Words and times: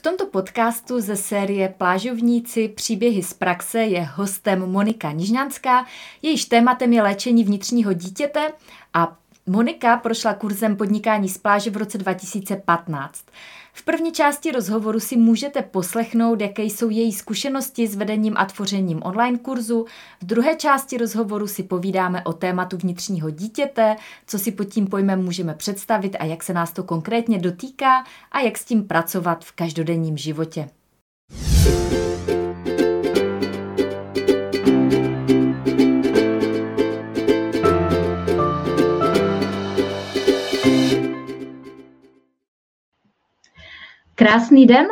V 0.00 0.02
tomto 0.02 0.26
podcastu 0.26 1.00
ze 1.00 1.16
série 1.16 1.68
Plážovníci 1.68 2.68
příběhy 2.68 3.22
z 3.22 3.34
praxe 3.34 3.78
je 3.78 4.02
hostem 4.02 4.70
Monika 4.70 5.12
Nižňanská, 5.12 5.86
jejíž 6.22 6.44
tématem 6.44 6.92
je 6.92 7.02
léčení 7.02 7.44
vnitřního 7.44 7.92
dítěte 7.92 8.52
a 8.94 9.16
Monika 9.46 9.96
prošla 9.96 10.34
kurzem 10.34 10.76
podnikání 10.76 11.28
z 11.28 11.38
pláže 11.38 11.70
v 11.70 11.76
roce 11.76 11.98
2015. 11.98 13.24
V 13.72 13.84
první 13.84 14.12
části 14.12 14.52
rozhovoru 14.52 15.00
si 15.00 15.16
můžete 15.16 15.62
poslechnout, 15.62 16.40
jaké 16.40 16.62
jsou 16.62 16.90
její 16.90 17.12
zkušenosti 17.12 17.86
s 17.86 17.96
vedením 17.96 18.34
a 18.36 18.44
tvořením 18.44 19.00
online 19.02 19.38
kurzu. 19.38 19.86
V 20.20 20.26
druhé 20.26 20.56
části 20.56 20.98
rozhovoru 20.98 21.46
si 21.46 21.62
povídáme 21.62 22.24
o 22.24 22.32
tématu 22.32 22.76
vnitřního 22.76 23.30
dítěte, 23.30 23.96
co 24.26 24.38
si 24.38 24.52
pod 24.52 24.64
tím 24.64 24.86
pojmem 24.86 25.24
můžeme 25.24 25.54
představit 25.54 26.16
a 26.20 26.24
jak 26.24 26.42
se 26.42 26.52
nás 26.52 26.72
to 26.72 26.82
konkrétně 26.82 27.38
dotýká 27.38 28.04
a 28.32 28.40
jak 28.40 28.58
s 28.58 28.64
tím 28.64 28.84
pracovat 28.84 29.44
v 29.44 29.52
každodenním 29.52 30.16
životě. 30.16 30.68
Krásný 44.20 44.66
den, 44.66 44.86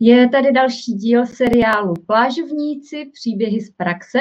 je 0.00 0.28
tady 0.28 0.52
další 0.52 0.92
díl 0.92 1.26
seriálu 1.26 1.94
Plážovníci, 2.06 3.10
příběhy 3.12 3.60
z 3.60 3.70
praxe. 3.70 4.18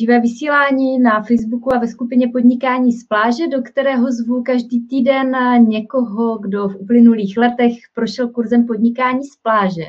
Živé 0.00 0.20
vysílání 0.20 0.98
na 0.98 1.22
Facebooku 1.22 1.74
a 1.74 1.78
ve 1.78 1.86
skupině 1.86 2.28
Podnikání 2.28 2.92
z 2.92 3.04
pláže, 3.06 3.48
do 3.48 3.62
kterého 3.62 4.12
zvu 4.12 4.42
každý 4.42 4.86
týden 4.86 5.36
někoho, 5.68 6.38
kdo 6.38 6.68
v 6.68 6.76
uplynulých 6.76 7.36
letech 7.36 7.72
prošel 7.94 8.28
kurzem 8.28 8.66
podnikání 8.66 9.24
z 9.24 9.36
pláže 9.36 9.86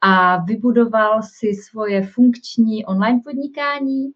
a 0.00 0.44
vybudoval 0.44 1.20
si 1.22 1.54
svoje 1.54 2.06
funkční 2.06 2.86
online 2.86 3.20
podnikání. 3.24 4.10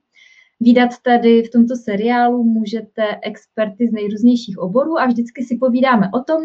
Výdat 0.61 0.91
tady 1.03 1.43
v 1.43 1.51
tomto 1.51 1.77
seriálu 1.77 2.45
můžete 2.45 3.03
experty 3.23 3.89
z 3.89 3.93
nejrůznějších 3.93 4.59
oborů 4.59 4.99
a 4.99 5.07
vždycky 5.07 5.45
si 5.45 5.57
povídáme 5.57 6.11
o 6.15 6.21
tom, 6.21 6.43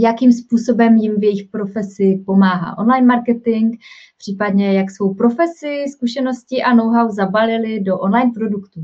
jakým 0.00 0.32
způsobem 0.32 0.96
jim 0.96 1.20
v 1.20 1.24
jejich 1.24 1.48
profesi 1.48 2.22
pomáhá 2.26 2.78
online 2.78 3.06
marketing, 3.06 3.74
případně 4.18 4.72
jak 4.72 4.90
svou 4.90 5.14
profesi, 5.14 5.84
zkušenosti 5.92 6.62
a 6.62 6.74
know-how 6.74 7.10
zabalili 7.10 7.80
do 7.80 7.98
online 7.98 8.30
produktů. 8.34 8.80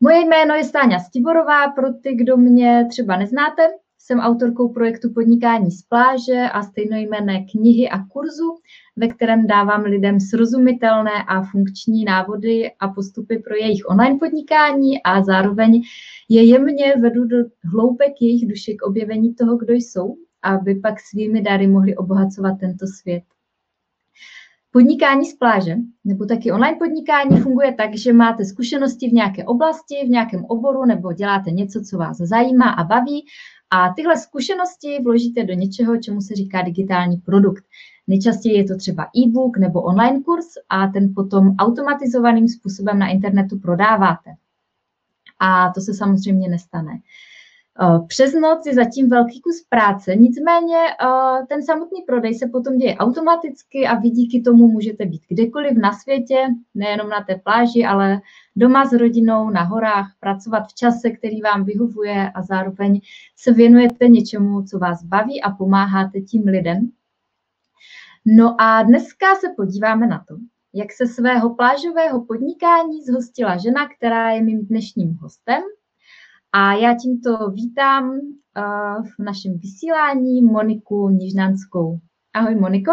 Moje 0.00 0.20
jméno 0.20 0.54
je 0.54 0.64
Stáňa 0.64 0.98
Stiborová, 0.98 1.68
pro 1.68 1.92
ty, 1.92 2.14
kdo 2.14 2.36
mě 2.36 2.86
třeba 2.90 3.16
neznáte, 3.16 3.62
jsem 4.06 4.18
autorkou 4.18 4.68
projektu 4.68 5.12
Podnikání 5.12 5.70
z 5.70 5.82
pláže 5.82 6.42
a 6.52 6.62
stejnojmenné 6.62 7.44
knihy 7.50 7.88
a 7.88 7.98
kurzu, 7.98 8.58
ve 8.96 9.08
kterém 9.08 9.46
dávám 9.46 9.82
lidem 9.82 10.20
srozumitelné 10.20 11.24
a 11.28 11.42
funkční 11.42 12.04
návody 12.04 12.70
a 12.80 12.88
postupy 12.88 13.38
pro 13.38 13.54
jejich 13.54 13.82
online 13.88 14.18
podnikání 14.18 15.02
a 15.02 15.22
zároveň 15.22 15.82
je 16.28 16.44
jemně 16.44 16.94
vedu 17.00 17.24
do 17.24 17.36
hloubek 17.72 18.12
jejich 18.20 18.48
duše 18.48 18.72
k 18.74 18.82
objevení 18.82 19.34
toho, 19.34 19.56
kdo 19.56 19.72
jsou, 19.74 20.16
aby 20.42 20.74
pak 20.74 21.00
svými 21.00 21.42
dary 21.42 21.66
mohli 21.66 21.96
obohacovat 21.96 22.58
tento 22.60 22.86
svět. 22.86 23.22
Podnikání 24.70 25.26
z 25.26 25.34
pláže 25.34 25.76
nebo 26.04 26.26
taky 26.26 26.52
online 26.52 26.76
podnikání 26.78 27.40
funguje 27.40 27.74
tak, 27.74 27.96
že 27.96 28.12
máte 28.12 28.44
zkušenosti 28.44 29.08
v 29.08 29.12
nějaké 29.12 29.44
oblasti, 29.44 29.94
v 30.06 30.08
nějakém 30.08 30.44
oboru 30.44 30.84
nebo 30.84 31.12
děláte 31.12 31.50
něco, 31.50 31.80
co 31.80 31.98
vás 31.98 32.16
zajímá 32.16 32.70
a 32.70 32.84
baví 32.84 33.24
a 33.76 33.92
tyhle 33.96 34.16
zkušenosti 34.16 34.98
vložíte 35.02 35.44
do 35.44 35.54
něčeho, 35.54 35.96
čemu 35.96 36.20
se 36.20 36.34
říká 36.34 36.62
digitální 36.62 37.16
produkt. 37.16 37.64
Nejčastěji 38.06 38.56
je 38.56 38.64
to 38.64 38.76
třeba 38.76 39.02
e-book 39.16 39.58
nebo 39.58 39.82
online 39.82 40.20
kurz 40.20 40.46
a 40.68 40.86
ten 40.86 41.12
potom 41.14 41.54
automatizovaným 41.58 42.48
způsobem 42.48 42.98
na 42.98 43.08
internetu 43.08 43.58
prodáváte. 43.58 44.30
A 45.40 45.70
to 45.74 45.80
se 45.80 45.94
samozřejmě 45.94 46.48
nestane. 46.48 46.92
Eh, 47.80 47.98
přes 48.06 48.34
noc 48.34 48.66
je 48.66 48.74
zatím 48.74 49.08
velký 49.08 49.40
kus 49.40 49.66
práce, 49.68 50.16
nicméně 50.16 50.76
eh, 50.76 51.46
ten 51.48 51.62
samotný 51.62 52.02
prodej 52.06 52.34
se 52.34 52.46
potom 52.46 52.76
děje 52.76 52.96
automaticky 52.96 53.86
a 53.86 53.94
vy 53.94 54.10
díky 54.10 54.42
tomu 54.42 54.68
můžete 54.68 55.06
být 55.06 55.22
kdekoliv 55.28 55.76
na 55.76 55.92
světě, 55.92 56.46
nejenom 56.74 57.08
na 57.08 57.24
té 57.24 57.34
pláži, 57.44 57.84
ale 57.84 58.20
doma 58.56 58.86
s 58.86 58.92
rodinou, 58.92 59.50
na 59.50 59.62
horách, 59.62 60.06
pracovat 60.20 60.68
v 60.68 60.74
čase, 60.74 61.10
který 61.10 61.40
vám 61.40 61.64
vyhovuje 61.64 62.30
a 62.30 62.42
zároveň 62.42 63.00
se 63.36 63.52
věnujete 63.52 64.08
něčemu, 64.08 64.62
co 64.62 64.78
vás 64.78 65.04
baví 65.04 65.42
a 65.42 65.50
pomáháte 65.50 66.20
tím 66.20 66.42
lidem. 66.44 66.90
No 68.26 68.60
a 68.60 68.82
dneska 68.82 69.34
se 69.34 69.48
podíváme 69.56 70.06
na 70.06 70.24
to, 70.28 70.36
jak 70.72 70.92
se 70.92 71.06
svého 71.06 71.54
plážového 71.54 72.24
podnikání 72.24 73.02
zhostila 73.02 73.56
žena, 73.56 73.88
která 73.96 74.30
je 74.30 74.42
mým 74.42 74.66
dnešním 74.66 75.18
hostem– 75.22 75.62
a 76.56 76.74
já 76.74 76.94
tímto 76.94 77.50
vítám 77.50 78.10
uh, 78.10 79.06
v 79.06 79.24
našem 79.24 79.58
vysílání 79.58 80.42
Moniku 80.42 81.08
Nižnanskou. 81.08 81.98
Ahoj 82.34 82.54
Moniko. 82.54 82.92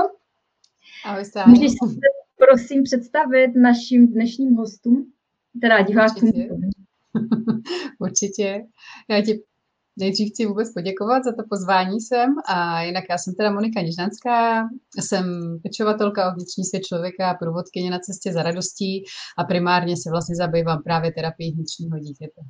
Ahoj 1.05 1.25
Stáňo. 1.25 1.49
Můžeš 1.49 1.71
se 1.71 1.95
prosím 2.37 2.83
představit 2.83 3.55
našim 3.55 4.07
dnešním 4.07 4.55
hostům, 4.55 5.11
teda 5.61 5.81
divákům. 5.81 6.29
Určitě. 6.29 6.49
Určitě. 7.99 8.65
Já 9.09 9.21
ti 9.21 9.43
nejdřív 9.97 10.29
chci 10.29 10.45
vůbec 10.45 10.73
poděkovat 10.73 11.23
za 11.23 11.31
to 11.31 11.43
pozvání 11.49 12.01
sem 12.01 12.35
a 12.47 12.81
jinak 12.81 13.03
já 13.09 13.17
jsem 13.17 13.33
teda 13.35 13.51
Monika 13.51 13.81
Nižnanská, 13.81 14.67
jsem 14.99 15.25
pečovatelka 15.63 16.31
o 16.31 16.33
vnitřní 16.35 16.63
svět 16.63 16.85
člověka, 16.85 17.33
průvodkyně 17.33 17.91
na 17.91 17.99
cestě 17.99 18.33
za 18.33 18.43
radostí 18.43 19.03
a 19.37 19.43
primárně 19.43 19.95
se 19.97 20.09
vlastně 20.09 20.35
zabývám 20.35 20.83
právě 20.83 21.11
terapií 21.11 21.51
vnitřního 21.51 21.99
dítěte. 21.99 22.41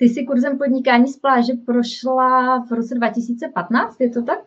Ty 0.00 0.08
jsi 0.08 0.24
kurzem 0.24 0.58
podnikání 0.58 1.08
z 1.08 1.16
pláže 1.16 1.52
prošla 1.66 2.58
v 2.64 2.72
roce 2.72 2.94
2015, 2.94 4.00
je 4.00 4.10
to 4.10 4.22
tak? 4.22 4.38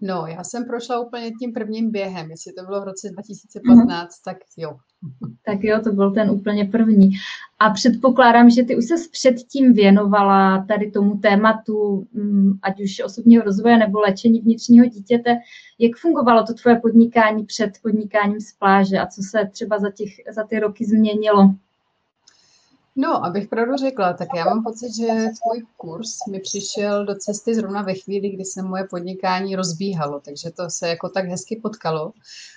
No, 0.00 0.26
já 0.26 0.44
jsem 0.44 0.64
prošla 0.64 1.00
úplně 1.00 1.30
tím 1.30 1.52
prvním 1.52 1.90
během. 1.90 2.30
Jestli 2.30 2.52
to 2.52 2.64
bylo 2.64 2.80
v 2.80 2.84
roce 2.84 3.10
2015, 3.10 3.86
mm. 3.86 4.08
tak 4.24 4.36
jo. 4.56 4.76
Tak 5.44 5.64
jo, 5.64 5.80
to 5.84 5.92
byl 5.92 6.10
ten 6.10 6.30
úplně 6.30 6.64
první. 6.64 7.10
A 7.58 7.70
předpokládám, 7.70 8.50
že 8.50 8.62
ty 8.62 8.76
už 8.76 8.84
se 8.84 8.94
předtím 9.12 9.72
věnovala 9.72 10.64
tady 10.68 10.90
tomu 10.90 11.18
tématu, 11.18 12.06
mm, 12.12 12.52
ať 12.62 12.80
už 12.80 13.00
osobního 13.04 13.44
rozvoje 13.44 13.78
nebo 13.78 14.00
léčení 14.00 14.40
vnitřního 14.40 14.86
dítěte. 14.86 15.36
Jak 15.78 15.96
fungovalo 15.96 16.46
to 16.46 16.54
tvoje 16.54 16.76
podnikání 16.76 17.44
před 17.44 17.70
podnikáním 17.82 18.40
z 18.40 18.52
pláže 18.52 18.98
a 18.98 19.06
co 19.06 19.22
se 19.22 19.48
třeba 19.52 19.78
za, 19.78 19.90
těch, 19.90 20.10
za 20.34 20.44
ty 20.44 20.58
roky 20.58 20.84
změnilo? 20.84 21.54
No, 22.96 23.24
abych 23.24 23.48
pravdu 23.48 23.76
řekla, 23.76 24.12
tak 24.12 24.28
já 24.36 24.44
mám 24.44 24.64
pocit, 24.64 24.96
že 24.96 25.06
tvůj 25.06 25.66
kurz 25.76 26.26
mi 26.30 26.40
přišel 26.40 27.04
do 27.04 27.14
cesty 27.14 27.54
zrovna 27.54 27.82
ve 27.82 27.94
chvíli, 27.94 28.30
kdy 28.30 28.44
se 28.44 28.62
moje 28.62 28.84
podnikání 28.84 29.56
rozbíhalo, 29.56 30.20
takže 30.20 30.50
to 30.50 30.70
se 30.70 30.88
jako 30.88 31.08
tak 31.08 31.24
hezky 31.24 31.56
potkalo. 31.62 32.12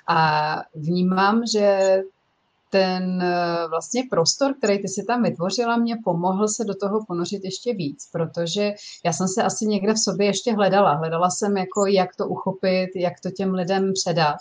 A 0.07 0.55
vnímám, 0.75 1.45
že 1.45 1.99
ten 2.69 3.21
eh, 3.21 3.67
vlastně 3.69 4.03
prostor, 4.09 4.53
který 4.57 4.81
ty 4.81 4.87
si 4.87 5.03
tam 5.03 5.23
vytvořila, 5.23 5.77
mě 5.77 5.95
pomohl 6.03 6.47
se 6.47 6.63
do 6.63 6.75
toho 6.75 7.05
ponořit 7.05 7.43
ještě 7.43 7.73
víc, 7.73 8.09
protože 8.11 8.73
já 9.05 9.13
jsem 9.13 9.27
se 9.27 9.43
asi 9.43 9.65
někde 9.65 9.93
v 9.93 9.99
sobě 9.99 10.27
ještě 10.27 10.53
hledala. 10.53 10.93
Hledala 10.93 11.29
jsem, 11.29 11.57
jako, 11.57 11.85
jak 11.85 12.15
to 12.15 12.27
uchopit, 12.27 12.89
jak 12.95 13.19
to 13.19 13.31
těm 13.31 13.53
lidem 13.53 13.93
předat. 13.93 14.35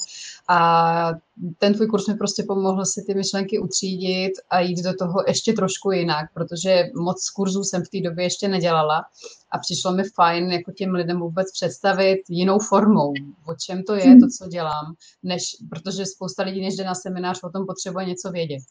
A 0.48 1.10
ten 1.58 1.74
tvůj 1.74 1.86
kurz 1.86 2.08
mi 2.08 2.14
prostě 2.14 2.42
pomohl 2.42 2.84
si 2.84 3.02
ty 3.06 3.14
myšlenky 3.14 3.58
utřídit 3.58 4.32
a 4.50 4.60
jít 4.60 4.82
do 4.82 4.94
toho 4.94 5.24
ještě 5.28 5.52
trošku 5.52 5.90
jinak, 5.90 6.32
protože 6.34 6.84
moc 6.94 7.30
kurzů 7.30 7.64
jsem 7.64 7.82
v 7.82 7.88
té 7.88 8.08
době 8.08 8.24
ještě 8.24 8.48
nedělala 8.48 9.04
a 9.50 9.58
přišlo 9.58 9.92
mi 9.92 10.02
fajn 10.04 10.52
jako 10.52 10.72
těm 10.72 10.90
lidem 10.90 11.20
vůbec 11.20 11.52
představit 11.52 12.18
jinou 12.28 12.58
formou, 12.58 13.12
o 13.46 13.54
čem 13.54 13.82
to 13.82 13.94
je, 13.94 14.16
to, 14.20 14.26
co 14.38 14.48
dělám, 14.48 14.94
než, 15.22 15.56
protože 15.70 16.06
spousta 16.06 16.42
lidí, 16.42 16.60
než 16.60 16.76
jde 16.76 16.84
na 16.84 16.94
seminář, 16.94 17.42
o 17.42 17.50
tom 17.50 17.66
potřebuje 17.66 18.06
něco 18.06 18.30
vědět. 18.30 18.62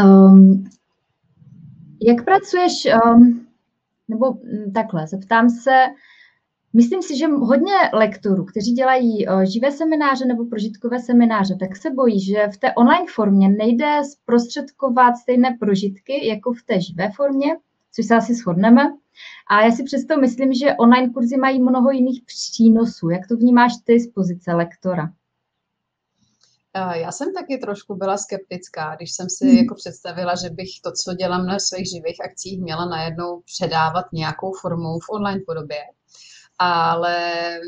Um, 0.00 0.64
jak 2.02 2.24
pracuješ, 2.24 2.72
um, 3.04 3.46
nebo 4.08 4.32
mm, 4.32 4.72
takhle, 4.72 5.06
zeptám 5.06 5.50
se, 5.50 5.86
Myslím 6.78 7.02
si, 7.02 7.16
že 7.16 7.26
hodně 7.26 7.72
lektorů, 7.92 8.44
kteří 8.44 8.72
dělají 8.72 9.28
eh, 9.28 9.46
živé 9.46 9.72
semináře 9.72 10.24
nebo 10.24 10.44
prožitkové 10.44 11.00
semináře, 11.00 11.56
tak 11.60 11.76
se 11.76 11.90
bojí, 11.90 12.20
že 12.20 12.48
v 12.54 12.56
té 12.56 12.72
online 12.74 13.06
formě 13.14 13.48
nejde 13.48 14.00
zprostředkovat 14.12 15.16
stejné 15.16 15.56
prožitky 15.60 16.28
jako 16.28 16.52
v 16.52 16.62
té 16.62 16.80
živé 16.80 17.10
formě, 17.16 17.56
což 17.94 18.06
se 18.06 18.16
asi 18.16 18.34
shodneme. 18.34 18.82
A 19.50 19.62
já 19.64 19.70
si 19.70 19.84
přesto 19.84 20.20
myslím, 20.20 20.52
že 20.52 20.74
online 20.74 21.10
kurzy 21.10 21.36
mají 21.36 21.62
mnoho 21.62 21.90
jiných 21.90 22.22
přínosů. 22.26 23.10
Jak 23.10 23.28
to 23.28 23.36
vnímáš 23.36 23.72
ty 23.84 24.00
z 24.00 24.12
pozice 24.12 24.54
lektora? 24.54 25.12
Já 26.94 27.12
jsem 27.12 27.34
taky 27.34 27.58
trošku 27.58 27.94
byla 27.94 28.16
skeptická, 28.16 28.96
když 28.96 29.12
jsem 29.12 29.26
si 29.30 29.46
hmm. 29.48 29.56
jako 29.56 29.74
představila, 29.74 30.34
že 30.34 30.50
bych 30.50 30.68
to, 30.84 30.92
co 30.92 31.14
dělám 31.14 31.46
na 31.46 31.58
svých 31.58 31.90
živých 31.90 32.24
akcích, 32.24 32.60
měla 32.60 32.88
najednou 32.88 33.40
předávat 33.40 34.04
nějakou 34.12 34.52
formou 34.52 34.98
v 34.98 35.10
online 35.10 35.40
podobě. 35.46 35.78
Ale 36.58 37.16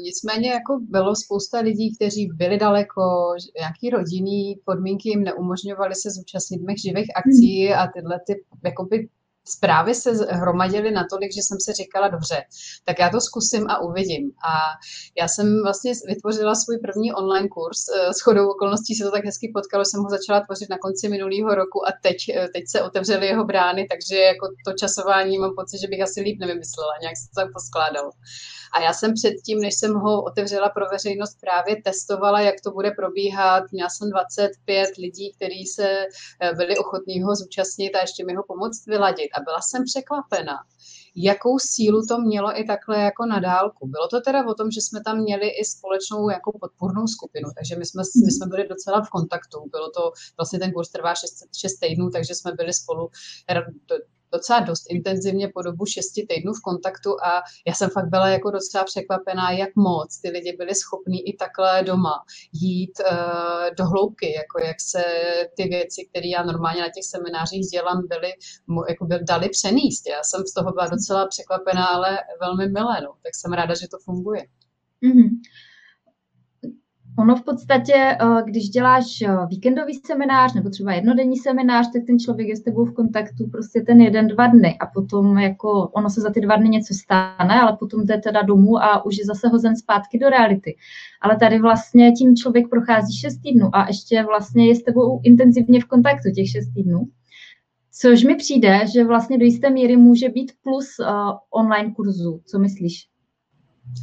nicméně 0.02 0.50
jako 0.50 0.78
bylo 0.80 1.16
spousta 1.16 1.60
lidí, 1.60 1.96
kteří 1.96 2.28
byli 2.34 2.58
daleko, 2.58 3.34
nějaký 3.58 3.90
rodinný 3.90 4.60
podmínky 4.64 5.08
jim 5.08 5.24
neumožňovaly 5.24 5.94
se 5.94 6.10
zúčastnit 6.10 6.62
mých 6.66 6.80
živých 6.80 7.16
akcí 7.16 7.72
a 7.72 7.86
tyhle 7.86 8.20
ty 8.26 8.44
jakoby 8.64 9.08
zprávy 9.50 9.94
se 9.94 10.10
hromadily 10.30 10.90
natolik, 10.90 11.32
že 11.34 11.42
jsem 11.42 11.60
si 11.60 11.72
říkala, 11.72 12.08
dobře, 12.08 12.42
tak 12.84 12.98
já 12.98 13.10
to 13.10 13.20
zkusím 13.20 13.70
a 13.70 13.78
uvidím. 13.78 14.32
A 14.44 14.52
já 15.20 15.28
jsem 15.28 15.62
vlastně 15.62 15.92
vytvořila 16.06 16.54
svůj 16.54 16.78
první 16.78 17.12
online 17.12 17.48
kurz. 17.48 17.78
Eh, 17.88 18.14
s 18.14 18.20
chodou 18.20 18.48
okolností 18.50 18.94
se 18.94 19.04
to 19.04 19.10
tak 19.10 19.24
hezky 19.24 19.50
potkalo, 19.54 19.84
jsem 19.84 20.00
ho 20.00 20.10
začala 20.10 20.40
tvořit 20.40 20.70
na 20.70 20.78
konci 20.78 21.08
minulého 21.08 21.54
roku 21.54 21.88
a 21.88 21.90
teď, 22.02 22.16
eh, 22.28 22.48
teď 22.54 22.64
se 22.68 22.82
otevřely 22.82 23.26
jeho 23.26 23.44
brány, 23.44 23.86
takže 23.90 24.16
jako 24.16 24.46
to 24.66 24.72
časování 24.72 25.38
mám 25.38 25.54
pocit, 25.56 25.78
že 25.80 25.88
bych 25.88 26.02
asi 26.02 26.20
líp 26.20 26.38
nevymyslela, 26.40 26.92
nějak 27.00 27.16
se 27.16 27.26
to 27.28 27.40
tak 27.40 27.52
poskládalo. 27.52 28.10
A 28.72 28.80
já 28.80 28.92
jsem 28.92 29.14
předtím, 29.14 29.60
než 29.60 29.74
jsem 29.74 29.94
ho 29.94 30.22
otevřela 30.22 30.68
pro 30.68 30.86
veřejnost, 30.86 31.36
právě 31.40 31.82
testovala, 31.82 32.40
jak 32.40 32.54
to 32.64 32.70
bude 32.70 32.90
probíhat. 32.90 33.64
Měla 33.72 33.88
jsem 33.90 34.10
25 34.10 34.96
lidí, 34.98 35.32
kteří 35.36 35.66
se 35.66 35.88
eh, 36.40 36.54
byli 36.54 36.78
ochotní 36.78 37.22
ho 37.22 37.34
zúčastnit 37.36 37.94
a 37.94 38.00
ještě 38.00 38.24
mi 38.24 38.34
ho 38.34 38.42
pomoct 38.48 38.86
vyladit. 38.86 39.30
A 39.34 39.40
byla 39.40 39.60
jsem 39.60 39.84
překvapena, 39.84 40.56
jakou 41.16 41.58
sílu 41.58 42.06
to 42.06 42.18
mělo 42.18 42.60
i 42.60 42.64
takhle 42.64 42.98
jako 42.98 43.26
na 43.26 43.40
dálku. 43.40 43.88
Bylo 43.88 44.08
to 44.08 44.20
teda 44.20 44.46
o 44.46 44.54
tom, 44.54 44.70
že 44.70 44.80
jsme 44.80 45.00
tam 45.04 45.18
měli 45.18 45.48
i 45.48 45.64
společnou 45.64 46.30
jako 46.30 46.58
podpůrnou 46.60 47.06
skupinu, 47.06 47.48
takže 47.56 47.76
my 47.76 47.86
jsme, 47.86 48.02
my 48.24 48.32
jsme 48.32 48.46
byli 48.46 48.68
docela 48.68 49.02
v 49.02 49.10
kontaktu. 49.10 49.58
Bylo 49.70 49.90
to, 49.90 50.12
vlastně 50.36 50.58
ten 50.58 50.72
kurz 50.72 50.88
trvá 50.88 51.14
6, 51.14 51.32
6 51.56 51.78
týdnů, 51.78 52.10
takže 52.10 52.34
jsme 52.34 52.52
byli 52.52 52.72
spolu 52.72 53.08
docela 54.32 54.60
dost 54.60 54.86
intenzivně 54.90 55.48
po 55.54 55.62
dobu 55.62 55.86
šesti 55.86 56.26
týdnů 56.26 56.52
v 56.52 56.62
kontaktu 56.62 57.10
a 57.24 57.42
já 57.66 57.74
jsem 57.74 57.90
fakt 57.90 58.08
byla 58.08 58.28
jako 58.28 58.50
docela 58.50 58.84
překvapená, 58.84 59.50
jak 59.50 59.76
moc 59.76 60.20
ty 60.20 60.30
lidi 60.30 60.52
byli 60.58 60.74
schopní 60.74 61.28
i 61.28 61.36
takhle 61.36 61.82
doma 61.82 62.24
jít 62.52 62.92
uh, 63.00 63.74
do 63.78 63.84
hloubky, 63.84 64.32
jako 64.32 64.66
jak 64.66 64.80
se 64.80 65.04
ty 65.56 65.64
věci, 65.68 66.08
které 66.10 66.28
já 66.28 66.42
normálně 66.42 66.80
na 66.80 66.88
těch 66.88 67.04
seminářích 67.04 67.66
dělám, 67.66 68.06
byly, 68.08 68.32
jako 68.88 69.04
byl, 69.04 69.18
dali 69.28 69.48
přenést. 69.48 70.06
Já 70.08 70.22
jsem 70.22 70.46
z 70.46 70.54
toho 70.54 70.72
byla 70.72 70.86
docela 70.86 71.26
překvapená, 71.26 71.86
ale 71.86 72.18
velmi 72.40 72.68
milé, 72.68 73.00
no. 73.00 73.14
tak 73.22 73.34
jsem 73.34 73.52
ráda, 73.52 73.74
že 73.74 73.88
to 73.88 73.98
funguje. 74.04 74.42
Mm-hmm. 75.04 75.30
Ono 77.20 77.36
v 77.36 77.44
podstatě, 77.44 77.94
eh, 77.94 78.16
když 78.44 78.68
děláš 78.68 79.22
eh, 79.22 79.28
víkendový 79.48 79.94
seminář 80.06 80.54
nebo 80.54 80.70
třeba 80.70 80.92
jednodenní 80.92 81.36
seminář, 81.36 81.92
tak 81.92 82.02
ten 82.06 82.18
člověk 82.18 82.48
je 82.48 82.56
s 82.56 82.62
tebou 82.62 82.84
v 82.84 82.94
kontaktu 82.94 83.46
prostě 83.46 83.80
ten 83.80 84.00
jeden, 84.00 84.26
dva 84.26 84.46
dny 84.46 84.78
a 84.78 84.86
potom 84.86 85.38
jako 85.38 85.88
ono 85.88 86.10
se 86.10 86.20
za 86.20 86.30
ty 86.30 86.40
dva 86.40 86.56
dny 86.56 86.68
něco 86.68 86.94
stane, 86.94 87.60
ale 87.60 87.76
potom 87.76 88.06
jde 88.06 88.18
teda 88.18 88.42
domů 88.42 88.82
a 88.82 89.04
už 89.04 89.18
je 89.18 89.24
zase 89.24 89.48
hozen 89.48 89.76
zpátky 89.76 90.18
do 90.18 90.28
reality. 90.28 90.76
Ale 91.20 91.36
tady 91.36 91.58
vlastně 91.58 92.12
tím 92.12 92.36
člověk 92.36 92.68
prochází 92.68 93.16
šest 93.16 93.38
týdnů 93.38 93.70
a 93.72 93.86
ještě 93.86 94.22
vlastně 94.22 94.68
je 94.68 94.74
s 94.74 94.82
tebou 94.82 95.20
intenzivně 95.24 95.80
v 95.80 95.84
kontaktu 95.84 96.30
těch 96.34 96.50
šest 96.50 96.72
týdnů. 96.74 97.00
Což 97.92 98.24
mi 98.24 98.34
přijde, 98.34 98.80
že 98.94 99.04
vlastně 99.04 99.38
do 99.38 99.44
jisté 99.44 99.70
míry 99.70 99.96
může 99.96 100.28
být 100.28 100.52
plus 100.62 100.88
uh, 100.98 101.06
online 101.50 101.92
kurzu. 101.94 102.40
Co 102.46 102.58
myslíš? 102.58 103.10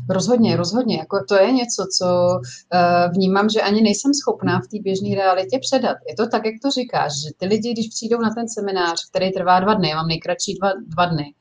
Rozhodně, 0.09 0.55
rozhodně. 0.55 0.97
Jako 0.97 1.17
to 1.29 1.35
je 1.35 1.51
něco, 1.51 1.85
co 1.97 2.05
uh, 2.05 3.13
vnímám, 3.13 3.49
že 3.49 3.61
ani 3.61 3.81
nejsem 3.81 4.13
schopná 4.13 4.59
v 4.59 4.67
té 4.67 4.77
běžné 4.81 5.15
realitě 5.15 5.59
předat. 5.61 5.97
Je 6.09 6.15
to 6.15 6.27
tak, 6.27 6.45
jak 6.45 6.55
to 6.61 6.71
říkáš, 6.71 7.11
že 7.23 7.29
ty 7.37 7.45
lidi, 7.45 7.73
když 7.73 7.87
přijdou 7.87 8.21
na 8.21 8.29
ten 8.35 8.49
seminář, 8.49 9.09
který 9.09 9.31
trvá 9.31 9.59
dva 9.59 9.73
dny, 9.73 9.89
já 9.89 9.95
mám 9.95 10.07
nejkratší 10.07 10.57
dva, 10.61 10.71
dva 10.87 11.05
dny, 11.05 11.33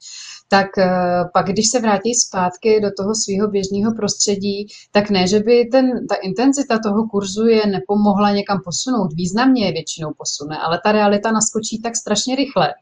tak 0.49 0.79
eh, 0.79 1.25
pak, 1.33 1.47
když 1.47 1.71
se 1.71 1.81
vrátí 1.81 2.15
zpátky 2.15 2.81
do 2.81 2.91
toho 2.97 3.15
svého 3.15 3.49
běžného 3.49 3.95
prostředí, 3.95 4.67
tak 4.93 5.11
ne, 5.11 5.27
že 5.27 5.41
by 5.41 5.69
ten, 5.73 6.07
ta 6.07 6.15
intenzita 6.15 6.79
toho 6.79 7.09
kurzu 7.09 7.47
je 7.47 7.67
nepomohla 7.67 8.31
někam 8.31 8.61
posunout, 8.65 9.13
významně 9.15 9.67
je 9.67 9.73
většinou 9.73 10.13
posune, 10.19 10.59
ale 10.59 10.81
ta 10.85 10.93
realita 10.93 11.33
naskočí 11.33 11.81
tak 11.83 11.97
strašně 11.97 12.37
rychle, 12.37 12.75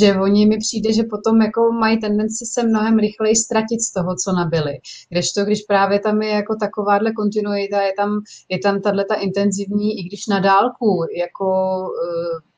že 0.00 0.14
oni 0.14 0.46
mi 0.46 0.58
přijde, 0.58 0.92
že 0.92 1.02
potom 1.02 1.42
jako 1.42 1.72
mají 1.72 2.00
tendenci 2.00 2.46
se 2.46 2.66
mnohem 2.66 2.98
rychleji 2.98 3.36
ztratit 3.36 3.80
z 3.80 3.92
toho, 3.92 4.16
co 4.24 4.32
nabili. 4.32 4.72
Kdežto, 5.10 5.44
když 5.44 5.62
právě 5.62 6.00
tam 6.00 6.22
je 6.22 6.30
jako 6.30 6.56
takováhle 6.56 7.12
kontinuita, 7.12 7.82
je 7.82 7.92
tam, 7.96 8.20
je 8.48 8.58
tam 8.58 8.80
tato 8.80 9.14
intenzivní, 9.20 9.98
i 9.98 10.02
když 10.02 10.26
na 10.26 10.40
dálku, 10.40 11.06
jako 11.16 11.46
uh, 11.80 12.49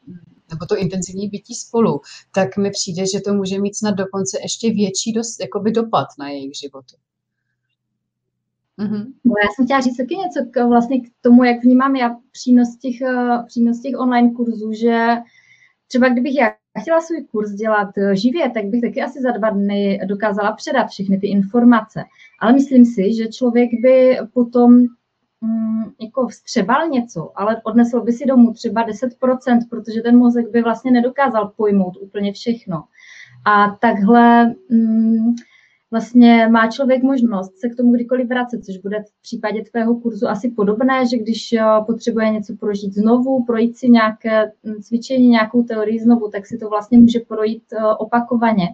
nebo 0.53 0.67
to 0.67 0.77
intenzivní 0.77 1.29
bytí 1.29 1.55
spolu, 1.55 2.01
tak 2.35 2.57
mi 2.57 2.71
přijde, 2.71 3.05
že 3.15 3.21
to 3.21 3.35
může 3.35 3.61
mít 3.61 3.77
snad 3.77 3.95
dokonce 3.95 4.39
ještě 4.43 4.71
větší 4.71 5.13
dost, 5.13 5.41
jakoby 5.41 5.73
dopad 5.73 6.07
na 6.19 6.29
jejich 6.29 6.53
životy. 6.63 6.97
Mm-hmm. 8.79 9.05
No, 9.25 9.35
já 9.43 9.49
jsem 9.55 9.65
chtěla 9.65 9.81
říct 9.81 9.97
taky 9.97 10.17
něco 10.17 10.41
k, 10.51 10.67
vlastně 10.67 11.01
k 11.01 11.05
tomu, 11.21 11.45
jak 11.45 11.65
vnímám 11.65 11.97
já 11.97 12.17
přínos 12.33 12.77
těch, 12.77 12.97
uh, 13.01 13.47
přínos 13.47 13.81
těch 13.81 13.95
online 13.99 14.31
kurzů, 14.31 14.73
že 14.73 15.09
třeba 15.89 16.09
kdybych 16.09 16.35
já 16.35 16.55
chtěla 16.81 17.01
svůj 17.01 17.25
kurz 17.25 17.51
dělat 17.51 17.89
uh, 17.97 18.13
živě, 18.13 18.51
tak 18.51 18.65
bych 18.65 18.81
taky 18.81 19.03
asi 19.03 19.21
za 19.21 19.31
dva 19.31 19.51
dny 19.51 20.01
dokázala 20.07 20.53
předat 20.53 20.89
všechny 20.89 21.19
ty 21.19 21.27
informace. 21.27 22.05
Ale 22.41 22.53
myslím 22.53 22.85
si, 22.85 23.15
že 23.15 23.29
člověk 23.29 23.71
by 23.83 24.19
potom 24.33 24.87
mm, 25.43 25.85
jako 26.01 26.29
vstřebal 26.29 26.89
něco, 26.89 27.33
ale 27.35 27.61
odnesl 27.65 28.01
by 28.01 28.13
si 28.13 28.27
domů 28.27 28.53
třeba 28.53 28.87
10%, 28.87 29.59
protože 29.71 30.03
ten 30.03 30.17
mozek 30.19 30.51
by 30.51 30.63
vlastně 30.63 30.91
nedokázal 30.91 31.53
pojmout 31.57 31.97
úplně 32.01 32.33
všechno. 32.33 32.85
A 33.45 33.71
takhle 33.81 34.55
mm, 34.71 35.35
vlastně 35.91 36.49
má 36.49 36.71
člověk 36.71 37.03
možnost 37.03 37.59
se 37.59 37.69
k 37.69 37.77
tomu 37.77 37.93
kdykoliv 37.93 38.29
vracet, 38.29 38.65
což 38.65 38.79
bude 38.79 39.03
v 39.03 39.23
případě 39.23 39.63
tvého 39.63 39.95
kurzu 40.01 40.29
asi 40.29 40.51
podobné, 40.51 41.07
že 41.07 41.19
když 41.19 41.55
potřebuje 41.87 42.31
něco 42.31 42.57
prožít 42.61 42.95
znovu, 42.95 43.45
projít 43.45 43.77
si 43.77 43.91
nějaké 43.91 44.53
mm, 44.63 44.83
cvičení, 44.83 45.29
nějakou 45.29 45.63
teorii 45.63 46.01
znovu, 46.01 46.29
tak 46.29 46.47
si 46.47 46.59
to 46.59 46.69
vlastně 46.69 46.99
může 46.99 47.21
projít 47.21 47.63
eh, 47.73 47.85
opakovaně. 47.99 48.69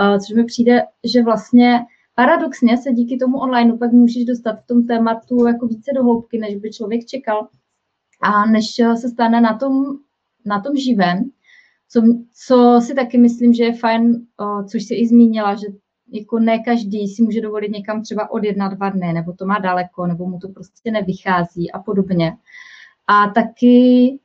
Eh, 0.00 0.20
což 0.20 0.36
mi 0.36 0.44
přijde, 0.44 0.82
že 1.04 1.22
vlastně 1.22 1.80
paradoxně 2.18 2.76
se 2.76 2.92
díky 2.92 3.16
tomu 3.16 3.38
online 3.38 3.76
pak 3.76 3.92
můžeš 3.92 4.24
dostat 4.24 4.52
v 4.52 4.66
tom 4.66 4.86
tématu 4.86 5.46
jako 5.46 5.66
více 5.66 5.90
do 5.94 6.02
hloubky, 6.02 6.38
než 6.38 6.56
by 6.56 6.70
člověk 6.70 7.06
čekal. 7.06 7.48
A 8.20 8.46
než 8.46 8.66
se 9.00 9.08
stane 9.08 9.40
na 9.40 9.58
tom, 9.58 9.84
na 10.46 10.60
tom 10.60 10.76
živém, 10.76 11.30
co, 11.88 12.02
co 12.46 12.80
si 12.86 12.94
taky 12.94 13.18
myslím, 13.18 13.54
že 13.54 13.64
je 13.64 13.74
fajn, 13.74 14.26
což 14.70 14.84
si 14.84 14.94
i 14.94 15.08
zmínila, 15.08 15.54
že 15.54 15.66
jako 16.12 16.38
ne 16.38 16.58
každý 16.58 17.08
si 17.08 17.22
může 17.22 17.40
dovolit 17.40 17.70
někam 17.70 18.02
třeba 18.02 18.30
od 18.30 18.44
jedna, 18.44 18.68
dva 18.68 18.90
dny, 18.90 19.12
nebo 19.12 19.32
to 19.32 19.46
má 19.46 19.58
daleko, 19.58 20.06
nebo 20.06 20.26
mu 20.26 20.38
to 20.38 20.48
prostě 20.48 20.90
nevychází 20.90 21.72
a 21.72 21.78
podobně. 21.78 22.36
A 23.06 23.28
taky 23.28 24.18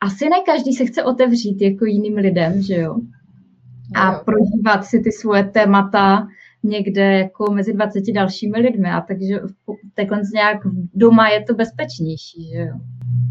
asi 0.00 0.28
ne 0.28 0.36
každý 0.46 0.72
se 0.72 0.84
chce 0.84 1.04
otevřít 1.04 1.62
jako 1.62 1.84
jiným 1.84 2.16
lidem, 2.16 2.62
že 2.62 2.74
jo? 2.74 2.96
A 3.96 4.12
prožívat 4.12 4.84
si 4.84 5.00
ty 5.00 5.12
svoje 5.12 5.44
témata 5.44 6.28
někde 6.62 7.18
jako 7.18 7.52
mezi 7.52 7.72
20 7.72 8.12
dalšími 8.14 8.58
lidmi. 8.58 8.90
A 8.90 9.00
takže 9.00 9.40
takhle 9.94 10.20
nějak 10.34 10.58
doma 10.94 11.28
je 11.28 11.44
to 11.44 11.54
bezpečnější, 11.54 12.48
že 12.48 12.58
jo. 12.58 12.74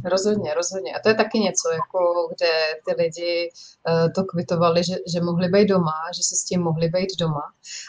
Rozhodně, 0.05 0.53
rozhodně. 0.53 0.93
A 0.93 0.99
to 0.99 1.09
je 1.09 1.15
taky 1.15 1.39
něco, 1.39 1.69
jako 1.71 1.99
kde 2.35 2.51
ty 2.85 3.01
lidi 3.03 3.49
uh, 3.89 4.11
to 4.15 4.23
kvitovali, 4.23 4.83
že, 4.83 4.95
že 5.13 5.21
mohli 5.21 5.49
být 5.49 5.67
doma, 5.67 5.93
že 6.15 6.23
se 6.23 6.35
s 6.35 6.43
tím 6.43 6.61
mohli 6.61 6.89
být 6.89 7.09
doma. 7.19 7.43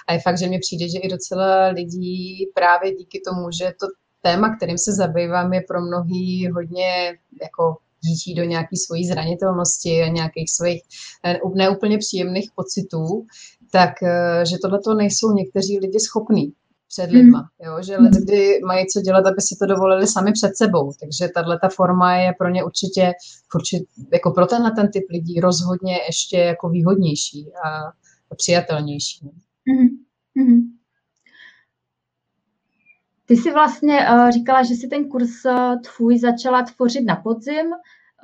A 0.08 0.12
je 0.12 0.20
fakt, 0.20 0.38
že 0.38 0.48
mi 0.48 0.58
přijde, 0.58 0.88
že 0.88 0.98
i 0.98 1.08
docela 1.08 1.68
lidí 1.68 2.46
právě 2.54 2.94
díky 2.94 3.20
tomu, 3.26 3.50
že 3.50 3.72
to 3.80 3.86
téma, 4.22 4.56
kterým 4.56 4.78
se 4.78 4.92
zabývám, 4.92 5.52
je 5.52 5.60
pro 5.68 5.80
mnohý 5.80 6.48
hodně 6.50 7.18
jako 7.42 7.76
dítí 8.04 8.34
do 8.34 8.44
nějaké 8.44 8.76
svojí 8.86 9.06
zranitelnosti 9.06 10.02
a 10.02 10.08
nějakých 10.08 10.50
svých 10.50 10.82
eh, 11.24 11.38
neúplně 11.54 11.98
příjemných 11.98 12.50
pocitů, 12.54 13.26
tak 13.72 14.02
eh, 14.02 14.46
že 14.46 14.56
tohle 14.62 14.78
to 14.84 14.94
nejsou 14.94 15.32
někteří 15.32 15.78
lidi 15.78 16.00
schopní 16.00 16.52
před 16.88 17.10
lidma, 17.10 17.40
mm. 17.40 17.66
jo? 17.66 17.82
že 17.82 17.96
lidi 17.96 18.60
mají 18.66 18.86
co 18.86 19.00
dělat, 19.00 19.26
aby 19.26 19.40
si 19.40 19.56
to 19.58 19.66
dovolili 19.66 20.06
sami 20.06 20.32
před 20.32 20.56
sebou, 20.56 20.92
takže 21.00 21.32
tahle 21.34 21.58
ta 21.58 21.68
forma 21.68 22.16
je 22.16 22.32
pro 22.38 22.48
ně 22.48 22.64
určitě, 22.64 23.12
určitě 23.54 23.84
jako 24.12 24.30
pro 24.30 24.46
tenhle 24.46 24.70
ten 24.70 24.90
typ 24.90 25.04
lidí 25.10 25.40
rozhodně 25.40 25.94
ještě 26.06 26.38
jako 26.38 26.68
výhodnější 26.68 27.52
a 27.64 27.92
přijatelnější. 28.36 29.30
Mm. 29.66 29.88
Mm. 30.44 30.60
Ty 33.26 33.36
jsi 33.36 33.52
vlastně 33.52 34.08
uh, 34.08 34.30
říkala, 34.30 34.62
že 34.62 34.74
si 34.74 34.88
ten 34.88 35.08
kurz 35.08 35.30
uh, 35.44 35.80
tvůj 35.80 36.18
začala 36.18 36.62
tvořit 36.62 37.04
na 37.04 37.16
podzim, 37.16 37.66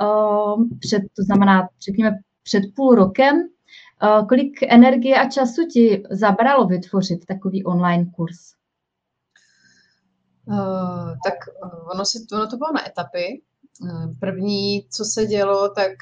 uh, 0.00 0.64
před, 0.80 1.02
to 1.16 1.22
znamená, 1.22 1.68
řekněme, 1.84 2.10
před 2.42 2.62
půl 2.76 2.94
rokem. 2.94 3.36
Uh, 4.02 4.28
kolik 4.28 4.62
energie 4.62 5.20
a 5.20 5.30
času 5.30 5.66
ti 5.72 6.02
zabralo 6.10 6.66
vytvořit 6.66 7.26
takový 7.26 7.64
online 7.64 8.06
kurz? 8.16 8.36
Uh, 10.46 11.10
tak 11.24 11.34
ono, 11.94 12.04
si, 12.04 12.18
ono 12.32 12.46
to 12.46 12.56
bylo 12.56 12.72
na 12.72 12.88
etapy 12.88 13.42
První, 14.20 14.88
co 14.90 15.04
se 15.04 15.26
dělo, 15.26 15.68
tak 15.68 15.92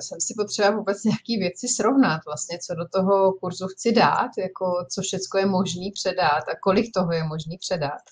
jsem 0.00 0.20
si 0.20 0.34
potřeba 0.36 0.70
vůbec 0.70 1.04
nějaké 1.04 1.38
věci 1.38 1.68
srovnat, 1.68 2.20
vlastně, 2.26 2.58
co 2.58 2.74
do 2.74 2.88
toho 2.88 3.32
kurzu 3.32 3.66
chci 3.66 3.92
dát, 3.92 4.30
jako 4.38 4.86
co 4.90 5.02
všechno 5.02 5.40
je 5.40 5.46
možný 5.46 5.92
předat 5.92 6.48
a 6.48 6.56
kolik 6.62 6.86
toho 6.94 7.12
je 7.12 7.24
možný 7.24 7.58
předat. 7.58 8.02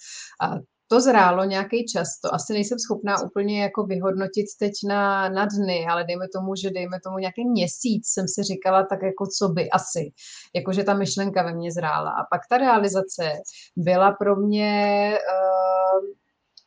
A 0.40 0.54
to 0.90 1.00
zrálo 1.00 1.44
nějaký 1.44 1.86
čas, 1.86 2.20
to 2.20 2.34
asi 2.34 2.52
nejsem 2.52 2.78
schopná 2.78 3.22
úplně 3.22 3.62
jako 3.62 3.82
vyhodnotit 3.82 4.46
teď 4.58 4.72
na, 4.88 5.28
na 5.28 5.44
dny, 5.44 5.86
ale 5.90 6.04
dejme 6.04 6.26
tomu, 6.34 6.54
že 6.54 6.70
dejme 6.70 7.00
tomu 7.04 7.18
nějaký 7.18 7.48
měsíc 7.48 8.02
jsem 8.06 8.28
si 8.28 8.42
říkala 8.42 8.86
tak 8.86 9.02
jako 9.02 9.26
co 9.38 9.48
by 9.48 9.70
asi, 9.70 10.10
jakože 10.54 10.84
ta 10.84 10.94
myšlenka 10.94 11.42
ve 11.42 11.54
mně 11.54 11.72
zrála. 11.72 12.10
A 12.10 12.24
pak 12.30 12.40
ta 12.50 12.58
realizace 12.58 13.32
byla 13.76 14.12
pro 14.12 14.36
mě 14.36 15.12
uh, 15.14 16.08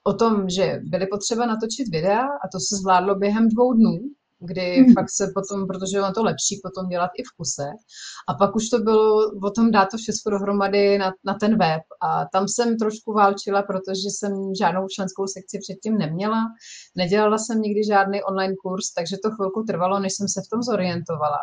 o 0.03 0.13
tom, 0.13 0.50
že 0.50 0.80
byly 0.84 1.08
potřeba 1.08 1.46
natočit 1.46 1.88
videa 1.92 2.24
a 2.24 2.48
to 2.51 2.60
se 2.60 2.75
zvládlo 2.82 3.15
během 3.15 3.50
dvou 3.50 3.74
dnů, 3.74 3.98
kdy 4.45 4.81
mm. 4.81 4.93
fakt 4.93 5.09
se 5.09 5.31
potom, 5.35 5.67
protože 5.67 6.01
on 6.01 6.13
to 6.13 6.23
lepší 6.23 6.59
potom 6.63 6.89
dělat 6.89 7.12
i 7.19 7.23
v 7.23 7.31
kuse. 7.38 7.67
A 8.29 8.33
pak 8.33 8.55
už 8.55 8.69
to 8.69 8.79
bylo 8.79 9.31
o 9.43 9.51
tom 9.51 9.71
dát 9.71 9.88
to 9.91 9.97
všechno 9.97 10.31
dohromady 10.31 10.97
na, 10.97 11.12
na 11.25 11.33
ten 11.33 11.57
web. 11.57 11.81
A 12.01 12.25
tam 12.33 12.47
jsem 12.47 12.77
trošku 12.77 13.13
válčila, 13.13 13.62
protože 13.63 14.07
jsem 14.09 14.31
žádnou 14.59 14.88
členskou 14.88 15.27
sekci 15.27 15.59
předtím 15.59 15.97
neměla. 15.97 16.41
Nedělala 16.95 17.38
jsem 17.38 17.62
nikdy 17.62 17.81
žádný 17.83 18.23
online 18.23 18.55
kurz, 18.63 18.93
takže 18.97 19.15
to 19.23 19.31
chvilku 19.31 19.63
trvalo, 19.67 20.00
než 20.00 20.13
jsem 20.13 20.27
se 20.27 20.41
v 20.45 20.50
tom 20.50 20.62
zorientovala 20.62 21.39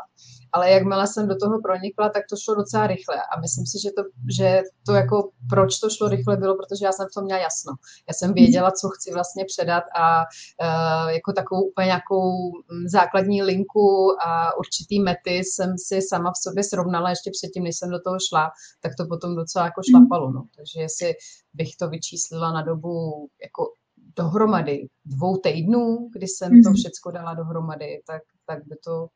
ale 0.52 0.70
jakmile 0.70 1.06
jsem 1.06 1.28
do 1.28 1.36
toho 1.36 1.60
pronikla, 1.62 2.08
tak 2.08 2.22
to 2.30 2.36
šlo 2.36 2.54
docela 2.54 2.86
rychle 2.86 3.16
a 3.16 3.40
myslím 3.40 3.66
si, 3.66 3.78
že 3.82 3.90
to, 3.90 4.02
že 4.36 4.62
to 4.86 4.92
jako 4.92 5.30
proč 5.48 5.78
to 5.78 5.90
šlo 5.90 6.08
rychle 6.08 6.36
bylo, 6.36 6.56
protože 6.56 6.84
já 6.84 6.92
jsem 6.92 7.06
v 7.10 7.14
tom 7.14 7.24
měla 7.24 7.40
jasno. 7.40 7.72
Já 8.08 8.14
jsem 8.14 8.34
věděla, 8.34 8.70
co 8.70 8.88
chci 8.88 9.12
vlastně 9.12 9.44
předat 9.44 9.84
a 9.96 10.20
uh, 10.20 11.10
jako 11.10 11.32
takovou 11.32 11.62
úplně 11.62 11.86
nějakou 11.86 12.50
mm, 12.52 12.88
základní 12.88 13.42
linku 13.42 14.16
a 14.26 14.58
určitý 14.58 15.00
mety 15.00 15.34
jsem 15.44 15.74
si 15.78 16.02
sama 16.02 16.30
v 16.30 16.42
sobě 16.42 16.64
srovnala 16.64 17.10
ještě 17.10 17.30
předtím, 17.30 17.64
než 17.64 17.76
jsem 17.76 17.90
do 17.90 18.00
toho 18.00 18.16
šla, 18.28 18.50
tak 18.80 18.92
to 18.98 19.06
potom 19.06 19.36
docela 19.36 19.64
jako 19.64 19.80
šlapalo. 19.90 20.32
No. 20.32 20.44
Takže 20.56 20.80
jestli 20.80 21.14
bych 21.54 21.76
to 21.76 21.88
vyčíslila 21.88 22.52
na 22.52 22.62
dobu 22.62 23.28
jako 23.42 23.64
dohromady 24.16 24.86
dvou 25.04 25.36
týdnů, 25.36 26.08
kdy 26.12 26.26
jsem 26.28 26.50
to 26.50 26.70
mhm. 26.70 26.76
všechno 26.76 27.12
dala 27.12 27.34
dohromady, 27.34 28.02
tak, 28.06 28.22
tak 28.46 28.58
by 28.66 28.76
to 28.84 29.06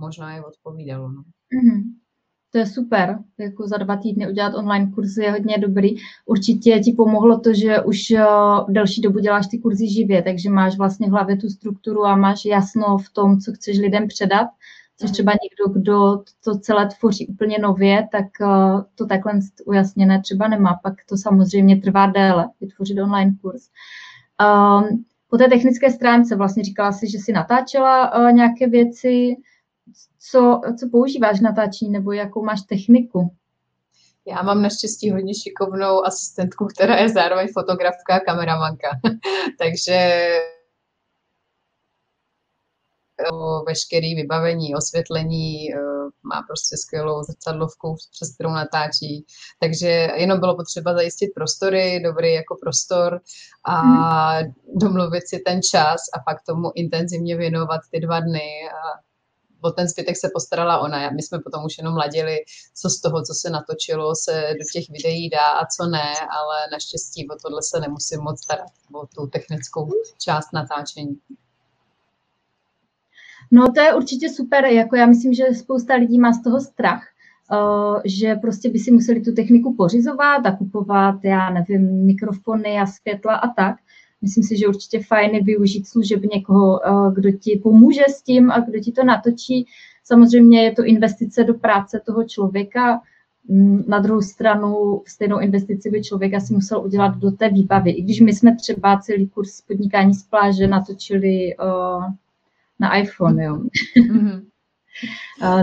možná 0.00 0.34
je 0.34 0.44
odpovídalo. 0.44 1.08
No. 1.08 1.22
Mm-hmm. 1.22 1.82
To 2.52 2.58
je 2.58 2.66
super, 2.66 3.18
jako 3.38 3.68
za 3.68 3.76
dva 3.76 3.96
týdny 3.96 4.28
udělat 4.28 4.54
online 4.54 4.90
kurzy 4.94 5.22
je 5.22 5.30
hodně 5.30 5.58
dobrý. 5.58 5.96
Určitě 6.26 6.80
ti 6.80 6.92
pomohlo 6.92 7.40
to, 7.40 7.54
že 7.54 7.80
už 7.80 7.98
uh, 8.10 8.70
delší 8.70 9.00
dobu 9.00 9.18
děláš 9.18 9.46
ty 9.46 9.58
kurzy 9.58 9.88
živě, 9.88 10.22
takže 10.22 10.50
máš 10.50 10.78
vlastně 10.78 11.06
v 11.08 11.10
hlavě 11.10 11.36
tu 11.36 11.48
strukturu 11.48 12.04
a 12.04 12.16
máš 12.16 12.44
jasno 12.44 12.98
v 12.98 13.10
tom, 13.12 13.38
co 13.40 13.52
chceš 13.52 13.78
lidem 13.78 14.08
předat. 14.08 14.48
Což 14.96 15.08
mhm. 15.08 15.12
třeba 15.12 15.32
někdo, 15.32 15.80
kdo 15.80 16.22
to 16.44 16.58
celé 16.58 16.88
tvoří 16.98 17.26
úplně 17.26 17.58
nově, 17.58 18.08
tak 18.12 18.26
uh, 18.40 18.82
to 18.94 19.06
takhle 19.06 19.32
ujasněné 19.64 20.20
třeba 20.20 20.48
nemá. 20.48 20.80
Pak 20.82 20.94
to 21.08 21.16
samozřejmě 21.16 21.80
trvá 21.80 22.06
déle, 22.06 22.48
vytvořit 22.60 22.98
online 22.98 23.34
kurz. 23.42 23.62
Um, 24.40 25.04
po 25.28 25.38
té 25.38 25.48
technické 25.48 25.90
stránce 25.90 26.36
vlastně 26.36 26.64
říkala 26.64 26.92
si, 26.92 27.10
že 27.10 27.18
si 27.18 27.32
natáčela 27.32 28.18
uh, 28.18 28.32
nějaké 28.32 28.68
věci, 28.68 29.36
co, 30.30 30.60
co 30.80 30.88
používáš 30.90 31.40
natáčení 31.40 31.90
nebo 31.90 32.12
jakou 32.12 32.44
máš 32.44 32.62
techniku? 32.62 33.30
Já 34.26 34.42
mám 34.42 34.62
naštěstí 34.62 35.10
hodně 35.10 35.34
šikovnou 35.34 36.04
asistentku, 36.06 36.66
která 36.66 36.96
je 36.96 37.08
zároveň 37.08 37.48
fotografka 37.54 38.14
a 38.14 38.20
kameramanka. 38.20 38.88
Takže 39.58 40.28
veškerý 43.66 44.14
vybavení, 44.14 44.74
osvětlení, 44.74 45.68
má 46.22 46.42
prostě 46.42 46.76
skvělou 46.76 47.22
zrcadlovku, 47.22 47.96
přes 48.10 48.34
kterou 48.34 48.50
natáčí. 48.50 49.26
Takže 49.60 49.88
jenom 50.16 50.40
bylo 50.40 50.56
potřeba 50.56 50.94
zajistit 50.94 51.30
prostory, 51.34 52.00
dobrý 52.04 52.32
jako 52.32 52.56
prostor 52.62 53.20
a 53.64 53.80
hmm. 54.30 54.52
domluvit 54.74 55.28
si 55.28 55.38
ten 55.38 55.60
čas 55.70 56.00
a 56.14 56.18
pak 56.18 56.42
tomu 56.46 56.72
intenzivně 56.74 57.36
věnovat 57.36 57.80
ty 57.90 58.00
dva 58.00 58.20
dny 58.20 58.50
a 58.74 59.09
o 59.60 59.70
ten 59.70 59.88
zbytek 59.88 60.16
se 60.16 60.30
postarala 60.34 60.78
ona. 60.78 61.10
My 61.10 61.22
jsme 61.22 61.38
potom 61.38 61.64
už 61.64 61.78
jenom 61.78 61.96
ladili, 61.96 62.36
co 62.74 62.90
z 62.90 63.00
toho, 63.00 63.22
co 63.22 63.34
se 63.34 63.50
natočilo, 63.50 64.14
se 64.16 64.32
do 64.58 64.64
těch 64.72 64.90
videí 64.90 65.30
dá 65.30 65.46
a 65.46 65.66
co 65.66 65.86
ne, 65.86 66.14
ale 66.38 66.56
naštěstí 66.72 67.28
o 67.28 67.36
tohle 67.42 67.62
se 67.62 67.80
nemusím 67.80 68.20
moc 68.20 68.42
starat, 68.42 68.70
o 68.92 69.06
tu 69.06 69.26
technickou 69.26 69.90
část 70.18 70.52
natáčení. 70.52 71.18
No 73.50 73.72
to 73.72 73.80
je 73.80 73.94
určitě 73.94 74.28
super, 74.28 74.64
jako 74.64 74.96
já 74.96 75.06
myslím, 75.06 75.34
že 75.34 75.44
spousta 75.54 75.94
lidí 75.94 76.18
má 76.18 76.32
z 76.32 76.42
toho 76.42 76.60
strach, 76.60 77.02
uh, 77.52 78.00
že 78.04 78.34
prostě 78.34 78.70
by 78.70 78.78
si 78.78 78.90
museli 78.90 79.20
tu 79.20 79.32
techniku 79.34 79.74
pořizovat 79.74 80.46
a 80.46 80.56
kupovat, 80.56 81.24
já 81.24 81.50
nevím, 81.50 82.06
mikrofony 82.06 82.80
a 82.80 82.86
světla 82.86 83.34
a 83.34 83.48
tak. 83.48 83.76
Myslím 84.22 84.44
si, 84.44 84.56
že 84.56 84.68
určitě 84.68 85.02
fajn 85.02 85.34
je 85.34 85.42
využít 85.42 85.88
služeb 85.88 86.22
někoho, 86.32 86.86
eh, 86.86 87.14
kdo 87.14 87.30
ti 87.30 87.60
pomůže 87.62 88.02
s 88.08 88.22
tím 88.22 88.50
a 88.50 88.60
kdo 88.60 88.80
ti 88.80 88.92
to 88.92 89.04
natočí. 89.04 89.66
Samozřejmě 90.04 90.62
je 90.62 90.72
to 90.72 90.84
investice 90.84 91.44
do 91.44 91.54
práce 91.54 92.00
toho 92.06 92.24
člověka. 92.24 93.00
Mm, 93.48 93.84
na 93.88 93.98
druhou 93.98 94.22
stranu 94.22 95.02
stejnou 95.06 95.38
investici 95.38 95.90
by 95.90 96.02
člověk 96.02 96.34
asi 96.34 96.54
musel 96.54 96.84
udělat 96.84 97.16
do 97.16 97.30
té 97.30 97.48
výbavy. 97.48 97.90
I 97.90 98.02
když 98.02 98.20
my 98.20 98.34
jsme 98.34 98.56
třeba 98.56 98.98
celý 98.98 99.28
kurz 99.28 99.60
podnikání 99.60 100.14
z 100.14 100.22
pláže 100.22 100.66
natočili 100.66 101.56
uh, 101.56 102.04
na 102.80 102.96
iPhone, 102.96 103.44
jo. 103.44 103.58
Mm-hmm 103.96 104.49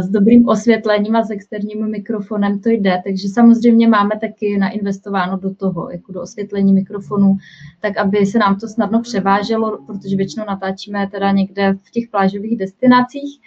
s 0.02 0.10
dobrým 0.10 0.48
osvětlením 0.48 1.16
a 1.16 1.24
s 1.24 1.30
externím 1.30 1.92
mikrofonem 1.92 2.60
to 2.60 2.70
jde, 2.70 3.02
takže 3.04 3.28
samozřejmě 3.28 3.88
máme 3.88 4.20
taky 4.22 4.58
nainvestováno 4.58 5.38
do 5.38 5.56
toho, 5.56 5.92
jako 5.92 6.12
do 6.12 6.22
osvětlení 6.22 6.74
mikrofonu, 6.74 7.38
tak 7.82 7.98
aby 7.98 8.26
se 8.26 8.40
nám 8.40 8.60
to 8.60 8.68
snadno 8.68 9.02
převáželo, 9.02 9.84
protože 9.86 10.16
většinou 10.16 10.46
natáčíme 10.46 11.08
teda 11.12 11.32
někde 11.32 11.74
v 11.74 11.92
těch 11.92 12.10
plážových 12.12 12.58
destinacích, 12.58 13.40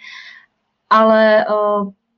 ale 0.89 1.45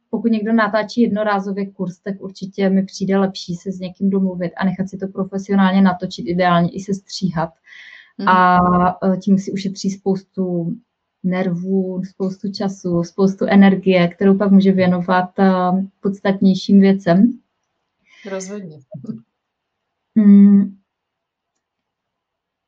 pokud 0.10 0.32
někdo 0.32 0.54
natáčí 0.54 1.02
jednorázový 1.02 1.72
kurz, 1.72 2.00
tak 2.00 2.22
určitě 2.22 2.70
mi 2.70 2.84
přijde 2.84 3.18
lepší 3.18 3.56
se 3.56 3.72
s 3.72 3.80
někým 3.80 4.10
domluvit 4.10 4.52
a 4.58 4.66
nechat 4.66 4.90
si 4.90 4.98
to 4.98 5.08
profesionálně 5.08 5.82
natočit, 5.82 6.28
ideálně 6.28 6.70
i 6.70 6.80
se 6.80 6.94
stříhat. 6.94 7.50
Mm. 8.18 8.28
A 8.28 8.60
tím 9.22 9.38
si 9.38 9.52
ušetří 9.52 9.90
spoustu 9.90 10.74
nervů, 11.24 12.02
spoustu 12.06 12.52
času, 12.52 13.04
spoustu 13.04 13.46
energie, 13.46 14.08
kterou 14.08 14.38
pak 14.38 14.52
může 14.52 14.72
věnovat 14.72 15.40
eh, 15.40 15.52
podstatnějším 16.00 16.80
věcem. 16.80 17.40
Rozhodně. 18.30 18.80
Mm. 20.16 20.78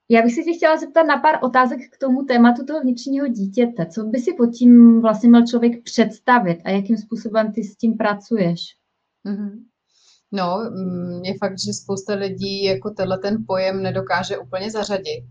Já 0.10 0.22
bych 0.22 0.36
se 0.36 0.42
tě 0.42 0.54
chtěla 0.54 0.78
zeptat 0.78 1.04
na 1.04 1.18
pár 1.18 1.40
otázek 1.42 1.80
k 1.92 1.98
tomu 1.98 2.24
tématu 2.24 2.66
toho 2.66 2.82
vnitřního 2.82 3.28
dítěte. 3.28 3.86
Co 3.86 4.04
by 4.04 4.20
si 4.20 4.34
pod 4.34 4.48
tím 4.48 5.02
vlastně 5.02 5.30
měl 5.30 5.48
člověk 5.48 5.84
představit 5.84 6.62
a 6.66 6.70
jakým 6.70 6.98
způsobem 6.98 7.54
ty 7.54 7.64
s 7.64 7.76
tím 7.76 7.98
pracuješ? 7.98 8.62
Mm-hmm. 9.26 9.64
No, 10.32 10.72
je 11.24 11.34
fakt, 11.38 11.60
že 11.60 11.74
spousta 11.74 12.14
lidí 12.14 12.64
jako 12.64 12.90
tenhle 12.90 13.18
ten 13.18 13.44
pojem 13.48 13.84
nedokáže 13.84 14.38
úplně 14.38 14.72
zařadit 14.72 15.24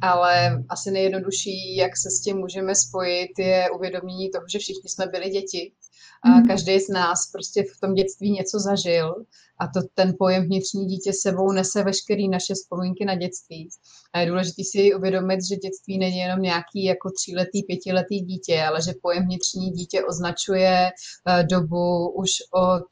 ale 0.00 0.64
asi 0.68 0.90
nejjednodušší, 0.90 1.76
jak 1.76 1.96
se 1.96 2.10
s 2.10 2.20
tím 2.22 2.36
můžeme 2.36 2.72
spojit, 2.74 3.38
je 3.38 3.70
uvědomění 3.70 4.30
toho, 4.30 4.44
že 4.52 4.58
všichni 4.58 4.90
jsme 4.90 5.06
byli 5.06 5.30
děti 5.30 5.72
a 6.24 6.28
mhm. 6.28 6.48
každý 6.48 6.80
z 6.80 6.88
nás 6.88 7.30
prostě 7.32 7.62
v 7.62 7.80
tom 7.80 7.94
dětství 7.94 8.30
něco 8.30 8.58
zažil 8.58 9.14
a 9.60 9.66
to 9.66 9.80
ten 9.94 10.14
pojem 10.18 10.44
vnitřní 10.44 10.86
dítě 10.86 11.12
sebou 11.12 11.52
nese 11.52 11.82
veškerý 11.84 12.28
naše 12.28 12.54
vzpomínky 12.54 13.04
na 13.04 13.14
dětství. 13.14 13.68
A 14.12 14.20
je 14.20 14.26
důležité 14.26 14.62
si 14.64 14.94
uvědomit, 14.94 15.40
že 15.48 15.56
dětství 15.56 15.98
není 15.98 16.18
jenom 16.18 16.42
nějaký 16.42 16.84
jako 16.84 17.10
tříletý, 17.10 17.62
pětiletý 17.62 18.20
dítě, 18.20 18.62
ale 18.62 18.82
že 18.82 18.92
pojem 19.02 19.24
vnitřní 19.24 19.70
dítě 19.70 20.04
označuje 20.04 20.90
uh, 20.90 21.46
dobu 21.46 22.08
už 22.08 22.30
od 22.54 22.84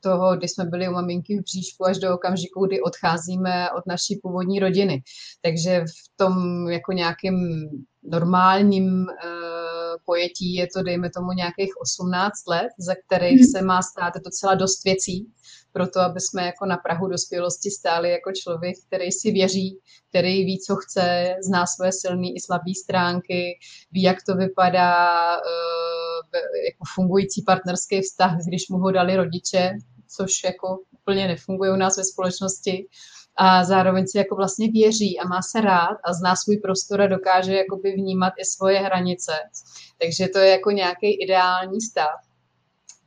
toho, 0.00 0.36
kdy 0.36 0.48
jsme 0.48 0.64
byli 0.64 0.88
u 0.88 0.92
maminky 0.92 1.38
v 1.38 1.42
bříšku, 1.42 1.86
až 1.86 1.98
do 1.98 2.14
okamžiku, 2.14 2.66
kdy 2.66 2.80
odcházíme 2.80 3.70
od 3.70 3.86
naší 3.86 4.20
původní 4.22 4.58
rodiny. 4.58 5.02
Takže 5.42 5.80
v 5.80 6.16
tom 6.16 6.34
jako 6.68 6.92
nějakým 6.92 7.34
normálním 8.02 8.84
uh, 8.84 9.53
pojetí 10.04 10.54
je 10.54 10.66
to, 10.76 10.82
dejme 10.82 11.10
tomu, 11.10 11.32
nějakých 11.32 11.72
18 11.82 12.46
let, 12.48 12.68
za 12.78 12.94
kterých 13.06 13.40
hmm. 13.40 13.50
se 13.50 13.62
má 13.62 13.82
stát 13.82 14.14
docela 14.24 14.54
dost 14.54 14.84
věcí, 14.84 15.26
pro 15.72 15.88
to, 15.88 16.00
aby 16.00 16.20
jsme 16.20 16.46
jako 16.46 16.66
na 16.66 16.76
Prahu 16.76 17.08
dospělosti 17.08 17.70
stáli 17.70 18.10
jako 18.10 18.32
člověk, 18.32 18.76
který 18.86 19.12
si 19.12 19.30
věří, 19.30 19.78
který 20.08 20.44
ví, 20.44 20.60
co 20.66 20.76
chce, 20.76 21.34
zná 21.48 21.66
své 21.66 21.92
silné 21.92 22.28
i 22.28 22.40
slabé 22.40 22.72
stránky, 22.84 23.58
ví, 23.92 24.02
jak 24.02 24.18
to 24.28 24.34
vypadá 24.34 25.36
uh, 25.36 26.40
jako 26.70 26.84
fungující 26.94 27.42
partnerský 27.42 28.00
vztah, 28.00 28.36
když 28.48 28.68
mu 28.68 28.78
ho 28.78 28.90
dali 28.90 29.16
rodiče, 29.16 29.72
což 30.16 30.44
jako 30.44 30.78
úplně 30.92 31.28
nefunguje 31.28 31.72
u 31.72 31.76
nás 31.76 31.96
ve 31.96 32.04
společnosti 32.04 32.86
a 33.36 33.64
zároveň 33.64 34.06
si 34.06 34.18
jako 34.18 34.36
vlastně 34.36 34.70
věří 34.70 35.18
a 35.18 35.28
má 35.28 35.42
se 35.42 35.60
rád 35.60 35.96
a 36.04 36.12
zná 36.12 36.36
svůj 36.36 36.56
prostor 36.56 37.00
a 37.00 37.06
dokáže 37.06 37.56
jakoby 37.56 37.92
vnímat 37.92 38.32
i 38.38 38.44
svoje 38.44 38.78
hranice. 38.78 39.32
Takže 40.00 40.28
to 40.28 40.38
je 40.38 40.50
jako 40.50 40.70
nějaký 40.70 41.22
ideální 41.22 41.80
stav. 41.80 42.20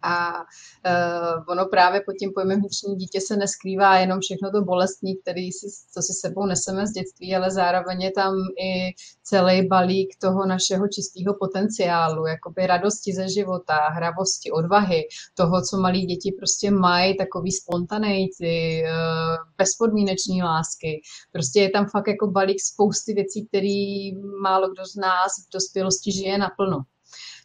A 0.01 0.39
uh, 0.39 1.43
ono 1.47 1.65
právě 1.65 2.01
pod 2.05 2.13
tím 2.13 2.31
pojmem 2.35 2.59
vnitřní 2.59 2.95
dítě 2.95 3.21
se 3.21 3.37
neskrývá 3.37 3.97
jenom 3.97 4.19
všechno 4.19 4.51
to 4.51 4.61
bolestní, 4.61 5.17
který 5.17 5.51
si, 5.51 5.67
co 5.93 6.01
si 6.01 6.13
sebou 6.13 6.45
neseme 6.45 6.87
z 6.87 6.91
dětství, 6.91 7.35
ale 7.35 7.51
zároveň 7.51 8.01
je 8.01 8.11
tam 8.11 8.33
i 8.61 8.93
celý 9.23 9.67
balík 9.67 10.15
toho 10.21 10.45
našeho 10.45 10.87
čistého 10.87 11.35
potenciálu, 11.39 12.25
jakoby 12.25 12.67
radosti 12.67 13.13
ze 13.13 13.29
života, 13.29 13.77
hravosti, 13.89 14.51
odvahy, 14.51 15.03
toho, 15.33 15.61
co 15.61 15.77
malí 15.77 16.05
děti 16.05 16.31
prostě 16.39 16.71
mají, 16.71 17.17
takový 17.17 17.51
spontaneity, 17.51 18.83
uh, 18.83 19.35
bezpodmínečné 19.57 20.43
lásky. 20.43 21.01
Prostě 21.31 21.61
je 21.61 21.69
tam 21.69 21.85
fakt 21.89 22.07
jako 22.07 22.27
balík 22.27 22.61
spousty 22.61 23.13
věcí, 23.13 23.47
který 23.47 24.15
málo 24.41 24.69
kdo 24.69 24.85
z 24.85 24.95
nás 24.95 25.31
v 25.47 25.53
dospělosti 25.53 26.11
žije 26.11 26.37
naplno. 26.37 26.77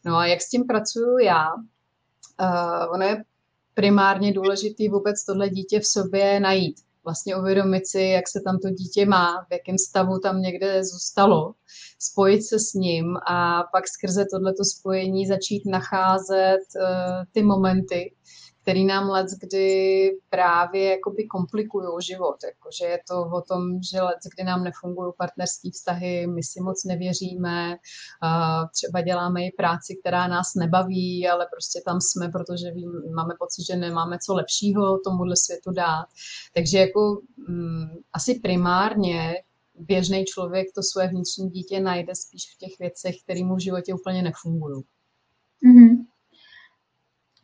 No 0.04 0.16
a 0.16 0.26
jak 0.26 0.40
s 0.42 0.49
tím 0.49 0.64
pracuju 0.66 1.18
já? 1.18 1.47
Uh, 2.42 2.94
ono 2.94 3.04
je 3.04 3.25
primárně 3.75 4.32
důležitý 4.32 4.88
vůbec 4.88 5.25
tohle 5.25 5.49
dítě 5.49 5.80
v 5.80 5.87
sobě 5.87 6.40
najít. 6.40 6.76
Vlastně 7.04 7.37
uvědomit 7.37 7.87
si, 7.87 8.02
jak 8.02 8.28
se 8.28 8.40
tam 8.40 8.58
to 8.58 8.70
dítě 8.70 9.06
má, 9.06 9.44
v 9.49 9.52
jakém 9.52 9.78
stavu 9.78 10.18
tam 10.18 10.40
někde 10.40 10.84
zůstalo, 10.84 11.54
spojit 11.99 12.42
se 12.42 12.58
s 12.58 12.75
ním 12.75 13.16
a 13.16 13.62
pak 13.72 13.88
skrze 13.88 14.25
tohleto 14.32 14.64
spojení 14.64 15.26
začít 15.26 15.62
nacházet 15.66 16.61
uh, 16.76 17.25
ty 17.32 17.42
momenty, 17.42 18.14
který 18.62 18.85
nám 18.85 19.09
let 19.09 19.26
kdy 19.40 20.11
právě 20.31 20.90
jakoby 20.90 21.25
komplikují 21.26 21.88
život. 22.00 22.37
Jakože 22.45 22.85
je 22.85 22.99
to 23.09 23.23
o 23.23 23.40
tom, 23.40 23.83
že 23.92 24.02
let 24.02 24.19
kdy 24.37 24.45
nám 24.45 24.64
nefungují 24.64 25.12
partnerské 25.19 25.71
vztahy, 25.71 26.26
my 26.26 26.42
si 26.42 26.61
moc 26.61 26.85
nevěříme, 26.85 27.76
třeba 28.73 29.00
děláme 29.00 29.45
i 29.45 29.52
práci, 29.57 29.97
která 30.00 30.28
nás 30.28 30.54
nebaví, 30.54 31.28
ale 31.28 31.47
prostě 31.52 31.83
tam 31.87 32.00
jsme, 32.00 32.28
protože 32.28 32.66
máme 33.14 33.35
pocit, 33.38 33.66
že 33.66 33.76
nemáme 33.76 34.19
co 34.19 34.35
lepšího 34.35 34.99
tomuhle 34.99 35.37
světu 35.37 35.71
dát. 35.73 36.07
Takže 36.54 36.78
jako 36.78 37.21
mm, 37.49 37.87
asi 38.12 38.35
primárně 38.35 39.35
běžný 39.75 40.25
člověk 40.25 40.66
to 40.75 40.83
své 40.83 41.09
vnitřní 41.09 41.50
dítě 41.50 41.81
najde 41.81 42.14
spíš 42.14 42.42
v 42.54 42.59
těch 42.59 42.78
věcech, 42.78 43.14
které 43.25 43.45
mu 43.45 43.57
v 43.57 43.62
životě 43.62 43.95
úplně 43.95 44.23
nefungují. 44.23 44.83
Mm-hmm. 45.66 46.12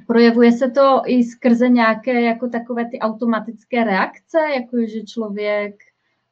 Projevuje 0.09 0.53
se 0.53 0.71
to 0.71 1.03
i 1.07 1.25
skrze 1.25 1.69
nějaké 1.69 2.23
jako 2.23 2.49
takové 2.49 2.85
ty 2.91 2.99
automatické 2.99 3.85
reakce, 3.85 4.39
jako 4.55 4.77
že 4.87 5.03
člověk 5.03 5.75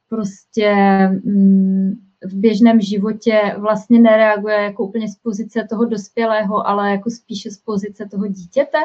prostě 0.09 0.73
mm, 1.07 1.91
v 2.23 2.33
běžném 2.33 2.81
životě 2.81 3.55
vlastně 3.57 3.99
nereaguje 3.99 4.55
jako 4.55 4.83
úplně 4.83 5.09
z 5.09 5.15
pozice 5.15 5.67
toho 5.69 5.85
dospělého, 5.85 6.67
ale 6.67 6.91
jako 6.91 7.09
spíše 7.09 7.51
z 7.51 7.57
pozice 7.57 8.07
toho 8.11 8.27
dítěte? 8.27 8.77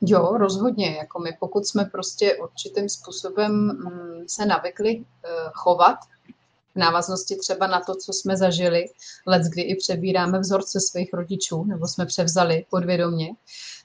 Jo, 0.00 0.36
rozhodně. 0.36 0.96
Jako 0.96 1.18
my, 1.18 1.36
pokud 1.40 1.66
jsme 1.66 1.84
prostě 1.84 2.36
určitým 2.36 2.88
způsobem 2.88 3.52
mm, 3.52 4.24
se 4.26 4.46
navykli 4.46 4.96
uh, 4.96 5.04
chovat 5.52 5.98
návaznosti 6.78 7.36
třeba 7.36 7.66
na 7.66 7.80
to, 7.80 7.94
co 7.94 8.12
jsme 8.12 8.36
zažili, 8.36 8.84
let 9.26 9.42
kdy 9.42 9.62
i 9.62 9.76
přebíráme 9.76 10.38
vzorce 10.38 10.80
svých 10.80 11.14
rodičů, 11.14 11.64
nebo 11.64 11.88
jsme 11.88 12.06
převzali 12.06 12.64
podvědomě, 12.70 13.28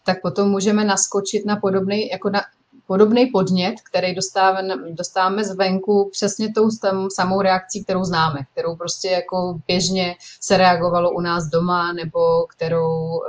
tak 0.06 0.22
potom 0.22 0.50
můžeme 0.50 0.86
naskočit 0.86 1.46
na 1.46 1.56
podobný, 1.56 2.10
jako 2.10 2.30
na 2.30 2.42
podobný 2.88 3.26
podnět, 3.26 3.76
který 3.90 4.16
dostáváme, 4.16 4.76
dostáváme 4.92 5.44
zvenku 5.44 6.10
přesně 6.12 6.54
tou 6.54 6.70
samou 7.10 7.42
reakcí, 7.42 7.84
kterou 7.84 8.04
známe, 8.04 8.40
kterou 8.52 8.76
prostě 8.76 9.08
jako 9.08 9.60
běžně 9.68 10.16
se 10.42 10.58
reagovalo 10.58 11.12
u 11.12 11.22
nás 11.22 11.44
doma, 11.44 11.94
nebo 11.94 12.46
kterou 12.48 13.18
uh, 13.18 13.24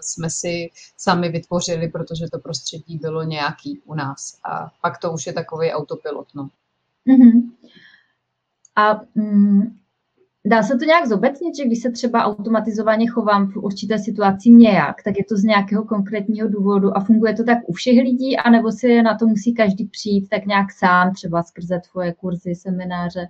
jsme 0.00 0.30
si 0.30 0.70
sami 0.96 1.28
vytvořili, 1.28 1.88
protože 1.88 2.26
to 2.32 2.38
prostředí 2.38 2.98
bylo 2.98 3.22
nějaký 3.22 3.80
u 3.84 3.94
nás. 3.94 4.38
A 4.44 4.70
pak 4.82 4.98
to 4.98 5.12
už 5.12 5.26
je 5.26 5.32
takový 5.32 5.72
autopilot. 5.72 6.28
No. 6.34 6.48
Mm-hmm. 7.08 7.50
A 8.76 9.00
mm, 9.14 9.78
Dá 10.46 10.62
se 10.62 10.78
to 10.78 10.84
nějak 10.84 11.06
zobecnit, 11.06 11.56
že 11.56 11.64
když 11.64 11.82
se 11.82 11.90
třeba 11.90 12.24
automatizovaně 12.24 13.06
chovám 13.06 13.52
v 13.52 13.56
určité 13.56 13.98
situaci 13.98 14.50
nějak, 14.50 15.02
tak 15.02 15.18
je 15.18 15.24
to 15.24 15.36
z 15.36 15.44
nějakého 15.44 15.84
konkrétního 15.84 16.48
důvodu 16.48 16.96
a 16.96 17.04
funguje 17.04 17.34
to 17.34 17.44
tak 17.44 17.58
u 17.66 17.72
všech 17.72 17.98
lidí, 17.98 18.36
anebo 18.36 18.72
si 18.72 19.02
na 19.02 19.18
to 19.18 19.26
musí 19.26 19.54
každý 19.54 19.84
přijít 19.84 20.28
tak 20.28 20.46
nějak 20.46 20.72
sám, 20.72 21.14
třeba 21.14 21.42
skrze 21.42 21.80
tvoje 21.90 22.14
kurzy, 22.14 22.54
semináře? 22.54 23.28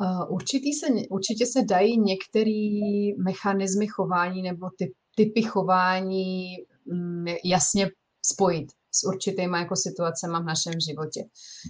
Uh, 0.00 0.34
určitý 0.34 0.72
se, 0.72 0.86
určitě 1.10 1.46
se 1.46 1.62
dají 1.62 2.00
některé 2.00 3.10
mechanismy 3.18 3.86
chování 3.86 4.42
nebo 4.42 4.70
typ, 4.78 4.92
typy 5.16 5.42
chování 5.42 6.56
um, 6.84 7.24
jasně 7.44 7.90
spojit 8.26 8.72
s 8.92 9.06
určitýma 9.06 9.58
jako 9.58 9.76
situacemi 9.76 10.34
v 10.40 10.44
našem 10.44 10.72
životě. 10.88 11.24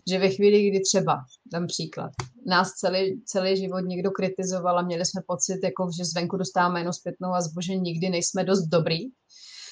Že 0.08 0.18
ve 0.18 0.30
chvíli, 0.30 0.70
kdy 0.70 0.80
třeba, 0.80 1.16
dám 1.52 1.66
příklad, 1.66 2.10
nás 2.46 2.72
celý, 2.72 3.22
celý 3.24 3.56
život 3.56 3.80
někdo 3.80 4.10
kritizoval 4.10 4.78
a 4.78 4.82
měli 4.82 5.04
jsme 5.06 5.20
pocit, 5.26 5.58
jako, 5.64 5.88
že 5.98 6.04
zvenku 6.04 6.36
dostáváme 6.36 6.80
jenom 6.80 6.92
zpětnou 6.92 7.28
a 7.28 7.40
že 7.60 7.76
nikdy 7.76 8.10
nejsme 8.10 8.44
dost 8.44 8.62
dobrý, 8.66 8.98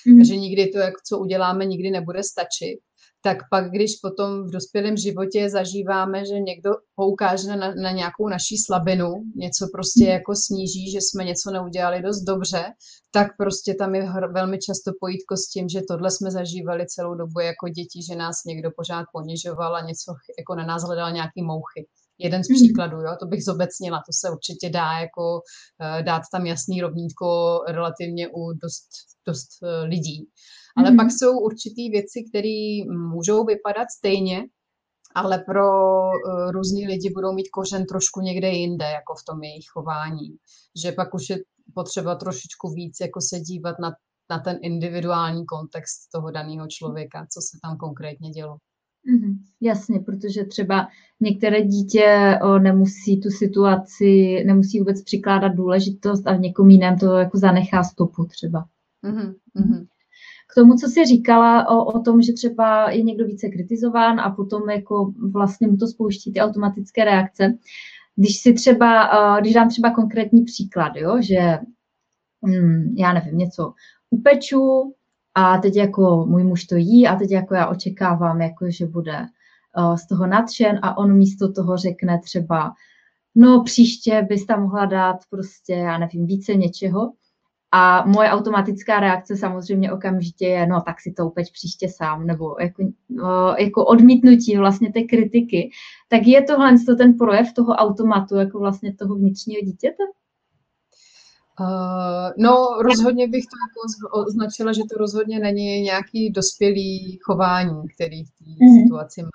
mm. 0.07 0.25
že 0.25 0.37
nikdy 0.37 0.67
to, 0.67 0.79
jak, 0.79 0.95
co 1.03 1.19
uděláme, 1.19 1.65
nikdy 1.65 1.91
nebude 1.91 2.23
stačit, 2.23 2.79
tak 3.23 3.39
pak, 3.51 3.71
když 3.71 3.97
potom 4.03 4.47
v 4.47 4.51
dospělém 4.51 4.97
životě 4.97 5.51
zažíváme, 5.51 6.27
že 6.27 6.39
někdo 6.41 6.71
poukáže 6.95 7.57
na, 7.57 7.75
na 7.75 7.91
nějakou 7.91 8.29
naší 8.29 8.59
slabinu, 8.59 9.13
něco 9.37 9.67
prostě 9.75 10.05
hmm. 10.05 10.13
jako 10.13 10.33
sníží, 10.35 10.91
že 10.91 10.99
jsme 10.99 11.25
něco 11.25 11.51
neudělali 11.51 12.03
dost 12.03 12.23
dobře, 12.23 12.65
tak 13.11 13.27
prostě 13.37 13.75
tam 13.75 13.95
je 13.95 14.09
velmi 14.33 14.59
často 14.59 14.91
pojítko 15.01 15.37
s 15.37 15.49
tím, 15.49 15.69
že 15.69 15.81
tohle 15.89 16.11
jsme 16.11 16.31
zažívali 16.31 16.87
celou 16.87 17.15
dobu 17.15 17.41
jako 17.41 17.69
děti, 17.69 18.01
že 18.09 18.17
nás 18.17 18.37
někdo 18.47 18.71
pořád 18.77 19.05
ponižoval 19.13 19.77
a 19.77 19.87
něco 19.87 20.13
jako 20.39 20.55
na 20.55 20.67
nás 20.67 20.83
hledal 20.83 21.13
nějaký 21.13 21.43
mouchy. 21.43 21.89
Jeden 22.21 22.45
z 22.45 22.49
hmm. 22.49 22.57
příkladů, 22.57 22.97
jo, 22.97 23.17
to 23.21 23.27
bych 23.27 23.45
zobecnila, 23.45 23.99
to 23.99 24.13
se 24.13 24.31
určitě 24.31 24.71
dá 24.71 24.99
jako 25.01 25.35
uh, 25.35 26.03
dát 26.03 26.23
tam 26.33 26.47
jasný 26.47 26.81
rovnítko 26.81 27.59
relativně 27.69 28.29
u 28.29 28.53
dost, 28.53 28.89
dost 29.27 29.49
uh, 29.63 29.89
lidí. 29.89 30.29
Ale 30.79 30.91
mm-hmm. 30.91 30.97
pak 30.97 31.07
jsou 31.11 31.39
určitý 31.39 31.91
věci, 31.91 32.25
které 32.29 32.99
můžou 33.13 33.45
vypadat 33.45 33.87
stejně, 33.99 34.45
ale 35.15 35.39
pro 35.39 35.69
uh, 36.09 36.51
různý 36.51 36.87
lidi 36.87 37.11
budou 37.15 37.33
mít 37.33 37.49
kořen 37.49 37.87
trošku 37.87 38.21
někde 38.21 38.49
jinde, 38.49 38.85
jako 38.85 39.15
v 39.15 39.25
tom 39.29 39.43
jejich 39.43 39.65
chování. 39.73 40.29
Že 40.83 40.93
pak 40.93 41.15
už 41.15 41.31
je 41.31 41.37
potřeba 41.75 42.15
trošičku 42.15 42.71
víc 42.71 42.97
jako 43.01 43.21
se 43.21 43.41
dívat 43.41 43.77
na, 43.79 43.91
na 44.31 44.39
ten 44.39 44.59
individuální 44.63 45.47
kontext 45.47 46.11
toho 46.15 46.31
daného 46.31 46.67
člověka, 46.69 47.27
co 47.33 47.41
se 47.41 47.59
tam 47.63 47.77
konkrétně 47.77 48.31
dělo. 48.31 48.57
Mm-hmm, 49.09 49.39
jasně, 49.61 50.01
protože 50.01 50.45
třeba 50.45 50.89
některé 51.21 51.63
dítě 51.63 52.39
o, 52.43 52.59
nemusí 52.59 53.21
tu 53.21 53.31
situaci, 53.31 54.45
nemusí 54.47 54.79
vůbec 54.79 55.03
přikládat 55.03 55.49
důležitost 55.49 56.27
a 56.27 56.37
v 56.37 56.41
někom 56.41 56.71
jiném 56.71 56.99
to 56.99 57.07
jako 57.07 57.39
zanechá 57.39 57.85
stopu 57.85 58.25
třeba. 58.25 58.65
Mm-hmm. 59.05 59.35
K 60.51 60.55
tomu, 60.55 60.75
co 60.75 60.89
jsi 60.89 61.05
říkala 61.05 61.69
o, 61.69 61.85
o 61.85 62.01
tom, 62.01 62.23
že 62.23 62.33
třeba 62.33 62.91
je 62.91 63.03
někdo 63.03 63.25
více 63.25 63.49
kritizován 63.49 64.21
a 64.21 64.31
potom 64.31 64.71
jako 64.71 65.13
vlastně 65.33 65.69
mu 65.69 65.77
to 65.77 65.87
spouští 65.87 66.33
ty 66.33 66.41
automatické 66.41 67.05
reakce. 67.05 67.59
Když 68.17 68.41
si 68.41 68.53
třeba, 68.53 69.11
když 69.41 69.55
dám 69.55 69.69
třeba 69.69 69.91
konkrétní 69.91 70.45
příklad, 70.45 70.93
jo, 70.97 71.17
že 71.21 71.59
hm, 72.47 72.95
já 72.99 73.13
nevím, 73.13 73.39
něco 73.39 73.73
upeču 74.11 74.95
a 75.35 75.59
teď 75.59 75.77
jako 75.77 76.27
můj 76.29 76.45
muž 76.45 76.65
to 76.65 76.77
jí 76.77 77.07
a 77.07 77.17
teď 77.17 77.31
jako 77.31 77.55
já 77.55 77.67
očekávám, 77.67 78.41
jako 78.41 78.71
že 78.71 78.87
bude 78.87 79.27
z 79.95 80.07
toho 80.09 80.27
nadšen 80.27 80.79
a 80.83 80.99
on 80.99 81.19
místo 81.19 81.53
toho 81.53 81.77
řekne 81.77 82.21
třeba, 82.25 82.73
no 83.35 83.63
příště 83.63 84.27
bys 84.29 84.47
tam 84.47 84.63
mohla 84.63 84.87
dát 84.87 85.17
prostě, 85.31 85.73
já 85.73 85.99
nevím, 85.99 86.27
více 86.27 86.55
něčeho, 86.55 87.13
a 87.73 88.05
moje 88.07 88.31
automatická 88.31 89.01
reakce 89.01 89.37
samozřejmě 89.37 89.93
okamžitě 89.93 90.47
je, 90.47 90.67
no 90.67 90.81
tak 90.87 91.01
si 91.01 91.13
to 91.13 91.27
upeč 91.27 91.51
příště 91.51 91.89
sám, 91.89 92.27
nebo 92.27 92.57
jako, 92.61 92.83
jako 93.59 93.85
odmítnutí 93.85 94.57
vlastně 94.57 94.93
té 94.93 95.03
kritiky. 95.03 95.71
Tak 96.09 96.27
je 96.27 96.43
tohle 96.43 96.75
to 96.87 96.97
ten 96.97 97.15
projev 97.15 97.53
toho 97.53 97.73
automatu, 97.73 98.37
jako 98.37 98.59
vlastně 98.59 98.95
toho 98.95 99.15
vnitřního 99.15 99.61
dítěte? 99.61 100.03
Uh, 101.61 102.31
no, 102.39 102.67
rozhodně 102.83 103.29
bych 103.29 103.45
to 103.45 103.57
jako 103.65 104.27
označila, 104.27 104.73
že 104.73 104.83
to 104.91 104.99
rozhodně 104.99 105.39
není 105.39 105.81
nějaký 105.81 106.31
dospělý 106.31 107.19
chování, 107.23 107.89
který 107.95 108.25
v 108.25 108.31
té 108.31 108.45
mm-hmm. 108.45 108.83
situaci 108.83 109.23
má. 109.23 109.29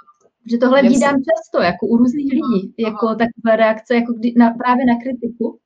Že 0.52 0.58
tohle 0.58 0.82
vídám 0.82 1.16
často, 1.16 1.62
jako 1.62 1.88
u 1.88 1.98
různých 1.98 2.32
lidí, 2.34 2.74
jako 2.80 3.08
takové 3.08 3.56
reakce, 3.56 3.96
jako 3.96 4.14
kdy, 4.14 4.34
na, 4.38 4.50
právě 4.50 4.86
na 4.86 4.94
kritiku, 5.04 5.60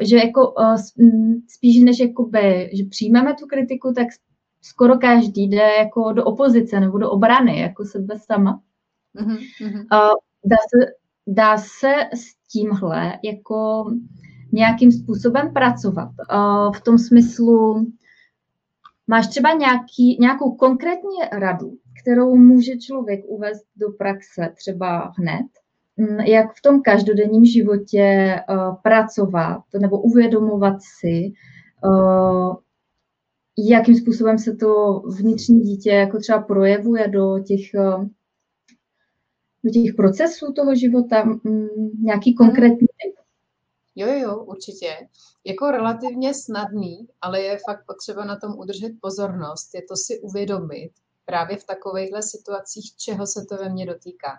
že 0.00 0.16
jako 0.16 0.50
uh, 0.52 0.76
spíš 1.48 1.80
než 1.80 1.98
jakoby, 1.98 2.70
že 2.72 2.84
přijmeme 2.90 3.34
tu 3.34 3.46
kritiku, 3.46 3.92
tak 3.92 4.06
skoro 4.62 4.98
každý 4.98 5.48
jde 5.48 5.70
jako 5.78 6.12
do 6.12 6.24
opozice 6.24 6.80
nebo 6.80 6.98
do 6.98 7.10
obrany, 7.10 7.60
jako 7.60 7.84
sebe 7.84 8.18
sama. 8.18 8.60
Mm-hmm. 9.20 9.86
Dá, 10.44 10.56
se, 10.56 10.92
dá 11.26 11.58
se 11.58 11.94
s 12.14 12.34
tímhle 12.52 13.18
jako 13.24 13.84
nějakým 14.52 14.92
způsobem 14.92 15.52
pracovat. 15.52 16.10
V 16.76 16.80
tom 16.80 16.98
smyslu, 16.98 17.86
máš 19.06 19.26
třeba 19.26 19.52
nějaký, 19.52 20.18
nějakou 20.20 20.54
konkrétní 20.54 21.16
radu, 21.32 21.72
kterou 22.02 22.36
může 22.36 22.76
člověk 22.76 23.20
uvést 23.26 23.64
do 23.76 23.92
praxe 23.98 24.52
třeba 24.56 25.12
hned, 25.18 25.40
mm, 25.40 25.61
jak 26.26 26.54
v 26.54 26.62
tom 26.62 26.82
každodenním 26.82 27.44
životě 27.44 28.36
pracovat 28.82 29.62
nebo 29.80 30.00
uvědomovat 30.00 30.76
si, 31.00 31.32
jakým 33.58 33.94
způsobem 33.94 34.38
se 34.38 34.56
to 34.56 35.00
vnitřní 35.00 35.60
dítě 35.60 35.90
jako 35.90 36.18
třeba 36.18 36.42
projevuje 36.42 37.08
do 37.08 37.38
těch, 37.38 37.74
eh, 37.74 38.08
do 39.64 39.70
těch 39.70 39.94
procesů 39.94 40.52
toho 40.52 40.74
života, 40.74 41.24
nějaký 41.98 42.30
mhm. 42.30 42.36
konkrétní 42.36 42.86
typ? 42.86 43.14
Jo, 43.94 44.08
jo, 44.08 44.44
určitě. 44.44 45.08
Jako 45.44 45.70
relativně 45.70 46.34
snadný, 46.34 47.08
ale 47.20 47.42
je 47.42 47.58
fakt 47.66 47.86
potřeba 47.86 48.24
na 48.24 48.36
tom 48.36 48.58
udržet 48.58 48.92
pozornost, 49.00 49.74
je 49.74 49.82
to 49.82 49.96
si 49.96 50.20
uvědomit 50.20 50.90
právě 51.24 51.56
v 51.56 51.64
takovýchhle 51.64 52.22
situacích, 52.22 52.96
čeho 52.96 53.26
se 53.26 53.44
to 53.48 53.56
ve 53.56 53.68
mně 53.68 53.86
dotýká 53.86 54.38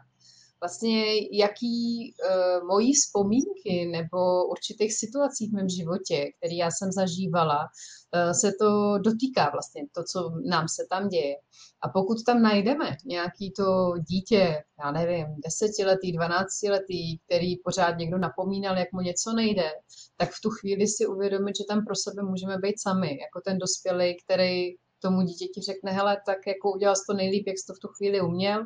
vlastně 0.64 1.04
jaký 1.32 2.14
uh, 2.14 2.68
mojí 2.68 2.94
vzpomínky 2.94 3.86
nebo 3.92 4.46
určitých 4.46 4.94
situací 4.94 5.50
v 5.50 5.54
mém 5.54 5.70
životě, 5.70 6.32
které 6.38 6.56
já 6.56 6.70
jsem 6.72 6.92
zažívala, 6.92 7.60
uh, 7.60 8.32
se 8.32 8.52
to 8.60 8.98
dotýká 8.98 9.50
vlastně, 9.50 9.82
to, 9.96 10.04
co 10.04 10.20
nám 10.46 10.68
se 10.68 10.84
tam 10.90 11.08
děje. 11.08 11.36
A 11.82 11.90
pokud 11.90 12.18
tam 12.26 12.42
najdeme 12.42 12.98
nějaký 13.06 13.52
to 13.52 13.94
dítě, 14.10 14.64
já 14.84 14.92
nevím, 14.92 15.26
desetiletý, 15.46 16.12
dvanáctiletý, 16.12 17.20
který 17.20 17.58
pořád 17.58 17.98
někdo 17.98 18.18
napomínal, 18.18 18.78
jak 18.78 18.92
mu 18.94 19.02
něco 19.02 19.34
nejde, 19.34 19.70
tak 20.18 20.30
v 20.32 20.42
tu 20.42 20.50
chvíli 20.50 20.88
si 20.88 21.08
uvědomit, 21.08 21.58
že 21.58 21.64
tam 21.70 21.86
pro 21.86 21.96
sebe 21.96 22.24
můžeme 22.24 22.58
být 22.58 22.82
sami, 22.82 23.08
jako 23.08 23.42
ten 23.46 23.58
dospělý, 23.58 24.18
který 24.24 24.76
tomu 25.04 25.22
dítěti 25.22 25.62
řekne, 25.62 25.92
hele, 25.92 26.18
tak 26.26 26.38
jako 26.48 26.72
udělal 26.72 26.96
jsi 26.96 27.04
to 27.10 27.14
nejlíp, 27.14 27.48
jak 27.48 27.58
jsi 27.58 27.66
to 27.68 27.74
v 27.74 27.80
tu 27.80 27.88
chvíli 27.88 28.22
uměl 28.22 28.66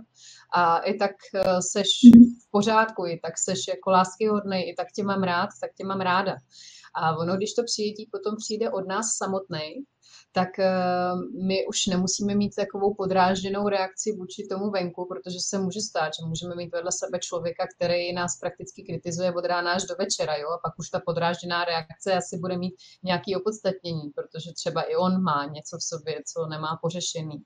a 0.54 0.78
i 0.78 0.94
tak 0.98 1.12
eh, 1.36 1.62
seš 1.62 1.90
v 2.44 2.52
pořádku, 2.52 3.06
i 3.06 3.20
tak 3.24 3.34
seš 3.38 3.60
jako 3.68 3.90
láskyhodný, 3.90 4.70
i 4.70 4.74
tak 4.78 4.88
tě 4.96 5.04
mám 5.04 5.24
rád, 5.24 5.50
tak 5.62 5.72
tě 5.78 5.86
mám 5.86 6.02
ráda. 6.02 6.36
A 6.96 7.18
ono, 7.18 7.38
když 7.38 7.54
to 7.54 7.64
přijetí 7.64 8.10
potom 8.12 8.36
přijde 8.38 8.70
od 8.70 8.88
nás 8.88 9.06
samotnej, 9.18 9.84
tak 10.32 10.60
eh, 10.60 10.70
my 11.48 11.68
už 11.68 11.86
nemusíme 11.86 12.36
mít 12.36 12.56
takovou 12.56 12.94
podrážděnou 12.94 13.68
reakci 13.68 14.12
vůči 14.12 14.48
tomu 14.48 14.72
venku, 14.72 15.08
protože 15.10 15.38
se 15.40 15.60
může 15.60 15.82
stát, 15.82 16.12
že 16.14 16.26
můžeme 16.28 16.56
mít 16.56 16.72
vedle 16.72 16.92
sebe 16.92 17.20
člověka, 17.20 17.68
který 17.76 18.14
nás 18.14 18.40
prakticky 18.40 18.84
kritizuje 18.84 19.34
od 19.34 19.46
rána 19.46 19.74
až 19.74 19.84
do 19.84 19.96
večera, 20.00 20.36
jo? 20.36 20.50
a 20.50 20.60
pak 20.64 20.80
už 20.80 20.90
ta 20.90 21.00
podrážděná 21.06 21.66
reakce 21.66 22.14
asi 22.14 22.38
bude 22.38 22.58
mít 22.58 22.74
nějaký 23.04 23.36
opodstatnění, 23.36 24.10
protože 24.16 24.54
třeba 24.54 24.82
i 24.82 24.96
on 24.96 25.22
má 25.24 25.46
něco 25.46 25.78
v 25.78 25.84
sobě, 25.84 26.22
co 26.34 26.46
nemá 26.46 26.80
pořešený. 26.82 27.38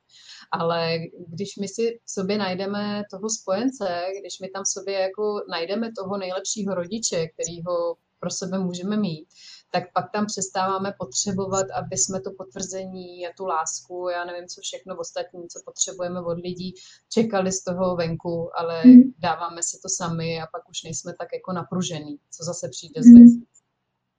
Ale 0.51 0.99
když 1.27 1.57
my 1.57 1.67
si 1.67 1.99
v 2.05 2.11
sobě 2.11 2.37
najdeme 2.37 3.03
toho 3.11 3.29
spojence, 3.29 4.05
když 4.19 4.39
my 4.39 4.49
tam 4.49 4.63
v 4.63 4.71
sobě 4.71 4.99
jako 4.99 5.41
najdeme 5.49 5.89
toho 5.97 6.17
nejlepšího 6.17 6.75
rodiče, 6.75 7.27
kterýho 7.27 7.95
pro 8.21 8.29
sebe 8.29 8.59
můžeme 8.59 8.97
mít, 8.97 9.27
tak 9.71 9.83
pak 9.93 10.11
tam 10.11 10.25
přestáváme 10.25 10.93
potřebovat, 10.99 11.65
aby 11.79 11.97
jsme 11.97 12.21
to 12.21 12.31
potvrzení 12.37 13.27
a 13.27 13.29
tu 13.37 13.45
lásku, 13.45 14.09
já 14.09 14.25
nevím, 14.25 14.47
co 14.47 14.61
všechno 14.61 14.97
ostatní, 14.97 15.47
co 15.47 15.59
potřebujeme 15.65 16.19
od 16.21 16.37
lidí, 16.37 16.73
čekali 17.09 17.51
z 17.51 17.63
toho 17.63 17.95
venku, 17.95 18.49
ale 18.59 18.83
mm. 18.85 19.01
dáváme 19.19 19.63
si 19.63 19.79
to 19.81 19.89
sami 19.89 20.41
a 20.41 20.45
pak 20.51 20.69
už 20.69 20.83
nejsme 20.83 21.13
tak 21.19 21.27
jako 21.33 21.53
napružený, 21.53 22.17
co 22.31 22.43
zase 22.43 22.69
přijde 22.69 23.03
z 23.03 23.07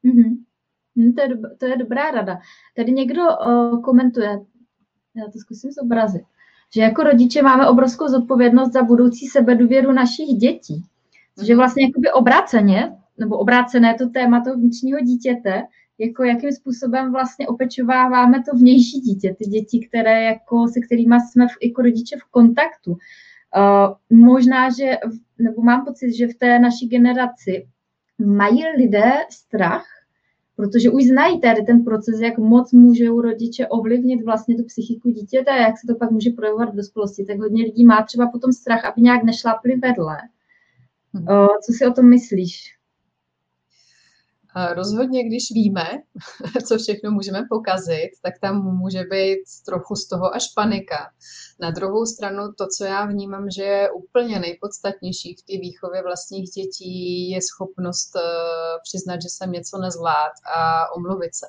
mm. 0.02 0.44
Mm, 0.94 1.12
to, 1.12 1.22
je, 1.22 1.28
to 1.58 1.66
je 1.66 1.76
dobrá 1.76 2.10
rada. 2.10 2.38
Tady 2.76 2.92
někdo 2.92 3.22
uh, 3.22 3.82
komentuje, 3.82 4.30
já 5.16 5.24
to 5.32 5.38
zkusím 5.38 5.70
zobrazit, 5.72 6.22
že 6.74 6.80
jako 6.80 7.02
rodiče 7.02 7.42
máme 7.42 7.68
obrovskou 7.68 8.08
zodpovědnost 8.08 8.72
za 8.72 8.82
budoucí 8.82 9.26
sebedůvěru 9.26 9.92
našich 9.92 10.28
dětí. 10.28 10.84
Což 11.38 11.48
je 11.48 11.54
mhm. 11.54 11.58
vlastně 11.58 11.84
jakoby 11.86 12.12
obráceně, 12.12 12.96
nebo 13.18 13.38
obrácené 13.38 13.94
to 13.94 14.08
téma 14.08 14.44
toho 14.44 14.56
vnitřního 14.56 15.00
dítěte, 15.00 15.62
jako 15.98 16.24
jakým 16.24 16.52
způsobem 16.52 17.12
vlastně 17.12 17.48
opečováváme 17.48 18.42
to 18.50 18.56
vnější 18.56 19.00
dítě, 19.00 19.36
ty 19.38 19.44
děti, 19.44 19.88
které 19.88 20.24
jako, 20.24 20.68
se 20.68 20.80
kterými 20.80 21.16
jsme 21.20 21.46
v, 21.46 21.50
jako 21.62 21.82
rodiče 21.82 22.16
v 22.16 22.30
kontaktu. 22.30 22.90
Uh, 22.92 24.18
možná, 24.18 24.70
že, 24.70 24.96
nebo 25.38 25.62
mám 25.62 25.84
pocit, 25.84 26.12
že 26.12 26.28
v 26.28 26.34
té 26.34 26.58
naší 26.58 26.88
generaci 26.88 27.66
mají 28.18 28.64
lidé 28.76 29.12
strach, 29.30 29.84
protože 30.56 30.90
už 30.90 31.04
znají 31.04 31.40
tady 31.40 31.62
ten 31.62 31.84
proces, 31.84 32.20
jak 32.20 32.38
moc 32.38 32.72
můžou 32.72 33.20
rodiče 33.20 33.66
ovlivnit 33.66 34.24
vlastně 34.24 34.56
tu 34.56 34.64
psychiku 34.64 35.10
dítěte 35.10 35.50
a 35.50 35.56
jak 35.56 35.78
se 35.78 35.86
to 35.86 35.94
pak 35.94 36.10
může 36.10 36.30
projevovat 36.30 36.72
v 36.72 36.76
dospělosti. 36.76 37.24
Tak 37.24 37.38
hodně 37.38 37.64
lidí 37.64 37.84
má 37.84 38.02
třeba 38.02 38.26
potom 38.26 38.52
strach, 38.52 38.84
aby 38.84 39.02
nějak 39.02 39.22
nešlapli 39.22 39.76
vedle. 39.76 40.16
Uh, 41.14 41.46
co 41.66 41.72
si 41.72 41.86
o 41.86 41.92
tom 41.92 42.08
myslíš? 42.08 42.81
Rozhodně, 44.74 45.24
když 45.24 45.50
víme, 45.50 45.88
co 46.68 46.78
všechno 46.78 47.10
můžeme 47.10 47.42
pokazit, 47.50 48.10
tak 48.22 48.34
tam 48.40 48.64
může 48.64 49.02
být 49.10 49.38
trochu 49.66 49.96
z 49.96 50.08
toho 50.08 50.34
až 50.34 50.48
panika. 50.54 51.10
Na 51.60 51.70
druhou 51.70 52.06
stranu 52.06 52.42
to, 52.58 52.66
co 52.76 52.84
já 52.84 53.06
vnímám, 53.06 53.50
že 53.50 53.62
je 53.62 53.90
úplně 53.90 54.38
nejpodstatnější 54.38 55.34
v 55.34 55.42
té 55.42 55.60
výchově 55.60 56.02
vlastních 56.02 56.50
dětí, 56.50 57.30
je 57.30 57.40
schopnost 57.42 58.16
eh, 58.16 58.20
přiznat, 58.82 59.22
že 59.22 59.28
jsem 59.28 59.52
něco 59.52 59.78
nezvlád 59.78 60.32
a 60.56 60.92
omluvit 60.96 61.34
se. 61.34 61.46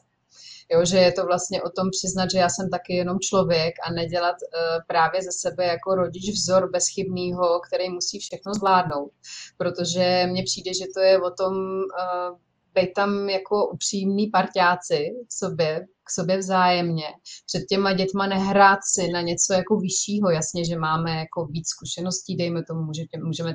Jo, 0.71 0.85
že 0.85 0.97
je 0.97 1.11
to 1.11 1.25
vlastně 1.25 1.63
o 1.63 1.69
tom 1.69 1.89
přiznat, 1.91 2.31
že 2.31 2.37
já 2.37 2.49
jsem 2.49 2.69
taky 2.69 2.93
jenom 2.93 3.19
člověk 3.19 3.73
a 3.87 3.91
nedělat 3.91 4.35
uh, 4.41 4.83
právě 4.87 5.21
ze 5.21 5.31
sebe 5.31 5.65
jako 5.65 5.95
rodič 5.95 6.29
vzor 6.33 6.71
bezchybného, 6.71 7.61
který 7.67 7.89
musí 7.89 8.19
všechno 8.19 8.53
zvládnout. 8.53 9.11
Protože 9.57 10.27
mně 10.31 10.43
přijde, 10.43 10.71
že 10.73 10.85
to 10.93 10.99
je 10.99 11.21
o 11.21 11.31
tom 11.31 11.53
uh, 11.55 12.37
být 12.75 12.93
tam 12.95 13.29
jako 13.29 13.69
upřímní 13.69 14.27
parťáci 14.27 15.09
k 15.27 15.33
sobě, 15.33 15.85
k 16.03 16.11
sobě 16.11 16.37
vzájemně. 16.37 17.05
Před 17.45 17.65
těma 17.69 17.93
dětma 17.93 18.27
nehrát 18.27 18.79
si 18.93 19.07
na 19.07 19.21
něco 19.21 19.53
jako 19.53 19.77
vyššího. 19.77 20.29
Jasně, 20.29 20.65
že 20.65 20.77
máme 20.77 21.11
jako 21.17 21.45
víc 21.45 21.67
zkušeností, 21.67 22.35
dejme 22.35 22.63
tomu, 22.63 22.81
může, 22.81 23.03
můžeme, 23.23 23.53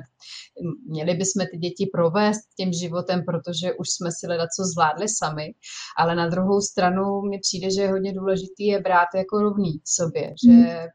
měli 0.87 1.13
bychom 1.13 1.45
ty 1.51 1.57
děti 1.57 1.89
provést 1.93 2.41
tím 2.57 2.73
životem, 2.73 3.23
protože 3.25 3.73
už 3.73 3.89
jsme 3.89 4.11
si 4.11 4.27
hledat, 4.27 4.49
co 4.55 4.63
zvládli 4.63 5.09
sami, 5.09 5.53
ale 5.97 6.15
na 6.15 6.27
druhou 6.27 6.61
stranu 6.61 7.21
mi 7.21 7.39
přijde, 7.39 7.71
že 7.71 7.81
je 7.81 7.91
hodně 7.91 8.13
důležitý 8.13 8.65
je 8.65 8.81
brát 8.81 9.07
jako 9.15 9.41
rovný 9.41 9.81
sobě, 9.85 10.33
že 10.45 10.51
hmm. 10.51 10.87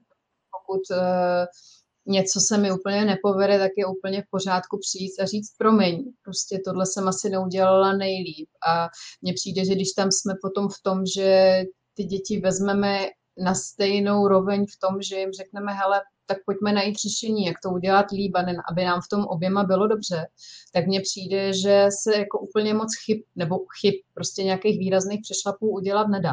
pokud 0.55 0.83
uh, 0.91 1.47
něco 2.07 2.40
se 2.40 2.59
mi 2.59 2.73
úplně 2.73 3.05
nepovede, 3.05 3.59
tak 3.59 3.71
je 3.77 3.87
úplně 3.87 4.23
v 4.23 4.31
pořádku 4.31 4.79
přijít 4.79 5.12
a 5.21 5.27
říct 5.27 5.55
promiň, 5.59 6.05
prostě 6.23 6.59
tohle 6.64 6.87
jsem 6.87 7.09
asi 7.09 7.31
neudělala 7.31 7.93
nejlíp 7.93 8.49
a 8.69 8.88
mně 9.23 9.33
přijde, 9.33 9.64
že 9.64 9.75
když 9.75 9.93
tam 9.93 10.09
jsme 10.11 10.35
potom 10.43 10.69
v 10.69 10.83
tom, 10.83 11.07
že 11.17 11.61
ty 11.95 12.05
děti 12.05 12.40
vezmeme 12.40 13.07
na 13.38 13.55
stejnou 13.55 14.29
roveň 14.29 14.67
v 14.67 14.79
tom, 14.81 15.03
že 15.03 15.19
jim 15.19 15.33
řekneme, 15.33 15.73
hele, 15.73 16.01
tak 16.27 16.38
pojďme 16.47 16.73
najít 16.73 16.97
řešení, 16.97 17.45
jak 17.45 17.57
to 17.62 17.71
udělat 17.71 18.11
líp, 18.11 18.33
aby 18.71 18.85
nám 18.85 19.01
v 19.01 19.09
tom 19.09 19.25
oběma 19.25 19.64
bylo 19.64 19.87
dobře, 19.87 20.27
tak 20.73 20.87
mně 20.87 21.01
přijde, 21.01 21.53
že 21.53 21.87
se 22.03 22.19
jako 22.19 22.38
úplně 22.40 22.75
moc 22.75 22.88
chyb, 23.05 23.23
nebo 23.37 23.59
chyb, 23.81 23.95
prostě 24.14 24.45
nějakých 24.45 24.79
výrazných 24.79 25.21
přešlapů 25.23 25.71
udělat 25.71 26.09
nedá. 26.09 26.33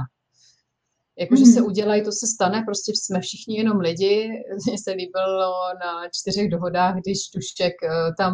Jakože 1.20 1.46
mm. 1.46 1.52
se 1.52 1.60
hmm. 1.60 1.70
udělají, 1.70 2.04
to 2.04 2.12
se 2.12 2.28
stane, 2.36 2.64
prostě 2.66 2.92
jsme 2.96 3.20
všichni 3.22 3.58
jenom 3.58 3.78
lidi. 3.80 4.30
Mně 4.68 4.78
se 4.78 4.92
líbilo 4.92 5.52
na 5.84 5.92
čtyřech 6.16 6.50
dohodách, 6.50 6.96
když 7.02 7.20
Tušek 7.34 7.76
eh, 7.84 7.90
tam 8.18 8.34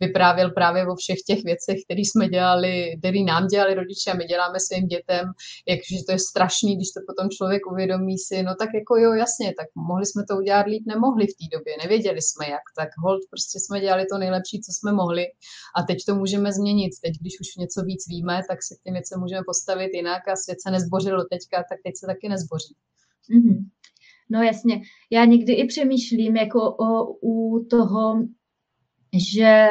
vyprávěl 0.00 0.50
právě 0.50 0.86
o 0.86 0.94
všech 0.94 1.20
těch 1.26 1.40
věcech, 1.44 1.76
které 1.84 2.00
jsme 2.00 2.28
dělali, 2.28 2.96
které 2.98 3.20
nám 3.32 3.46
dělali 3.46 3.74
rodiče 3.74 4.10
a 4.10 4.18
my 4.20 4.24
děláme 4.24 4.58
svým 4.60 4.86
dětem, 4.86 5.24
jakože 5.68 5.98
to 6.06 6.12
je 6.12 6.20
strašný, 6.30 6.76
když 6.76 6.90
to 6.94 7.00
potom 7.08 7.26
člověk 7.36 7.62
uvědomí 7.72 8.18
si, 8.18 8.42
no 8.42 8.52
tak 8.62 8.70
jako 8.80 8.96
jo, 8.96 9.12
jasně, 9.12 9.48
tak 9.58 9.68
mohli 9.88 10.06
jsme 10.06 10.22
to 10.28 10.36
udělat 10.36 10.66
líp, 10.72 10.82
nemohli 10.86 11.24
v 11.26 11.36
té 11.38 11.46
době, 11.56 11.72
nevěděli 11.82 12.20
jsme 12.22 12.44
jak, 12.54 12.66
tak 12.78 12.88
hold, 13.04 13.22
prostě 13.32 13.56
jsme 13.60 13.80
dělali 13.80 14.04
to 14.12 14.18
nejlepší, 14.18 14.56
co 14.66 14.70
jsme 14.72 14.92
mohli 14.92 15.24
a 15.76 15.82
teď 15.88 15.98
to 16.08 16.14
můžeme 16.14 16.52
změnit. 16.52 16.92
Teď, 17.04 17.14
když 17.20 17.34
už 17.42 17.48
něco 17.62 17.78
víc 17.82 18.02
víme, 18.08 18.36
tak 18.50 18.58
se 18.66 18.74
k 18.74 18.82
těm 18.84 18.92
věcem 18.98 19.20
můžeme 19.20 19.42
postavit 19.46 19.90
jinak 19.94 20.22
a 20.28 20.36
svět 20.36 20.58
se 20.62 20.70
nezbořil 20.70 21.16
teďka, 21.32 21.56
tak 21.70 21.78
teď 21.84 21.94
se 22.00 22.06
taky 22.16 22.28
nezboří. 22.28 22.74
Mm-hmm. 23.30 23.58
No 24.30 24.42
jasně. 24.42 24.80
Já 25.10 25.24
někdy 25.24 25.52
i 25.52 25.66
přemýšlím 25.66 26.36
jako 26.36 26.60
o, 26.70 27.12
u 27.22 27.66
toho, 27.70 28.22
že 29.32 29.68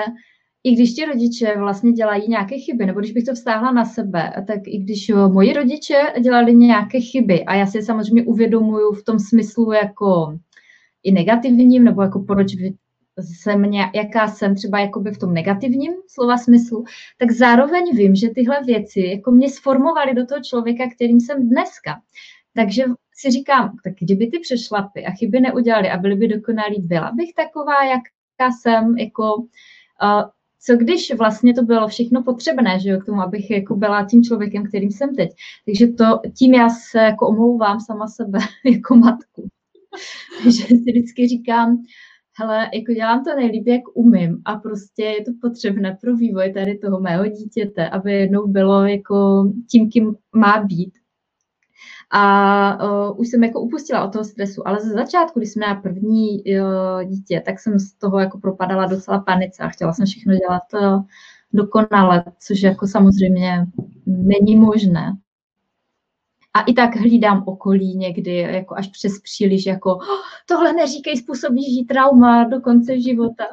i 0.64 0.76
když 0.76 0.94
ti 0.94 1.06
rodiče 1.06 1.58
vlastně 1.58 1.92
dělají 1.92 2.30
nějaké 2.30 2.60
chyby, 2.60 2.86
nebo 2.86 3.00
když 3.00 3.12
bych 3.12 3.24
to 3.24 3.34
vztáhla 3.34 3.72
na 3.72 3.86
sebe, 3.86 4.34
tak 4.48 4.60
i 4.66 4.78
když 4.78 5.12
moji 5.32 5.54
rodiče 5.54 6.02
dělali 6.22 6.56
nějaké 6.56 7.00
chyby 7.02 7.46
a 7.46 7.56
já 7.56 7.66
si 7.66 7.82
samozřejmě 7.82 8.24
uvědomuju 8.24 8.94
v 8.94 9.04
tom 9.04 9.20
smyslu 9.20 9.72
jako 9.72 10.40
i 11.04 11.12
negativním, 11.12 11.84
nebo 11.84 12.02
jako 12.02 12.20
proč 12.20 12.48
jsem, 13.22 13.74
jaká 13.96 14.28
jsem 14.28 14.56
třeba 14.56 14.80
jakoby 14.80 15.12
v 15.12 15.18
tom 15.18 15.34
negativním 15.34 15.94
slova 16.08 16.38
smyslu, 16.38 16.84
tak 17.18 17.32
zároveň 17.32 17.84
vím, 17.96 18.16
že 18.16 18.30
tyhle 18.30 18.64
věci 18.66 19.00
jako 19.00 19.32
mě 19.32 19.50
sformovaly 19.50 20.16
do 20.16 20.26
toho 20.26 20.42
člověka, 20.42 20.84
kterým 20.96 21.20
jsem 21.20 21.50
dneska. 21.50 22.02
Takže 22.56 22.84
si 23.14 23.32
říkám, 23.32 23.78
tak 23.84 23.94
kdyby 24.00 24.28
ty 24.28 24.40
přešlapy 24.40 25.06
a 25.06 25.12
chyby 25.12 25.40
neudělali 25.40 25.90
a 25.90 25.98
byly 25.98 26.16
by 26.16 26.28
dokonalí, 26.28 26.82
byla 26.82 27.12
bych 27.12 27.34
taková, 27.34 27.84
jaká 27.84 28.52
jsem, 28.62 28.98
jako 28.98 29.36
uh, 29.36 30.24
co 30.66 30.76
když 30.76 31.14
vlastně 31.14 31.54
to 31.54 31.64
bylo 31.64 31.88
všechno 31.88 32.24
potřebné, 32.24 32.80
že 32.80 32.90
jo, 32.90 33.00
k 33.00 33.06
tomu, 33.06 33.22
abych 33.22 33.52
jako 33.52 33.76
byla 33.76 34.06
tím 34.06 34.24
člověkem, 34.24 34.66
kterým 34.68 34.92
jsem 34.92 35.16
teď. 35.16 35.30
Takže 35.66 35.88
to, 35.88 36.06
tím 36.38 36.54
já 36.54 36.70
se 36.70 37.00
jako 37.00 37.28
omlouvám 37.28 37.80
sama 37.80 38.08
sebe 38.08 38.40
jako 38.74 38.96
matku. 38.96 39.48
že 40.44 40.52
si 40.52 40.92
vždycky 40.92 41.28
říkám, 41.28 41.84
hele, 42.40 42.70
jako 42.74 42.94
dělám 42.94 43.24
to 43.24 43.36
nejlíp, 43.36 43.68
jak 43.68 43.82
umím 43.94 44.42
a 44.46 44.56
prostě 44.56 45.04
je 45.04 45.24
to 45.24 45.32
potřebné 45.42 45.98
pro 46.02 46.16
vývoj 46.16 46.54
tady 46.54 46.78
toho 46.78 47.00
mého 47.00 47.28
dítěte, 47.28 47.90
aby 47.90 48.14
jednou 48.14 48.48
bylo 48.48 48.86
jako 48.86 49.46
tím, 49.72 49.90
kým 49.90 50.16
má 50.36 50.64
být. 50.64 51.05
A 52.18 53.10
uh, 53.10 53.20
už 53.20 53.28
jsem 53.28 53.44
jako 53.44 53.62
upustila 53.62 54.06
od 54.06 54.14
toho 54.14 54.26
stresu, 54.26 54.68
ale 54.68 54.80
ze 54.80 54.90
začátku, 54.90 55.40
když 55.40 55.52
jsem 55.52 55.60
měla 55.60 55.76
první 55.76 56.44
uh, 56.44 57.04
dítě, 57.04 57.42
tak 57.46 57.60
jsem 57.60 57.80
z 57.80 57.94
toho 57.94 58.20
jako 58.20 58.40
propadala 58.40 58.86
docela 58.86 59.20
panice 59.20 59.64
a 59.64 59.70
chtěla 59.70 59.94
jsem 59.94 60.06
všechno 60.06 60.36
dělat 60.36 60.64
uh, 60.74 61.04
dokonale, 61.54 62.24
což 62.40 62.62
jako 62.62 62.88
samozřejmě 62.88 63.68
není 64.06 64.56
možné. 64.56 65.18
A 66.54 66.62
i 66.62 66.74
tak 66.74 66.96
hlídám 66.96 67.44
okolí 67.48 67.98
někdy, 67.98 68.36
jako 68.38 68.76
až 68.76 68.88
přes 68.88 69.20
příliš, 69.22 69.66
jako 69.66 69.96
oh, 69.96 70.22
tohle 70.48 70.74
neříkej, 70.74 71.18
způsobí 71.18 71.86
trauma 71.86 72.44
do 72.44 72.62
konce 72.62 73.02
života. 73.02 73.46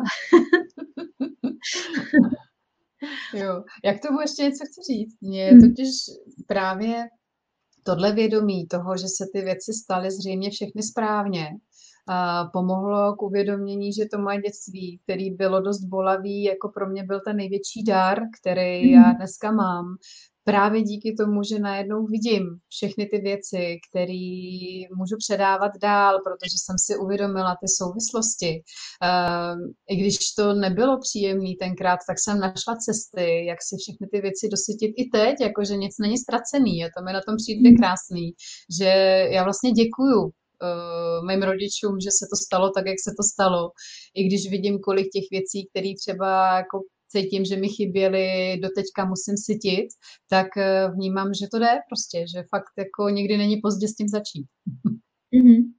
jo, 3.34 3.64
jak 3.84 4.00
tomu 4.00 4.20
ještě 4.20 4.42
něco 4.42 4.64
chci 4.64 4.92
říct? 4.92 5.20
Mě 5.20 5.46
hmm. 5.46 5.60
totiž 5.60 5.90
právě 6.46 7.08
tohle 7.82 8.12
vědomí 8.12 8.66
toho, 8.66 8.96
že 8.96 9.06
se 9.08 9.24
ty 9.32 9.40
věci 9.40 9.72
staly 9.72 10.10
zřejmě 10.10 10.50
všechny 10.50 10.82
správně, 10.82 11.48
pomohlo 12.52 13.16
k 13.16 13.22
uvědomění, 13.22 13.92
že 13.92 14.04
to 14.12 14.18
moje 14.18 14.40
dětství, 14.40 15.00
který 15.04 15.30
bylo 15.30 15.60
dost 15.60 15.84
bolavý, 15.84 16.42
jako 16.42 16.68
pro 16.68 16.88
mě 16.90 17.04
byl 17.04 17.20
ten 17.20 17.36
největší 17.36 17.84
dar, 17.84 18.20
který 18.40 18.90
já 18.90 19.02
hmm. 19.02 19.16
dneska 19.16 19.52
mám, 19.52 19.96
právě 20.44 20.82
díky 20.82 21.14
tomu, 21.18 21.42
že 21.42 21.58
najednou 21.58 22.06
vidím 22.06 22.42
všechny 22.68 23.06
ty 23.06 23.18
věci, 23.18 23.78
které 23.90 24.82
můžu 24.96 25.16
předávat 25.18 25.72
dál, 25.82 26.18
protože 26.24 26.56
jsem 26.64 26.76
si 26.78 26.96
uvědomila 26.96 27.56
ty 27.60 27.66
souvislosti. 27.80 28.62
Ehm, 29.02 29.58
I 29.90 29.96
když 29.96 30.16
to 30.38 30.54
nebylo 30.54 30.98
příjemné 31.00 31.52
tenkrát, 31.60 31.98
tak 32.08 32.16
jsem 32.18 32.40
našla 32.40 32.76
cesty, 32.76 33.46
jak 33.46 33.58
si 33.62 33.76
všechny 33.82 34.06
ty 34.12 34.20
věci 34.20 34.48
dosytit 34.48 34.92
i 34.96 35.04
teď, 35.08 35.34
jakože 35.40 35.76
nic 35.76 35.94
není 36.00 36.18
ztracený 36.18 36.84
a 36.84 36.88
to 36.96 37.04
mi 37.04 37.12
na 37.12 37.20
tom 37.26 37.36
přijde 37.36 37.68
hmm. 37.68 37.78
krásný, 37.78 38.26
že 38.78 38.90
já 39.36 39.44
vlastně 39.44 39.70
děkuju 39.72 40.20
uh, 40.24 41.26
mým 41.28 41.42
rodičům, 41.42 41.94
že 42.04 42.10
se 42.18 42.24
to 42.30 42.36
stalo 42.46 42.70
tak, 42.70 42.86
jak 42.86 43.00
se 43.06 43.12
to 43.18 43.22
stalo. 43.32 43.70
I 44.14 44.20
když 44.26 44.50
vidím, 44.50 44.78
kolik 44.78 45.06
těch 45.14 45.26
věcí, 45.30 45.58
které 45.70 45.90
třeba 46.02 46.56
jako 46.56 46.76
cítím, 47.12 47.44
že 47.44 47.56
mi 47.56 47.68
chyběly, 47.68 48.58
doteďka 48.62 49.04
musím 49.04 49.36
sytit, 49.36 49.88
tak 50.28 50.56
eh, 50.56 50.88
vnímám, 50.94 51.34
že 51.34 51.46
to 51.50 51.58
jde 51.58 51.78
prostě, 51.88 52.24
že 52.34 52.42
fakt 52.50 52.72
jako 52.78 53.08
někdy 53.08 53.36
není 53.36 53.56
pozdě 53.56 53.88
s 53.88 53.94
tím 53.94 54.08
začít. 54.08 54.46
Mm-hmm. 55.34 55.72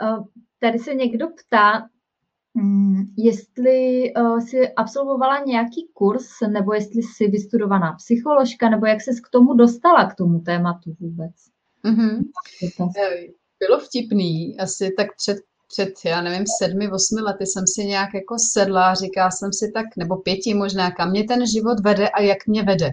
Tady 0.60 0.78
se 0.78 0.94
někdo 0.94 1.26
ptá, 1.28 1.88
mm, 2.54 3.02
jestli 3.18 4.02
jsi 4.38 4.68
absolvovala 4.76 5.44
nějaký 5.44 5.88
kurz, 5.92 6.26
nebo 6.52 6.74
jestli 6.74 7.02
jsi 7.02 7.28
vystudovaná 7.28 7.92
psycholožka, 7.92 8.68
nebo 8.68 8.86
jak 8.86 9.00
jsi 9.00 9.10
k 9.10 9.28
tomu 9.28 9.54
dostala, 9.54 10.10
k 10.10 10.14
tomu 10.14 10.40
tématu 10.40 10.96
vůbec? 11.00 11.32
Mm-hmm. 11.84 12.22
Bylo 13.58 13.80
vtipný, 13.80 14.58
asi 14.58 14.92
tak 14.96 15.16
před 15.16 15.36
před, 15.74 15.94
já 16.04 16.22
nevím, 16.22 16.44
sedmi, 16.58 16.90
osmi 16.90 17.20
lety 17.20 17.46
jsem 17.46 17.64
si 17.66 17.84
nějak 17.84 18.14
jako 18.14 18.36
sedla, 18.52 18.94
říká 18.94 19.30
jsem 19.30 19.52
si 19.52 19.72
tak, 19.72 19.86
nebo 19.96 20.16
pěti 20.16 20.54
možná, 20.54 20.90
kam 20.90 21.10
mě 21.10 21.24
ten 21.24 21.46
život 21.46 21.80
vede 21.80 22.08
a 22.08 22.22
jak 22.22 22.46
mě 22.46 22.62
vede. 22.62 22.90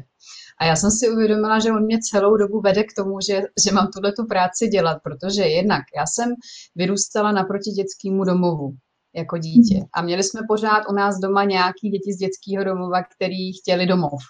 A 0.59 0.65
já 0.65 0.75
jsem 0.75 0.91
si 0.91 1.09
uvědomila, 1.09 1.59
že 1.59 1.71
on 1.71 1.85
mě 1.85 1.99
celou 2.11 2.37
dobu 2.37 2.61
vede 2.61 2.83
k 2.83 2.93
tomu, 2.97 3.17
že, 3.27 3.41
že 3.65 3.71
mám 3.71 3.87
tuhle 3.93 4.13
tu 4.13 4.25
práci 4.25 4.67
dělat, 4.67 4.97
protože 5.03 5.43
jednak 5.43 5.83
já 5.97 6.05
jsem 6.05 6.29
vyrůstala 6.75 7.31
naproti 7.31 7.71
dětskému 7.71 8.23
domovu 8.23 8.71
jako 9.15 9.37
dítě. 9.37 9.85
A 9.93 10.01
měli 10.01 10.23
jsme 10.23 10.41
pořád 10.47 10.83
u 10.89 10.93
nás 10.93 11.19
doma 11.19 11.43
nějaký 11.43 11.89
děti 11.89 12.13
z 12.13 12.17
dětského 12.17 12.63
domova, 12.63 13.03
který 13.03 13.53
chtěli 13.53 13.85
domov. 13.85 14.21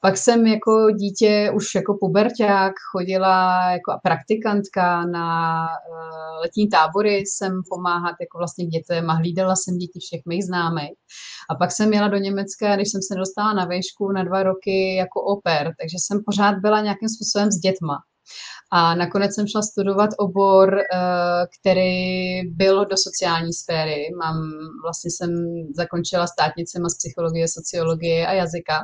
Pak 0.00 0.16
jsem 0.16 0.46
jako 0.46 0.90
dítě, 0.90 1.50
už 1.54 1.74
jako 1.74 1.96
puberták, 2.00 2.72
chodila 2.92 3.70
jako 3.70 3.98
praktikantka 4.02 5.06
na 5.06 5.62
uh, 5.64 6.40
letní 6.42 6.68
tábory, 6.68 7.16
jsem 7.16 7.52
pomáhat 7.70 8.16
jako 8.20 8.38
vlastně 8.38 8.66
dětem 8.66 9.10
a 9.10 9.14
hlídala 9.14 9.56
jsem 9.56 9.78
děti 9.78 9.98
všech 10.00 10.20
mých 10.26 10.44
známých. 10.44 10.96
A 11.50 11.54
pak 11.54 11.72
jsem 11.72 11.92
jela 11.92 12.08
do 12.08 12.16
Německa, 12.16 12.76
když 12.76 12.90
jsem 12.90 13.00
se 13.02 13.14
dostala 13.18 13.52
na 13.52 13.64
vejšku 13.64 14.12
na 14.12 14.24
dva 14.24 14.42
roky 14.42 14.94
jako 14.94 15.22
oper, 15.22 15.64
takže 15.80 15.96
jsem 15.98 16.20
pořád 16.26 16.54
byla 16.58 16.80
nějakým 16.80 17.08
způsobem 17.08 17.52
s 17.52 17.56
dětma. 17.56 17.98
A 18.72 18.94
nakonec 18.94 19.34
jsem 19.34 19.46
šla 19.46 19.62
studovat 19.62 20.10
obor, 20.18 20.78
eh, 20.78 21.46
který 21.60 22.42
byl 22.50 22.84
do 22.84 22.96
sociální 22.96 23.52
sféry. 23.52 24.10
Mám, 24.18 24.36
vlastně 24.82 25.10
jsem 25.10 25.30
zakončila 25.76 26.26
státnicema 26.26 26.88
z 26.88 26.96
psychologie, 26.96 27.48
sociologie 27.48 28.26
a 28.26 28.32
jazyka. 28.32 28.80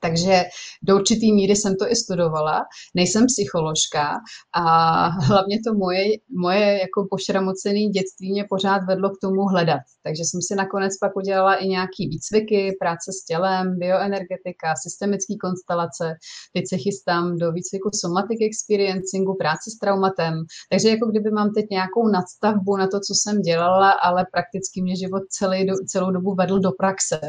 Takže 0.00 0.44
do 0.82 0.96
určité 0.96 1.26
míry 1.26 1.56
jsem 1.56 1.76
to 1.76 1.90
i 1.90 1.96
studovala. 1.96 2.64
Nejsem 2.94 3.26
psycholožka 3.26 4.20
a 4.54 4.64
hlavně 5.08 5.58
to 5.66 5.74
moje, 5.74 6.04
moje 6.28 6.78
jako 6.80 7.06
pošramocené 7.10 7.80
dětství 7.80 8.32
mě 8.32 8.44
pořád 8.50 8.80
vedlo 8.88 9.10
k 9.10 9.20
tomu 9.22 9.42
hledat. 9.42 9.80
Takže 10.02 10.22
jsem 10.24 10.40
si 10.42 10.54
nakonec 10.54 10.98
pak 10.98 11.16
udělala 11.16 11.54
i 11.54 11.68
nějaký 11.68 12.08
výcviky, 12.08 12.76
práce 12.80 13.12
s 13.12 13.24
tělem, 13.24 13.78
bioenergetika, 13.78 14.74
systemické 14.82 15.34
konstelace. 15.40 16.14
Teď 16.54 16.64
se 16.68 16.76
chystám 16.76 17.38
do 17.38 17.52
výcviku 17.52 17.90
somatic 17.94 18.38
experiencingu, 18.40 19.34
práce 19.34 19.70
s 19.70 19.78
traumatem. 19.78 20.34
Takže 20.70 20.88
jako 20.88 21.06
kdyby 21.10 21.30
mám 21.30 21.50
teď 21.54 21.66
nějakou 21.70 22.08
nadstavbu 22.08 22.76
na 22.76 22.86
to, 22.86 23.00
co 23.00 23.14
jsem 23.14 23.42
dělala, 23.42 23.90
ale 23.90 24.26
prakticky 24.32 24.82
mě 24.82 24.96
život 24.96 25.22
celý, 25.28 25.66
celou 25.86 26.10
dobu 26.10 26.34
vedl 26.34 26.58
do 26.58 26.72
praxe. 26.72 27.20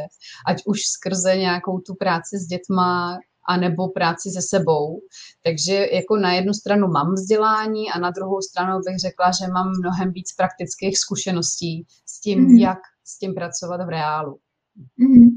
Ať 0.48 0.58
už 0.66 0.80
skrze 0.86 1.38
nějakou 1.38 1.80
tu 1.80 1.96
práci 1.96 2.38
s 2.38 2.46
dětmi, 2.46 2.61
dětma 2.62 3.18
a 3.50 3.58
nebo 3.58 3.88
práci 3.88 4.30
se 4.30 4.42
sebou. 4.42 5.02
Takže 5.44 5.88
jako 5.94 6.18
na 6.18 6.34
jednu 6.34 6.54
stranu 6.54 6.88
mám 6.88 7.14
vzdělání 7.14 7.92
a 7.92 8.00
na 8.00 8.12
druhou 8.12 8.42
stranu 8.42 8.80
bych 8.88 9.00
řekla, 9.00 9.32
že 9.32 9.54
mám 9.54 9.72
mnohem 9.80 10.12
víc 10.12 10.36
praktických 10.36 10.98
zkušeností 10.98 11.86
s 12.06 12.22
tím, 12.22 12.40
mm-hmm. 12.40 12.60
jak 12.60 12.80
s 13.04 13.20
tím 13.20 13.34
pracovat 13.34 13.86
v 13.86 13.90
reálu. 13.90 14.38
Mm-hmm. 14.78 15.30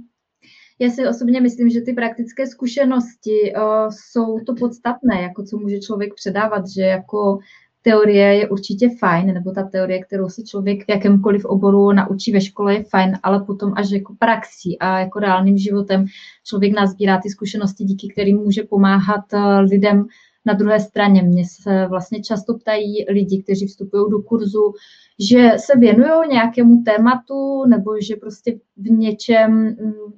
Já 0.78 0.90
si 0.90 1.08
osobně 1.08 1.40
myslím, 1.40 1.70
že 1.70 1.80
ty 1.80 1.92
praktické 1.92 2.46
zkušenosti 2.46 3.52
uh, 3.56 3.88
jsou 3.90 4.38
to 4.46 4.54
podstatné, 4.54 5.22
jako 5.22 5.42
co 5.44 5.58
může 5.58 5.78
člověk 5.80 6.14
předávat, 6.14 6.64
že 6.76 6.82
jako 6.82 7.38
teorie 7.84 8.34
je 8.34 8.48
určitě 8.48 8.88
fajn, 8.98 9.34
nebo 9.34 9.52
ta 9.52 9.62
teorie, 9.62 10.04
kterou 10.04 10.28
se 10.28 10.42
člověk 10.42 10.84
v 10.84 10.88
jakémkoliv 10.88 11.44
oboru 11.44 11.92
naučí 11.92 12.32
ve 12.32 12.40
škole, 12.40 12.74
je 12.74 12.84
fajn, 12.84 13.18
ale 13.22 13.44
potom 13.44 13.72
až 13.76 13.90
jako 13.90 14.14
praxí 14.18 14.78
a 14.78 14.98
jako 14.98 15.18
reálným 15.18 15.58
životem 15.58 16.06
člověk 16.44 16.72
nazbírá 16.72 17.20
ty 17.22 17.30
zkušenosti, 17.30 17.84
díky 17.84 18.08
kterým 18.08 18.36
může 18.36 18.62
pomáhat 18.62 19.24
eh, 19.32 19.60
lidem 19.60 20.06
na 20.44 20.54
druhé 20.54 20.80
straně. 20.80 21.22
Mně 21.22 21.44
se 21.62 21.86
vlastně 21.86 22.22
často 22.22 22.54
ptají 22.54 23.04
lidi, 23.08 23.42
kteří 23.42 23.66
vstupují 23.66 24.10
do 24.10 24.22
kurzu, 24.22 24.74
že 25.30 25.50
se 25.56 25.78
věnují 25.78 26.28
nějakému 26.30 26.82
tématu 26.82 27.64
nebo 27.68 28.00
že 28.00 28.16
prostě 28.16 28.58
v 28.76 28.90
něčem 28.90 29.52
mm, 29.52 30.12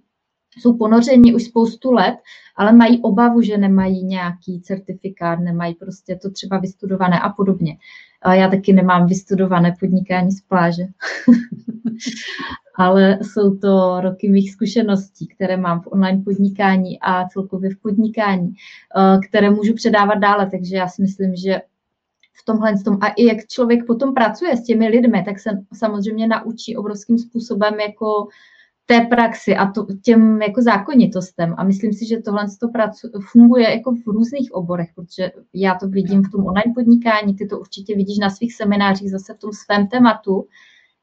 jsou 0.59 0.77
ponořeni 0.77 1.35
už 1.35 1.45
spoustu 1.45 1.93
let, 1.93 2.17
ale 2.57 2.73
mají 2.73 3.03
obavu, 3.03 3.43
že 3.43 3.59
nemají 3.59 4.05
nějaký 4.05 4.61
certifikát, 4.61 5.41
nemají 5.41 5.75
prostě 5.75 6.17
to 6.17 6.31
třeba 6.31 6.59
vystudované 6.59 7.21
a 7.21 7.29
podobně. 7.29 7.77
Já 8.33 8.51
taky 8.51 8.73
nemám 8.73 9.07
vystudované 9.07 9.77
podnikání 9.81 10.33
z 10.33 10.41
pláže. 10.41 10.83
ale 12.77 13.19
jsou 13.23 13.57
to 13.57 14.01
roky 14.01 14.29
mých 14.29 14.53
zkušeností, 14.53 15.27
které 15.27 15.57
mám 15.57 15.81
v 15.81 15.87
online 15.87 16.23
podnikání 16.25 17.01
a 17.01 17.29
celkově 17.29 17.71
v 17.71 17.79
podnikání, 17.79 18.55
eh, 18.97 19.19
které 19.29 19.51
můžu 19.51 19.75
předávat 19.75 20.15
dále, 20.15 20.51
takže 20.51 20.77
já 20.77 20.89
si 20.89 21.03
myslím, 21.03 21.37
že 21.37 21.61
v 22.33 22.45
tomhle 22.45 22.79
tom 22.85 22.99
a 23.01 23.09
i 23.09 23.25
jak 23.25 23.47
člověk 23.47 23.87
potom 23.87 24.15
pracuje 24.15 24.57
s 24.57 24.65
těmi 24.65 24.89
lidmi, 24.89 25.23
tak 25.25 25.41
se 25.41 25.51
samozřejmě 25.75 26.27
naučí 26.29 26.77
obrovským 26.77 27.19
způsobem 27.19 27.81
jako 27.81 28.29
té 28.87 29.01
praxi 29.01 29.57
a 29.57 29.71
to, 29.71 29.87
těm 30.03 30.43
jako 30.43 30.63
zákonitostem. 30.63 31.55
A 31.59 31.65
myslím 31.65 31.93
si, 31.93 32.07
že 32.07 32.23
tohle 32.23 32.47
to 32.61 32.69
pracu, 32.69 33.09
funguje 33.33 33.71
jako 33.71 33.93
v 33.93 34.07
různých 34.07 34.53
oborech, 34.53 34.89
protože 34.95 35.33
já 35.55 35.75
to 35.75 35.89
vidím 35.89 36.23
v 36.23 36.31
tom 36.31 36.47
online 36.47 36.75
podnikání, 36.75 37.37
ty 37.37 37.47
to 37.47 37.61
určitě 37.61 37.97
vidíš 37.97 38.19
na 38.19 38.31
svých 38.31 38.55
seminářích 38.55 39.11
zase 39.11 39.35
v 39.35 39.39
tom 39.39 39.51
svém 39.53 39.87
tématu, 39.87 40.47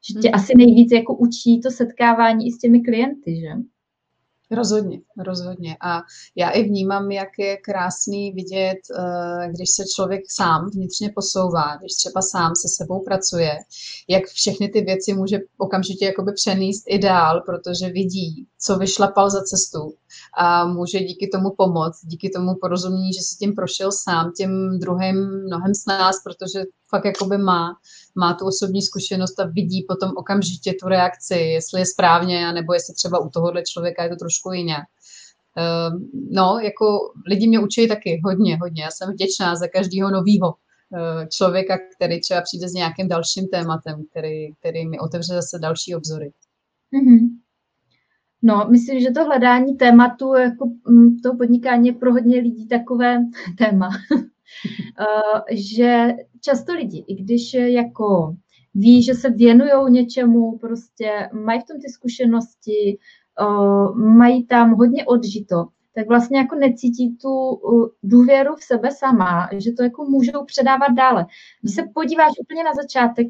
že 0.08 0.20
tě 0.20 0.28
hmm. 0.28 0.34
asi 0.34 0.52
nejvíc 0.56 0.92
jako 0.92 1.16
učí 1.16 1.60
to 1.60 1.70
setkávání 1.70 2.46
i 2.46 2.52
s 2.52 2.58
těmi 2.58 2.80
klienty, 2.80 3.40
že? 3.40 3.48
Rozhodně, 4.50 5.00
rozhodně. 5.18 5.76
A 5.80 6.02
já 6.36 6.50
i 6.50 6.62
vnímám, 6.62 7.10
jak 7.10 7.28
je 7.38 7.56
krásný 7.56 8.32
vidět, 8.32 8.78
eh, 8.98 9.48
když 9.48 9.70
se 9.70 9.82
člověk 9.94 10.22
sám 10.28 10.70
vnitřně 10.70 11.12
posouvá, 11.14 11.76
když 11.80 11.92
třeba 11.94 12.22
sám 12.22 12.52
se 12.56 12.68
sebou 12.68 13.04
pracuje, 13.04 13.58
jak 14.08 14.24
všechny 14.24 14.68
ty 14.68 14.80
věci 14.80 15.14
může 15.14 15.38
okamžitě 15.58 16.04
jakoby 16.04 16.32
přenést 16.32 16.84
i 16.88 16.98
dál, 16.98 17.40
protože 17.46 17.88
vidí, 17.88 18.46
co 18.58 18.78
vyšlapal 18.78 19.30
za 19.30 19.42
cestu 19.42 19.94
a 20.38 20.66
může 20.66 20.98
díky 20.98 21.28
tomu 21.28 21.50
pomoct, 21.50 22.00
díky 22.04 22.30
tomu 22.30 22.54
porozumění, 22.60 23.12
že 23.12 23.20
si 23.20 23.36
tím 23.36 23.54
prošel 23.54 23.92
sám, 23.92 24.32
tím 24.36 24.78
druhým 24.78 25.44
mnohem 25.46 25.74
s 25.74 25.86
nás, 25.86 26.16
protože 26.24 26.64
fakt 26.88 27.04
jakoby 27.04 27.38
má, 27.38 27.76
má 28.14 28.34
tu 28.34 28.46
osobní 28.46 28.82
zkušenost 28.82 29.40
a 29.40 29.44
vidí 29.46 29.84
potom 29.88 30.10
okamžitě 30.16 30.74
tu 30.82 30.88
reakci, 30.88 31.34
jestli 31.34 31.80
je 31.80 31.86
správně, 31.86 32.52
nebo 32.52 32.74
jestli 32.74 32.94
třeba 32.94 33.18
u 33.18 33.28
tohohle 33.28 33.62
člověka 33.62 34.02
je 34.02 34.08
to 34.08 34.16
trošku 34.16 34.52
jinak. 34.52 34.84
Ehm, 35.56 36.08
no, 36.30 36.58
jako 36.62 36.84
lidi 37.26 37.48
mě 37.48 37.60
učí 37.60 37.88
taky 37.88 38.20
hodně, 38.24 38.56
hodně. 38.56 38.82
Já 38.82 38.90
jsem 38.90 39.12
vděčná 39.12 39.56
za 39.56 39.68
každého 39.68 40.10
nového 40.10 40.54
eh, 40.54 41.26
člověka, 41.26 41.78
který 41.96 42.20
třeba 42.20 42.40
přijde 42.40 42.68
s 42.68 42.72
nějakým 42.72 43.08
dalším 43.08 43.48
tématem, 43.48 44.04
který, 44.10 44.54
který 44.54 44.88
mi 44.88 44.98
otevře 44.98 45.34
zase 45.34 45.58
další 45.58 45.94
obzory. 45.94 46.32
Mm-hmm. 46.92 47.28
No, 48.42 48.66
myslím, 48.70 49.00
že 49.00 49.10
to 49.10 49.24
hledání 49.24 49.76
tématu, 49.76 50.34
jako 50.34 50.70
mm, 50.88 51.18
to 51.18 51.34
podnikání 51.36 51.86
je 51.86 51.92
pro 51.92 52.12
hodně 52.12 52.40
lidí 52.40 52.68
takové 52.68 53.18
téma, 53.58 53.88
že 55.50 56.08
často 56.40 56.72
lidi, 56.74 57.04
i 57.08 57.14
když 57.14 57.54
jako 57.54 58.36
ví, 58.74 59.02
že 59.02 59.14
se 59.14 59.30
věnují 59.30 59.92
něčemu, 59.92 60.58
prostě 60.58 61.28
mají 61.32 61.60
v 61.60 61.64
tom 61.64 61.80
ty 61.80 61.88
zkušenosti, 61.88 62.98
eh, 63.40 63.98
mají 63.98 64.46
tam 64.46 64.74
hodně 64.74 65.04
odžito, 65.04 65.66
tak 65.94 66.08
vlastně 66.08 66.38
jako 66.38 66.54
necítí 66.54 67.16
tu 67.16 67.54
eh, 67.54 67.88
důvěru 68.02 68.54
v 68.56 68.64
sebe 68.64 68.90
sama, 68.90 69.48
že 69.52 69.72
to 69.72 69.82
jako 69.82 70.04
můžou 70.04 70.44
předávat 70.44 70.88
dále. 70.96 71.26
Když 71.62 71.74
se 71.74 71.82
podíváš 71.94 72.32
úplně 72.40 72.64
na 72.64 72.74
začátek 72.74 73.28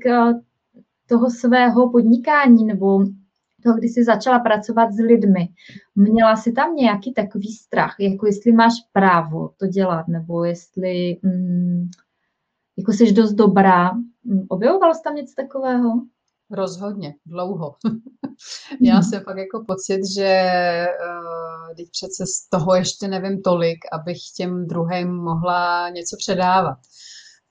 toho 1.08 1.30
svého 1.30 1.90
podnikání 1.90 2.64
nebo 2.64 3.04
toho, 3.64 3.76
kdy 3.76 3.88
jsi 3.88 4.04
začala 4.04 4.38
pracovat 4.38 4.92
s 4.92 4.98
lidmi, 4.98 5.48
měla 5.94 6.36
jsi 6.36 6.52
tam 6.52 6.74
nějaký 6.76 7.12
takový 7.14 7.52
strach, 7.52 7.96
jako 8.00 8.26
jestli 8.26 8.52
máš 8.52 8.72
právo 8.92 9.50
to 9.58 9.66
dělat, 9.66 10.08
nebo 10.08 10.44
jestli 10.44 11.16
mm, 11.22 11.88
jako 12.78 12.92
jsi 12.92 13.12
dost 13.12 13.32
dobrá. 13.32 13.92
Mm, 14.24 14.46
objevoval 14.48 14.94
jsi 14.94 15.00
tam 15.04 15.14
něco 15.14 15.34
takového? 15.36 15.90
Rozhodně, 16.50 17.14
dlouho. 17.26 17.74
Měla 18.80 19.02
jsem 19.02 19.22
fakt 19.22 19.36
jako 19.36 19.64
pocit, 19.66 20.00
že 20.16 20.50
uh, 20.86 21.74
teď 21.76 21.90
přece 21.90 22.26
z 22.26 22.48
toho 22.48 22.74
ještě 22.74 23.08
nevím 23.08 23.42
tolik, 23.42 23.78
abych 23.92 24.18
těm 24.36 24.66
druhým 24.66 25.14
mohla 25.14 25.88
něco 25.90 26.16
předávat. 26.16 26.78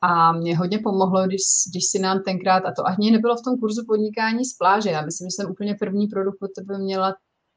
A 0.06 0.32
mě 0.32 0.58
hodně 0.58 0.80
pomohlo, 0.80 1.28
když, 1.28 1.42
když 1.72 1.84
si 1.92 2.00
nám 2.00 2.24
tenkrát, 2.24 2.64
a 2.66 2.72
to 2.72 2.88
ani 2.88 3.12
nebylo 3.12 3.36
v 3.36 3.46
tom 3.46 3.60
kurzu 3.60 3.84
podnikání 3.88 4.46
z 4.46 4.58
pláže, 4.58 4.90
já 4.90 5.02
myslím, 5.06 5.26
že 5.28 5.36
jsem 5.36 5.52
úplně 5.52 5.76
první 5.80 6.08
produkt 6.08 6.44
od 6.44 6.52
tebe 6.56 6.80
měla 6.80 7.16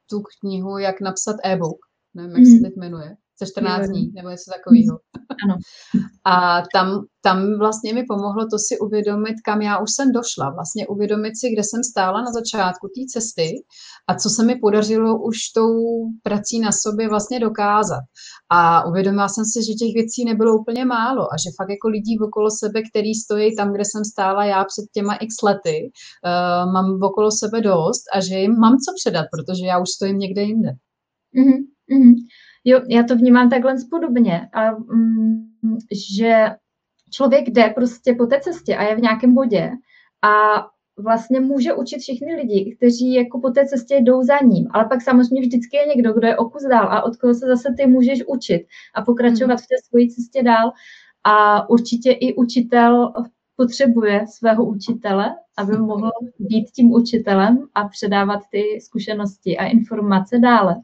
tu 0.09 0.21
knihu, 0.39 0.77
jak 0.77 1.01
napsat 1.01 1.35
e-book, 1.45 1.79
nevím, 2.13 2.31
jak 2.31 2.39
mm. 2.39 2.45
se 2.45 2.51
mhm. 2.51 2.63
teď 2.63 2.73
jmenuje 2.75 3.15
za 3.39 3.45
14 3.45 3.87
dní 3.87 4.11
nebo 4.15 4.29
něco 4.29 4.51
takového. 4.51 4.99
Ano. 5.43 5.55
A 6.25 6.63
tam, 6.73 7.05
tam 7.21 7.59
vlastně 7.59 7.93
mi 7.93 8.03
pomohlo 8.03 8.47
to 8.51 8.57
si 8.59 8.79
uvědomit, 8.79 9.35
kam 9.45 9.61
já 9.61 9.77
už 9.77 9.89
jsem 9.91 10.11
došla. 10.11 10.49
Vlastně 10.49 10.87
uvědomit 10.87 11.33
si, 11.39 11.49
kde 11.49 11.63
jsem 11.63 11.83
stála 11.83 12.21
na 12.21 12.31
začátku 12.31 12.87
té 12.87 13.01
cesty 13.13 13.49
a 14.07 14.15
co 14.15 14.29
se 14.29 14.43
mi 14.45 14.55
podařilo 14.55 15.21
už 15.23 15.37
tou 15.55 15.71
prací 16.23 16.59
na 16.59 16.71
sobě 16.71 17.09
vlastně 17.09 17.39
dokázat. 17.39 18.03
A 18.49 18.85
uvědomila 18.85 19.29
jsem 19.29 19.45
si, 19.45 19.59
že 19.67 19.73
těch 19.73 19.93
věcí 19.93 20.25
nebylo 20.25 20.57
úplně 20.59 20.85
málo 20.85 21.23
a 21.33 21.35
že 21.37 21.55
fakt 21.57 21.69
jako 21.69 21.87
lidí 21.87 22.19
okolo 22.19 22.49
sebe, 22.51 22.81
který 22.89 23.13
stojí 23.13 23.55
tam, 23.55 23.73
kde 23.73 23.83
jsem 23.85 24.05
stála 24.05 24.45
já 24.45 24.63
před 24.63 24.85
těma 24.93 25.15
x 25.15 25.35
lety, 25.43 25.91
uh, 25.91 26.73
mám 26.73 26.99
okolo 27.03 27.31
sebe 27.31 27.61
dost 27.61 28.03
a 28.15 28.21
že 28.21 28.35
jim 28.35 28.59
mám 28.59 28.73
co 28.73 28.89
předat, 28.99 29.25
protože 29.33 29.65
já 29.65 29.79
už 29.79 29.89
stojím 29.89 30.19
někde 30.19 30.41
jinde. 30.41 30.69
Mm-hmm. 31.37 31.59
Mm-hmm. 31.91 32.13
Jo, 32.69 32.81
já 32.87 33.03
to 33.03 33.15
vnímám 33.15 33.49
takhle 33.49 33.75
podobně, 33.89 34.49
a, 34.53 34.71
mm, 34.71 35.47
že 36.17 36.45
člověk 37.11 37.49
jde 37.49 37.69
prostě 37.75 38.13
po 38.13 38.25
té 38.25 38.39
cestě 38.39 38.75
a 38.75 38.83
je 38.83 38.95
v 38.95 39.01
nějakém 39.01 39.33
bodě 39.33 39.71
a 40.21 40.31
vlastně 40.97 41.39
může 41.39 41.73
učit 41.73 41.99
všechny 41.99 42.35
lidi, 42.35 42.75
kteří 42.77 43.13
jako 43.13 43.39
po 43.39 43.49
té 43.49 43.65
cestě 43.65 43.95
jdou 43.95 44.23
za 44.23 44.37
ním. 44.39 44.67
Ale 44.71 44.85
pak 44.85 45.01
samozřejmě 45.01 45.41
vždycky 45.41 45.77
je 45.77 45.85
někdo, 45.85 46.13
kdo 46.13 46.27
je 46.27 46.37
o 46.37 46.49
kus 46.49 46.63
dál 46.63 46.87
a 46.91 47.03
od 47.03 47.15
koho 47.15 47.33
se 47.33 47.47
zase 47.47 47.73
ty 47.77 47.87
můžeš 47.87 48.23
učit 48.27 48.65
a 48.95 49.01
pokračovat 49.01 49.53
hmm. 49.53 49.57
v 49.57 49.67
té 49.67 49.75
svojí 49.89 50.09
cestě 50.09 50.43
dál. 50.43 50.71
A 51.23 51.69
určitě 51.69 52.11
i 52.11 52.35
učitel 52.35 53.13
potřebuje 53.55 54.25
svého 54.27 54.65
učitele, 54.65 55.35
aby 55.57 55.77
mohl 55.77 56.11
být 56.39 56.71
tím 56.71 56.91
učitelem 56.91 57.67
a 57.75 57.87
předávat 57.87 58.39
ty 58.51 58.81
zkušenosti 58.81 59.57
a 59.57 59.65
informace 59.65 60.39
dále. 60.39 60.75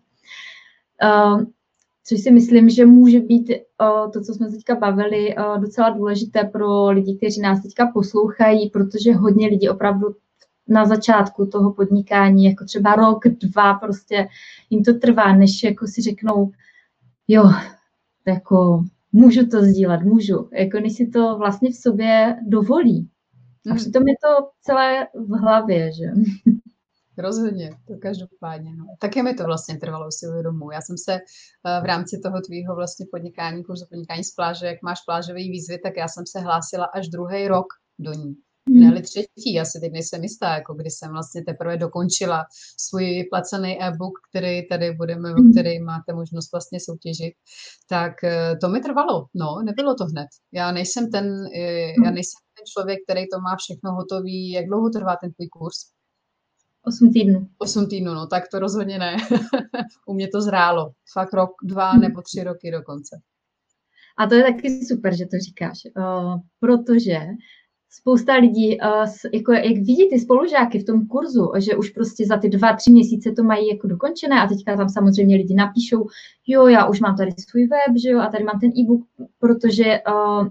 Což 2.05 2.21
si 2.21 2.31
myslím, 2.31 2.69
že 2.69 2.85
může 2.85 3.19
být 3.19 3.49
uh, 3.49 4.11
to, 4.11 4.21
co 4.21 4.33
jsme 4.33 4.51
teďka 4.51 4.75
bavili, 4.75 5.35
uh, 5.35 5.61
docela 5.61 5.89
důležité 5.89 6.43
pro 6.43 6.89
lidi, 6.89 7.17
kteří 7.17 7.41
nás 7.41 7.61
teďka 7.61 7.91
poslouchají, 7.93 8.69
protože 8.69 9.13
hodně 9.13 9.47
lidí 9.47 9.69
opravdu 9.69 10.07
na 10.67 10.85
začátku 10.85 11.45
toho 11.45 11.73
podnikání, 11.73 12.45
jako 12.45 12.65
třeba 12.65 12.95
rok, 12.95 13.27
dva, 13.27 13.73
prostě 13.73 14.27
jim 14.69 14.83
to 14.83 14.93
trvá, 14.93 15.35
než 15.35 15.63
jako 15.63 15.87
si 15.87 16.01
řeknou, 16.01 16.51
jo, 17.27 17.43
jako 18.27 18.83
můžu 19.11 19.47
to 19.47 19.61
sdílet, 19.61 20.01
můžu, 20.01 20.49
jako 20.51 20.79
než 20.79 20.93
si 20.93 21.07
to 21.07 21.37
vlastně 21.37 21.71
v 21.71 21.75
sobě 21.75 22.35
dovolí. 22.47 23.09
A 23.65 23.69
mhm. 23.69 23.77
přitom 23.77 24.07
je 24.07 24.15
to 24.23 24.47
celé 24.61 25.07
v 25.13 25.39
hlavě, 25.39 25.91
že? 25.93 26.05
Rozhodně, 27.17 27.69
to 27.87 27.93
každopádně. 28.01 28.75
No. 28.75 28.85
Také 28.99 29.23
mi 29.23 29.33
to 29.33 29.43
vlastně 29.43 29.77
trvalo 29.77 30.11
si 30.11 30.27
uvědomu. 30.27 30.71
Já 30.71 30.81
jsem 30.81 30.97
se 30.97 31.13
uh, 31.13 31.83
v 31.83 31.85
rámci 31.85 32.19
toho 32.23 32.41
tvýho 32.41 32.75
vlastně 32.75 33.05
podnikání, 33.11 33.63
kurzu 33.63 33.85
podnikání 33.89 34.23
z 34.23 34.33
pláže, 34.35 34.65
jak 34.65 34.81
máš 34.83 34.99
plážové 35.05 35.39
výzvy, 35.39 35.77
tak 35.77 35.93
já 35.97 36.07
jsem 36.07 36.23
se 36.27 36.39
hlásila 36.39 36.85
až 36.85 37.07
druhý 37.07 37.47
rok 37.47 37.67
do 37.99 38.13
ní. 38.13 38.35
Mm. 38.69 38.79
Ne 38.79 39.01
třetí, 39.01 39.59
asi 39.59 39.79
teď 39.79 39.91
nejsem 39.91 40.23
jistá, 40.23 40.53
jako 40.53 40.73
kdy 40.73 40.89
jsem 40.91 41.11
vlastně 41.11 41.43
teprve 41.43 41.77
dokončila 41.77 42.43
svůj 42.77 43.23
placený 43.31 43.83
e-book, 43.83 44.13
který 44.29 44.67
tady 44.67 44.91
budeme, 44.91 45.29
mm. 45.29 45.35
o 45.35 45.51
který 45.51 45.79
máte 45.79 46.13
možnost 46.13 46.51
vlastně 46.51 46.79
soutěžit, 46.79 47.33
tak 47.89 48.13
uh, 48.23 48.59
to 48.61 48.69
mi 48.69 48.79
trvalo. 48.79 49.25
No, 49.33 49.47
nebylo 49.65 49.95
to 49.95 50.05
hned. 50.05 50.27
Já 50.53 50.71
nejsem 50.71 51.11
ten, 51.11 51.25
uh, 51.25 52.05
já 52.05 52.11
nejsem 52.11 52.39
ten 52.57 52.65
člověk, 52.73 52.99
který 53.05 53.21
to 53.33 53.39
má 53.39 53.55
všechno 53.55 53.91
hotový. 53.91 54.51
Jak 54.51 54.65
dlouho 54.65 54.89
trvá 54.89 55.15
ten 55.21 55.31
tvůj 55.33 55.47
kurz? 55.47 55.77
8 56.85 57.11
týdnů. 57.13 57.47
8 57.57 57.87
týdnů, 57.87 58.13
no 58.13 58.27
tak 58.27 58.43
to 58.47 58.59
rozhodně 58.59 58.99
ne. 58.99 59.17
U 60.07 60.13
mě 60.13 60.27
to 60.27 60.41
zrálo. 60.41 60.91
Fakt 61.13 61.33
rok, 61.33 61.51
dva 61.63 61.91
hmm. 61.91 62.01
nebo 62.01 62.21
tři 62.21 62.43
roky 62.43 62.71
dokonce. 62.71 63.19
A 64.17 64.27
to 64.27 64.35
je 64.35 64.43
taky 64.43 64.85
super, 64.85 65.17
že 65.17 65.25
to 65.25 65.37
říkáš, 65.45 65.79
uh, 65.97 66.39
protože 66.59 67.19
spousta 67.89 68.35
lidí, 68.35 68.77
uh, 68.79 69.07
jako, 69.33 69.51
jak 69.51 69.73
vidí 69.73 70.09
ty 70.09 70.19
spolužáky 70.19 70.79
v 70.79 70.85
tom 70.85 71.07
kurzu, 71.07 71.51
že 71.57 71.75
už 71.75 71.89
prostě 71.89 72.25
za 72.25 72.37
ty 72.37 72.49
dva, 72.49 72.75
tři 72.75 72.91
měsíce 72.91 73.31
to 73.31 73.43
mají 73.43 73.67
jako 73.67 73.87
dokončené 73.87 74.41
a 74.41 74.47
teďka 74.47 74.77
tam 74.77 74.89
samozřejmě 74.89 75.35
lidi 75.35 75.55
napíšou, 75.55 76.07
jo, 76.47 76.67
já 76.67 76.85
už 76.85 76.99
mám 76.99 77.17
tady 77.17 77.31
svůj 77.31 77.67
web, 77.67 77.97
že 78.03 78.09
jo, 78.09 78.19
a 78.19 78.27
tady 78.27 78.43
mám 78.43 78.59
ten 78.59 78.69
e-book, 78.69 79.07
protože 79.39 79.99
uh, 80.07 80.47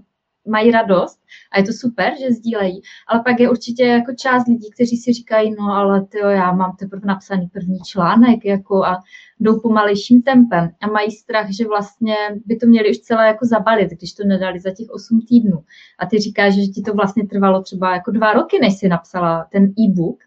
mají 0.47 0.71
radost 0.71 1.19
a 1.51 1.59
je 1.59 1.65
to 1.65 1.73
super, 1.73 2.13
že 2.19 2.31
sdílejí, 2.31 2.81
ale 3.07 3.23
pak 3.23 3.39
je 3.39 3.49
určitě 3.49 3.85
jako 3.85 4.13
část 4.13 4.47
lidí, 4.47 4.71
kteří 4.71 4.97
si 4.97 5.13
říkají, 5.13 5.55
no 5.59 5.73
ale 5.73 6.05
tyjo, 6.05 6.27
já 6.27 6.51
mám 6.51 6.75
teprve 6.75 7.01
napsaný 7.05 7.47
první 7.47 7.79
článek 7.79 8.45
jako 8.45 8.85
a 8.85 9.03
jdou 9.39 9.59
pomalejším 9.59 10.21
tempem 10.21 10.69
a 10.81 10.87
mají 10.87 11.11
strach, 11.11 11.47
že 11.49 11.67
vlastně 11.67 12.15
by 12.45 12.55
to 12.55 12.67
měli 12.67 12.89
už 12.89 12.97
celé 12.97 13.27
jako 13.27 13.45
zabalit, 13.45 13.89
když 13.89 14.13
to 14.13 14.23
nedali 14.23 14.59
za 14.59 14.71
těch 14.71 14.89
8 14.89 15.21
týdnů. 15.21 15.63
A 15.99 16.05
ty 16.05 16.19
říkáš, 16.19 16.53
že 16.53 16.61
ti 16.61 16.81
to 16.81 16.93
vlastně 16.93 17.27
trvalo 17.27 17.61
třeba 17.61 17.93
jako 17.93 18.11
dva 18.11 18.33
roky, 18.33 18.59
než 18.59 18.77
si 18.77 18.87
napsala 18.87 19.47
ten 19.51 19.63
e-book. 19.63 20.23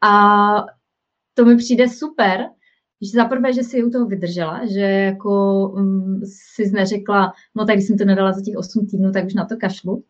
A 0.00 0.66
to 1.34 1.44
mi 1.44 1.56
přijde 1.56 1.88
super, 1.88 2.46
že 3.02 3.10
za 3.10 3.24
prvé, 3.24 3.52
že 3.52 3.62
si 3.62 3.84
u 3.84 3.90
toho 3.90 4.06
vydržela, 4.06 4.66
že 4.66 4.80
jako 4.80 5.68
um, 5.68 6.20
si 6.24 6.70
neřekla, 6.70 7.32
no 7.54 7.66
tak 7.66 7.76
když 7.76 7.86
jsem 7.86 7.98
to 7.98 8.04
nedala 8.04 8.32
za 8.32 8.40
těch 8.42 8.56
8 8.56 8.86
týdnů, 8.86 9.12
tak 9.12 9.26
už 9.26 9.34
na 9.34 9.44
to 9.44 9.56
kašlu, 9.56 10.02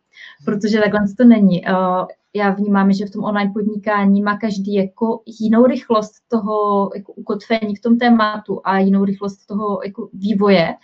protože 0.45 0.79
takhle 0.79 0.99
to 1.17 1.23
není. 1.25 1.61
Uh, 1.61 2.05
já 2.35 2.49
vnímám, 2.49 2.93
že 2.93 3.05
v 3.05 3.11
tom 3.11 3.23
online 3.23 3.51
podnikání 3.53 4.21
má 4.21 4.37
každý 4.37 4.73
jako 4.73 5.21
jinou 5.41 5.65
rychlost 5.65 6.13
toho 6.27 6.89
jako 6.95 7.13
ukotvení 7.13 7.75
v 7.75 7.81
tom 7.81 7.97
tématu 7.97 8.61
a 8.63 8.79
jinou 8.79 9.05
rychlost 9.05 9.45
toho 9.45 9.79
jako 9.85 10.09
vývoje 10.13 10.75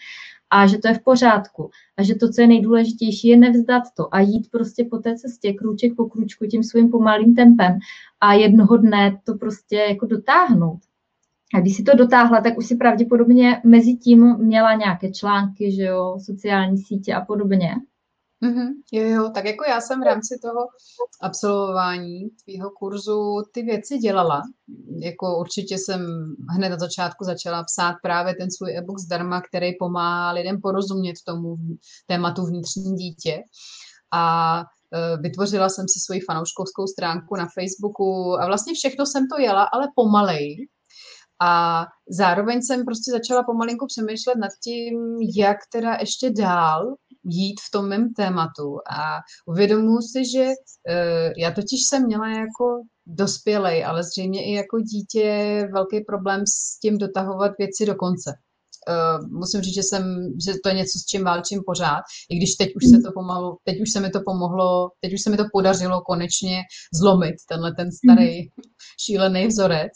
a 0.50 0.68
že 0.68 0.78
to 0.78 0.88
je 0.88 0.94
v 0.94 1.04
pořádku 1.04 1.70
a 1.98 2.04
že 2.04 2.16
to, 2.16 2.30
co 2.30 2.42
je 2.42 2.48
nejdůležitější, 2.48 3.28
je 3.28 3.38
nevzdat 3.38 3.84
to 3.98 4.16
a 4.16 4.20
jít 4.20 4.52
prostě 4.52 4.84
po 4.84 4.98
té 4.98 5.16
cestě 5.16 5.54
krůček 5.54 5.96
po 5.96 6.06
krůčku 6.06 6.46
tím 6.46 6.64
svým 6.64 6.90
pomalým 6.90 7.36
tempem 7.36 7.80
a 8.22 8.34
jednoho 8.34 8.78
dne 8.78 9.22
to 9.24 9.34
prostě 9.34 9.76
jako 9.76 10.06
dotáhnout. 10.06 10.80
A 11.54 11.60
když 11.60 11.76
si 11.76 11.84
to 11.84 11.98
dotáhla, 11.98 12.42
tak 12.42 12.58
už 12.58 12.66
si 12.66 12.76
pravděpodobně 12.76 13.62
mezi 13.66 13.94
tím 13.94 14.38
měla 14.38 14.74
nějaké 14.74 15.12
články, 15.12 15.72
že 15.72 15.84
jo, 15.84 16.18
sociální 16.26 16.78
sítě 16.78 17.14
a 17.14 17.26
podobně. 17.26 17.76
Mm-hmm. 18.44 18.70
Jo, 18.92 19.04
jo, 19.04 19.30
tak 19.30 19.46
jako 19.46 19.64
já 19.70 19.82
jsem 19.82 20.00
v 20.00 20.04
rámci 20.04 20.40
toho 20.42 20.68
absolvování 21.22 22.30
tvýho 22.44 22.70
kurzu 22.70 23.44
ty 23.52 23.62
věci 23.62 23.98
dělala. 23.98 24.42
Jako 25.00 25.38
určitě 25.40 25.78
jsem 25.78 26.02
hned 26.50 26.70
na 26.70 26.78
začátku 26.78 27.24
začala 27.24 27.64
psát 27.64 27.96
právě 28.02 28.36
ten 28.36 28.52
svůj 28.52 28.78
e-book 28.78 29.00
zdarma, 29.00 29.42
který 29.42 29.74
pomáhá 29.80 30.32
lidem 30.32 30.62
porozumět 30.62 31.16
tomu 31.26 31.58
tématu 32.08 32.46
vnitřní 32.46 32.96
dítě. 32.96 33.44
A 34.14 34.60
e, 34.94 35.18
vytvořila 35.18 35.70
jsem 35.70 35.86
si 35.88 36.00
svoji 36.00 36.20
fanouškovskou 36.22 36.88
stránku 36.88 37.36
na 37.36 37.48
Facebooku 37.54 38.40
a 38.40 38.46
vlastně 38.46 38.74
všechno 38.74 39.06
jsem 39.06 39.28
to 39.28 39.42
jela, 39.42 39.64
ale 39.64 39.88
pomalej, 39.96 40.68
a 41.42 41.84
zároveň 42.10 42.62
jsem 42.62 42.86
prostě 42.86 43.12
začala 43.12 43.44
pomalinku 43.44 43.86
přemýšlet 43.88 44.36
nad 44.36 44.52
tím, 44.64 45.18
jak 45.38 45.58
teda 45.72 45.98
ještě 46.00 46.30
dál 46.30 46.96
jít 47.24 47.56
v 47.68 47.72
tom 47.72 47.88
mém 47.88 48.14
tématu. 48.14 48.78
A 48.92 49.20
uvědomuji 49.48 50.02
si, 50.02 50.32
že 50.32 50.44
uh, 50.46 51.32
já 51.38 51.52
totiž 51.52 51.80
jsem 51.90 52.06
měla 52.06 52.30
jako 52.30 52.66
dospělej, 53.06 53.86
ale 53.86 54.04
zřejmě 54.04 54.46
i 54.46 54.54
jako 54.54 54.80
dítě 54.80 55.28
velký 55.74 56.02
problém 56.02 56.42
s 56.48 56.80
tím 56.80 56.98
dotahovat 56.98 57.52
věci 57.60 57.86
do 57.86 57.96
konce. 57.96 58.34
Uh, 58.90 59.28
musím 59.30 59.62
říct, 59.62 59.76
že, 59.76 59.84
jsem, 59.84 60.04
že 60.46 60.54
to 60.64 60.70
je 60.70 60.76
něco, 60.76 61.00
s 61.00 61.06
čím 61.06 61.24
válčím 61.24 61.62
pořád, 61.66 62.02
i 62.30 62.38
když 62.38 62.56
teď 62.56 62.70
už 62.76 62.84
se 62.90 62.98
to 63.06 63.12
pomalu, 63.14 63.58
teď 63.64 63.82
už 63.82 63.92
se 63.94 64.00
mi 64.00 64.10
to 64.10 64.20
pomohlo, 64.26 64.90
teď 65.02 65.14
už 65.14 65.22
se 65.22 65.30
mi 65.30 65.38
to 65.38 65.44
podařilo 65.54 66.02
konečně 66.02 66.62
zlomit, 66.94 67.36
tenhle 67.50 67.74
ten 67.74 67.92
starý 67.92 68.42
šílený 69.06 69.48
vzorec. 69.48 69.92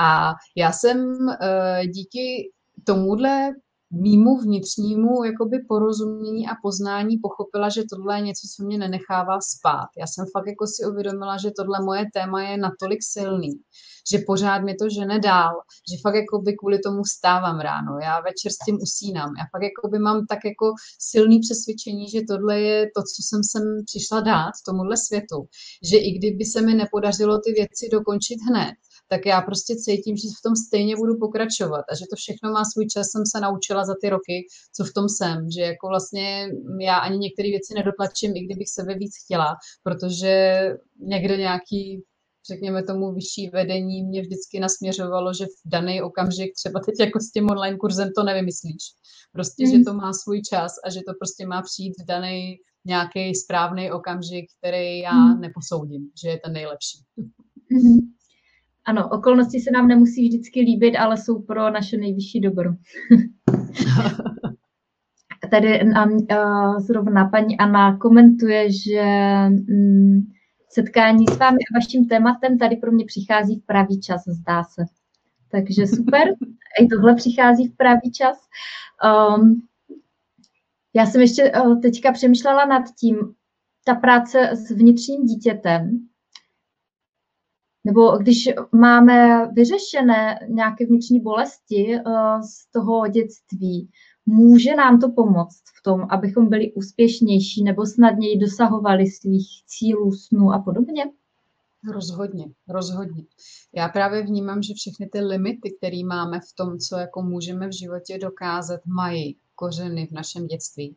A 0.00 0.34
já 0.56 0.72
jsem 0.72 0.98
uh, 0.98 1.86
díky 1.94 2.50
tomuhle 2.86 3.50
mýmu 3.92 4.38
vnitřnímu 4.38 5.24
jakoby 5.24 5.58
porozumění 5.68 6.48
a 6.48 6.52
poznání 6.62 7.18
pochopila, 7.18 7.68
že 7.68 7.82
tohle 7.92 8.16
je 8.18 8.20
něco, 8.20 8.48
co 8.56 8.64
mě 8.64 8.78
nenechává 8.78 9.38
spát. 9.40 9.88
Já 9.98 10.06
jsem 10.06 10.26
fakt 10.32 10.46
jako 10.46 10.66
si 10.66 10.86
uvědomila, 10.90 11.36
že 11.36 11.50
tohle 11.56 11.78
moje 11.84 12.04
téma 12.14 12.42
je 12.42 12.56
natolik 12.56 12.98
silný, 13.02 13.52
že 14.10 14.18
pořád 14.26 14.58
mi 14.58 14.74
to 14.74 14.88
žene 14.88 15.18
dál, 15.18 15.54
že 15.90 15.96
fakt 16.02 16.14
jako 16.14 16.38
by 16.38 16.52
kvůli 16.52 16.78
tomu 16.78 17.02
stávám 17.04 17.60
ráno, 17.60 17.98
já 18.02 18.20
večer 18.20 18.52
s 18.52 18.64
tím 18.66 18.78
usínám, 18.82 19.30
já 19.38 19.44
fakt 19.52 19.62
jako 19.62 19.88
by 19.88 19.98
mám 19.98 20.26
tak 20.26 20.38
jako 20.44 20.66
silný 20.98 21.40
přesvědčení, 21.40 22.08
že 22.08 22.20
tohle 22.28 22.60
je 22.60 22.86
to, 22.96 23.00
co 23.02 23.18
jsem 23.28 23.40
sem 23.52 23.62
přišla 23.86 24.20
dát 24.20 24.52
tomuhle 24.66 24.96
světu, 24.96 25.38
že 25.90 25.96
i 25.96 26.10
kdyby 26.18 26.44
se 26.44 26.60
mi 26.62 26.74
nepodařilo 26.74 27.38
ty 27.38 27.52
věci 27.52 27.88
dokončit 27.92 28.38
hned, 28.48 28.74
tak 29.12 29.26
já 29.26 29.40
prostě 29.40 29.76
cítím, 29.76 30.16
že 30.16 30.28
v 30.38 30.42
tom 30.42 30.54
stejně 30.66 30.96
budu 30.96 31.18
pokračovat 31.18 31.84
a 31.90 31.94
že 31.94 32.04
to 32.10 32.16
všechno 32.16 32.52
má 32.52 32.62
svůj 32.64 32.86
čas, 32.86 33.06
jsem 33.10 33.24
se 33.32 33.40
naučila 33.40 33.84
za 33.84 33.94
ty 34.00 34.08
roky, 34.08 34.36
co 34.76 34.84
v 34.84 34.92
tom 34.92 35.08
jsem, 35.08 35.50
že 35.56 35.62
jako 35.62 35.88
vlastně 35.88 36.48
já 36.80 36.96
ani 36.96 37.18
některé 37.18 37.48
věci 37.48 37.74
nedotlačím, 37.74 38.36
i 38.36 38.40
kdybych 38.44 38.68
sebe 38.68 38.94
víc 38.94 39.12
chtěla, 39.24 39.56
protože 39.82 40.34
někde 41.00 41.36
nějaký 41.36 42.02
řekněme 42.52 42.82
tomu 42.82 43.12
vyšší 43.12 43.50
vedení 43.52 44.02
mě 44.02 44.22
vždycky 44.22 44.60
nasměřovalo, 44.60 45.34
že 45.34 45.44
v 45.46 45.70
daný 45.70 46.02
okamžik, 46.02 46.50
třeba 46.54 46.80
teď 46.80 46.94
jako 47.00 47.20
s 47.20 47.30
tím 47.30 47.50
online 47.50 47.76
kurzem 47.76 48.08
to 48.16 48.22
nevymyslíš. 48.22 48.84
Prostě, 49.32 49.66
mm. 49.66 49.70
že 49.70 49.78
to 49.86 49.94
má 49.94 50.12
svůj 50.12 50.42
čas 50.42 50.72
a 50.84 50.90
že 50.90 51.00
to 51.06 51.12
prostě 51.20 51.46
má 51.46 51.62
přijít 51.62 51.94
v 52.02 52.06
daný 52.06 52.56
nějaký 52.84 53.34
správný 53.34 53.92
okamžik, 53.92 54.44
který 54.58 54.98
já 54.98 55.12
mm. 55.12 55.40
neposoudím, 55.40 56.10
že 56.22 56.28
je 56.28 56.40
ten 56.44 56.52
nejlepší. 56.52 56.98
Mm. 57.70 58.19
Ano, 58.84 59.08
okolnosti 59.08 59.60
se 59.60 59.70
nám 59.70 59.88
nemusí 59.88 60.28
vždycky 60.28 60.60
líbit, 60.60 60.96
ale 60.96 61.16
jsou 61.16 61.42
pro 61.42 61.70
naše 61.70 61.96
nejvyšší 61.96 62.40
dobro. 62.40 62.70
Tady 65.50 65.84
nám 65.84 66.12
uh, 66.12 66.78
zrovna 66.78 67.28
paní 67.28 67.58
Anna 67.58 67.96
komentuje, 67.96 68.72
že 68.72 69.02
um, 69.48 70.26
setkání 70.68 71.26
s 71.26 71.38
vámi 71.38 71.56
a 71.56 71.74
vaším 71.74 72.08
tématem 72.08 72.58
tady 72.58 72.76
pro 72.76 72.92
mě 72.92 73.04
přichází 73.04 73.60
v 73.60 73.66
pravý 73.66 74.00
čas, 74.00 74.22
zdá 74.26 74.64
se. 74.64 74.82
Takže 75.50 75.86
super, 75.86 76.22
i 76.80 76.86
tohle 76.86 77.14
přichází 77.14 77.68
v 77.68 77.76
pravý 77.76 78.12
čas. 78.12 78.38
Um, 79.36 79.62
já 80.94 81.06
jsem 81.06 81.20
ještě 81.20 81.52
uh, 81.52 81.80
teďka 81.80 82.12
přemýšlela 82.12 82.64
nad 82.64 82.82
tím, 83.00 83.16
ta 83.84 83.94
práce 83.94 84.50
s 84.52 84.70
vnitřním 84.70 85.24
dítětem, 85.24 86.09
nebo 87.84 88.18
když 88.18 88.48
máme 88.72 89.46
vyřešené 89.52 90.38
nějaké 90.48 90.86
vnitřní 90.86 91.20
bolesti 91.20 91.96
uh, 92.06 92.40
z 92.40 92.70
toho 92.72 93.08
dětství, 93.08 93.88
může 94.26 94.74
nám 94.74 95.00
to 95.00 95.08
pomoct 95.08 95.62
v 95.78 95.82
tom, 95.82 96.06
abychom 96.10 96.48
byli 96.48 96.72
úspěšnější 96.72 97.62
nebo 97.62 97.86
snadněji 97.86 98.38
dosahovali 98.38 99.06
svých 99.06 99.48
cílů, 99.66 100.12
snů 100.12 100.52
a 100.52 100.58
podobně? 100.58 101.04
Rozhodně, 101.92 102.44
rozhodně. 102.68 103.24
Já 103.74 103.88
právě 103.88 104.22
vnímám, 104.22 104.62
že 104.62 104.74
všechny 104.74 105.08
ty 105.12 105.20
limity, 105.20 105.76
které 105.78 106.04
máme 106.04 106.40
v 106.40 106.52
tom, 106.54 106.78
co 106.78 106.96
jako 106.96 107.22
můžeme 107.22 107.68
v 107.68 107.78
životě 107.78 108.18
dokázat, 108.18 108.80
mají 108.86 109.36
kořeny 109.54 110.06
v 110.06 110.10
našem 110.10 110.46
dětství. 110.46 110.96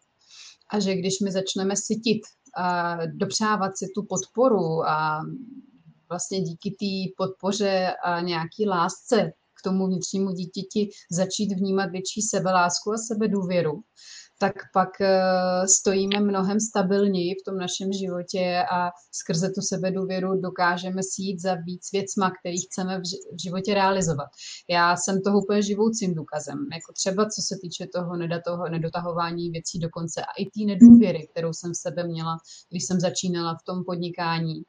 A 0.69 0.79
že 0.79 0.95
když 0.95 1.19
my 1.19 1.31
začneme 1.31 1.75
sytit 1.75 2.21
a 2.57 2.97
dopřávat 3.05 3.77
si 3.77 3.85
tu 3.95 4.03
podporu 4.03 4.87
a 4.87 5.21
vlastně 6.13 6.41
díky 6.41 6.69
té 6.71 7.13
podpoře 7.17 7.93
a 8.03 8.21
nějaký 8.21 8.67
lásce 8.67 9.31
k 9.59 9.63
tomu 9.63 9.87
vnitřnímu 9.87 10.31
dítěti 10.31 10.89
začít 11.11 11.53
vnímat 11.53 11.89
větší 11.91 12.21
sebelásku 12.21 12.91
a 12.91 12.97
sebedůvěru, 12.97 13.83
tak 14.39 14.53
pak 14.73 15.01
eh, 15.01 15.67
stojíme 15.67 16.19
mnohem 16.19 16.59
stabilněji 16.59 17.33
v 17.33 17.43
tom 17.45 17.57
našem 17.57 17.93
životě 17.93 18.63
a 18.71 18.89
skrze 19.11 19.49
tu 19.49 19.61
sebedůvěru 19.61 20.41
dokážeme 20.41 21.01
jít 21.19 21.39
za 21.41 21.55
víc 21.55 21.91
věcma, 21.93 22.31
který 22.39 22.57
chceme 22.61 22.99
v 22.99 23.41
životě 23.43 23.73
realizovat. 23.73 24.27
Já 24.69 24.95
jsem 24.97 25.21
toho 25.21 25.41
úplně 25.41 25.61
živoucím 25.61 26.15
důkazem. 26.15 26.57
Jako 26.73 26.93
třeba 26.93 27.25
co 27.25 27.41
se 27.41 27.55
týče 27.61 27.87
toho 27.95 28.69
nedotahování 28.69 29.49
věcí 29.49 29.79
do 29.79 29.89
konce 29.89 30.21
a 30.21 30.31
i 30.39 30.45
té 30.45 30.65
nedůvěry, 30.65 31.27
kterou 31.31 31.53
jsem 31.53 31.71
v 31.71 31.77
sebe 31.77 32.03
měla, 32.03 32.37
když 32.69 32.85
jsem 32.85 32.99
začínala 32.99 33.53
v 33.53 33.65
tom 33.65 33.83
podnikání, 33.85 34.63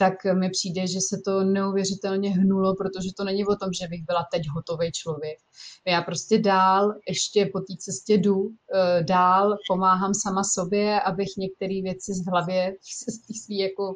tak 0.00 0.14
mi 0.34 0.50
přijde, 0.50 0.86
že 0.86 0.98
se 1.00 1.16
to 1.24 1.44
neuvěřitelně 1.44 2.30
hnulo, 2.30 2.74
protože 2.74 3.08
to 3.16 3.24
není 3.24 3.46
o 3.46 3.56
tom, 3.56 3.72
že 3.72 3.88
bych 3.88 4.04
byla 4.04 4.26
teď 4.32 4.42
hotový 4.54 4.92
člověk. 4.92 5.38
Já 5.86 6.02
prostě 6.02 6.38
dál, 6.38 6.94
ještě 7.08 7.50
po 7.52 7.60
té 7.60 7.74
cestě 7.78 8.14
jdu, 8.14 8.50
eh, 8.74 9.02
dál 9.02 9.56
pomáhám 9.68 10.14
sama 10.14 10.44
sobě, 10.44 11.00
abych 11.00 11.28
některé 11.38 11.82
věci 11.82 12.14
z 12.14 12.26
hlavě, 12.30 12.74
z 13.32 13.44
svý 13.44 13.58
jako 13.58 13.92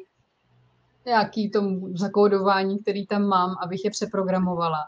nějaký 1.05 1.51
tomu 1.51 1.97
zakódování, 1.97 2.79
který 2.79 3.07
tam 3.07 3.23
mám, 3.23 3.55
abych 3.63 3.85
je 3.85 3.91
přeprogramovala. 3.91 4.79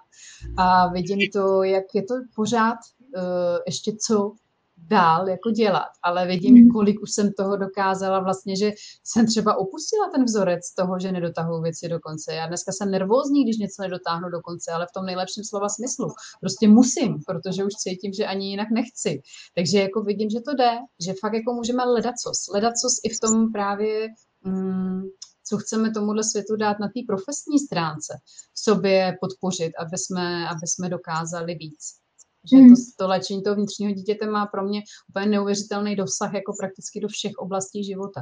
A 0.57 0.87
vidím 0.87 1.19
to, 1.33 1.63
jak 1.63 1.85
je 1.93 2.03
to 2.03 2.13
pořád 2.35 2.77
uh, 3.15 3.21
ještě 3.65 3.91
co 4.07 4.31
dál 4.77 5.29
jako 5.29 5.51
dělat, 5.51 5.89
ale 6.03 6.27
vidím, 6.27 6.55
hmm. 6.55 6.69
kolik 6.69 7.01
už 7.01 7.11
jsem 7.11 7.33
toho 7.33 7.57
dokázala 7.57 8.19
vlastně, 8.19 8.55
že 8.55 8.71
jsem 9.03 9.25
třeba 9.25 9.57
opustila 9.57 10.09
ten 10.15 10.23
vzorec 10.23 10.73
toho, 10.73 10.99
že 10.99 11.11
nedotahuji 11.11 11.61
věci 11.61 11.89
do 11.89 11.99
konce. 11.99 12.33
Já 12.33 12.47
dneska 12.47 12.71
jsem 12.71 12.91
nervózní, 12.91 13.43
když 13.43 13.57
něco 13.57 13.81
nedotáhnu 13.81 14.29
do 14.29 14.41
konce, 14.41 14.71
ale 14.71 14.85
v 14.85 14.93
tom 14.93 15.05
nejlepším 15.05 15.43
slova 15.43 15.69
smyslu. 15.69 16.07
Prostě 16.41 16.67
musím, 16.67 17.17
protože 17.27 17.63
už 17.63 17.73
cítím, 17.73 18.13
že 18.13 18.25
ani 18.25 18.49
jinak 18.49 18.67
nechci. 18.73 19.21
Takže 19.55 19.79
jako 19.79 20.01
vidím, 20.01 20.29
že 20.29 20.41
to 20.41 20.55
jde, 20.55 20.71
že 21.05 21.13
fakt 21.21 21.33
jako 21.33 21.53
můžeme 21.53 21.83
ledacos. 21.83 22.47
Ledacos 22.53 22.93
i 23.03 23.09
v 23.09 23.19
tom 23.19 23.51
právě 23.51 24.07
mm, 24.43 25.03
co 25.49 25.57
chceme 25.57 25.91
tomuhle 25.91 26.23
světu 26.23 26.55
dát 26.55 26.79
na 26.79 26.87
té 26.87 26.99
profesní 27.07 27.59
stránce, 27.59 28.13
v 28.53 28.59
sobě 28.59 29.17
podpořit, 29.21 29.71
aby 29.79 29.97
jsme, 29.97 30.49
aby 30.49 30.67
jsme 30.67 30.89
dokázali 30.89 31.55
víc. 31.55 32.06
Že 32.51 32.57
to, 32.57 32.75
to 32.97 33.07
léčení 33.07 33.43
toho 33.43 33.55
vnitřního 33.55 33.91
dítěte 33.91 34.25
má 34.25 34.45
pro 34.45 34.63
mě 34.63 34.81
úplně 35.09 35.25
neuvěřitelný 35.25 35.95
dosah 35.95 36.33
jako 36.33 36.53
prakticky 36.59 36.99
do 36.99 37.07
všech 37.07 37.31
oblastí 37.37 37.83
života. 37.83 38.21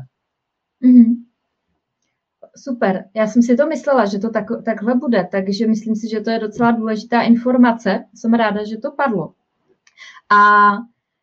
Mm. 0.81 1.13
super. 2.57 3.05
Já 3.13 3.27
jsem 3.27 3.41
si 3.41 3.57
to 3.57 3.67
myslela, 3.67 4.05
že 4.05 4.19
to 4.19 4.29
tak, 4.29 4.45
takhle 4.65 4.95
bude, 4.95 5.27
takže 5.31 5.67
myslím 5.67 5.95
si, 5.95 6.09
že 6.09 6.21
to 6.21 6.29
je 6.29 6.39
docela 6.39 6.71
důležitá 6.71 7.21
informace. 7.21 8.05
Jsem 8.15 8.33
ráda, 8.33 8.63
že 8.63 8.77
to 8.77 8.91
padlo. 8.91 9.33
A 10.37 10.71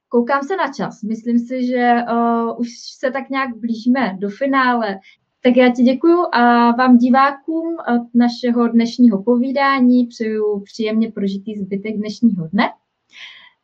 koukám 0.09 0.43
se 0.43 0.57
na 0.57 0.73
čas. 0.73 1.03
Myslím 1.03 1.39
si, 1.39 1.67
že 1.67 1.95
uh, 2.13 2.61
už 2.61 2.69
se 2.99 3.11
tak 3.11 3.31
nějak 3.31 3.57
blížíme 3.57 4.17
do 4.19 4.31
finále. 4.31 4.99
Tak 5.43 5.57
já 5.57 5.73
ti 5.73 5.83
děkuju 5.83 6.19
a 6.33 6.71
vám 6.77 6.99
divákům 6.99 7.77
našeho 8.15 8.69
dnešního 8.69 9.23
povídání 9.23 10.07
přeju 10.07 10.61
příjemně 10.61 11.13
prožitý 11.13 11.59
zbytek 11.59 11.97
dnešního 11.97 12.49
dne. 12.49 12.65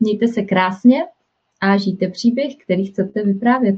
Mějte 0.00 0.28
se 0.28 0.42
krásně 0.42 1.04
a 1.60 1.76
žijte 1.76 2.08
příběh, 2.08 2.56
který 2.56 2.86
chcete 2.86 3.22
vyprávět. 3.22 3.76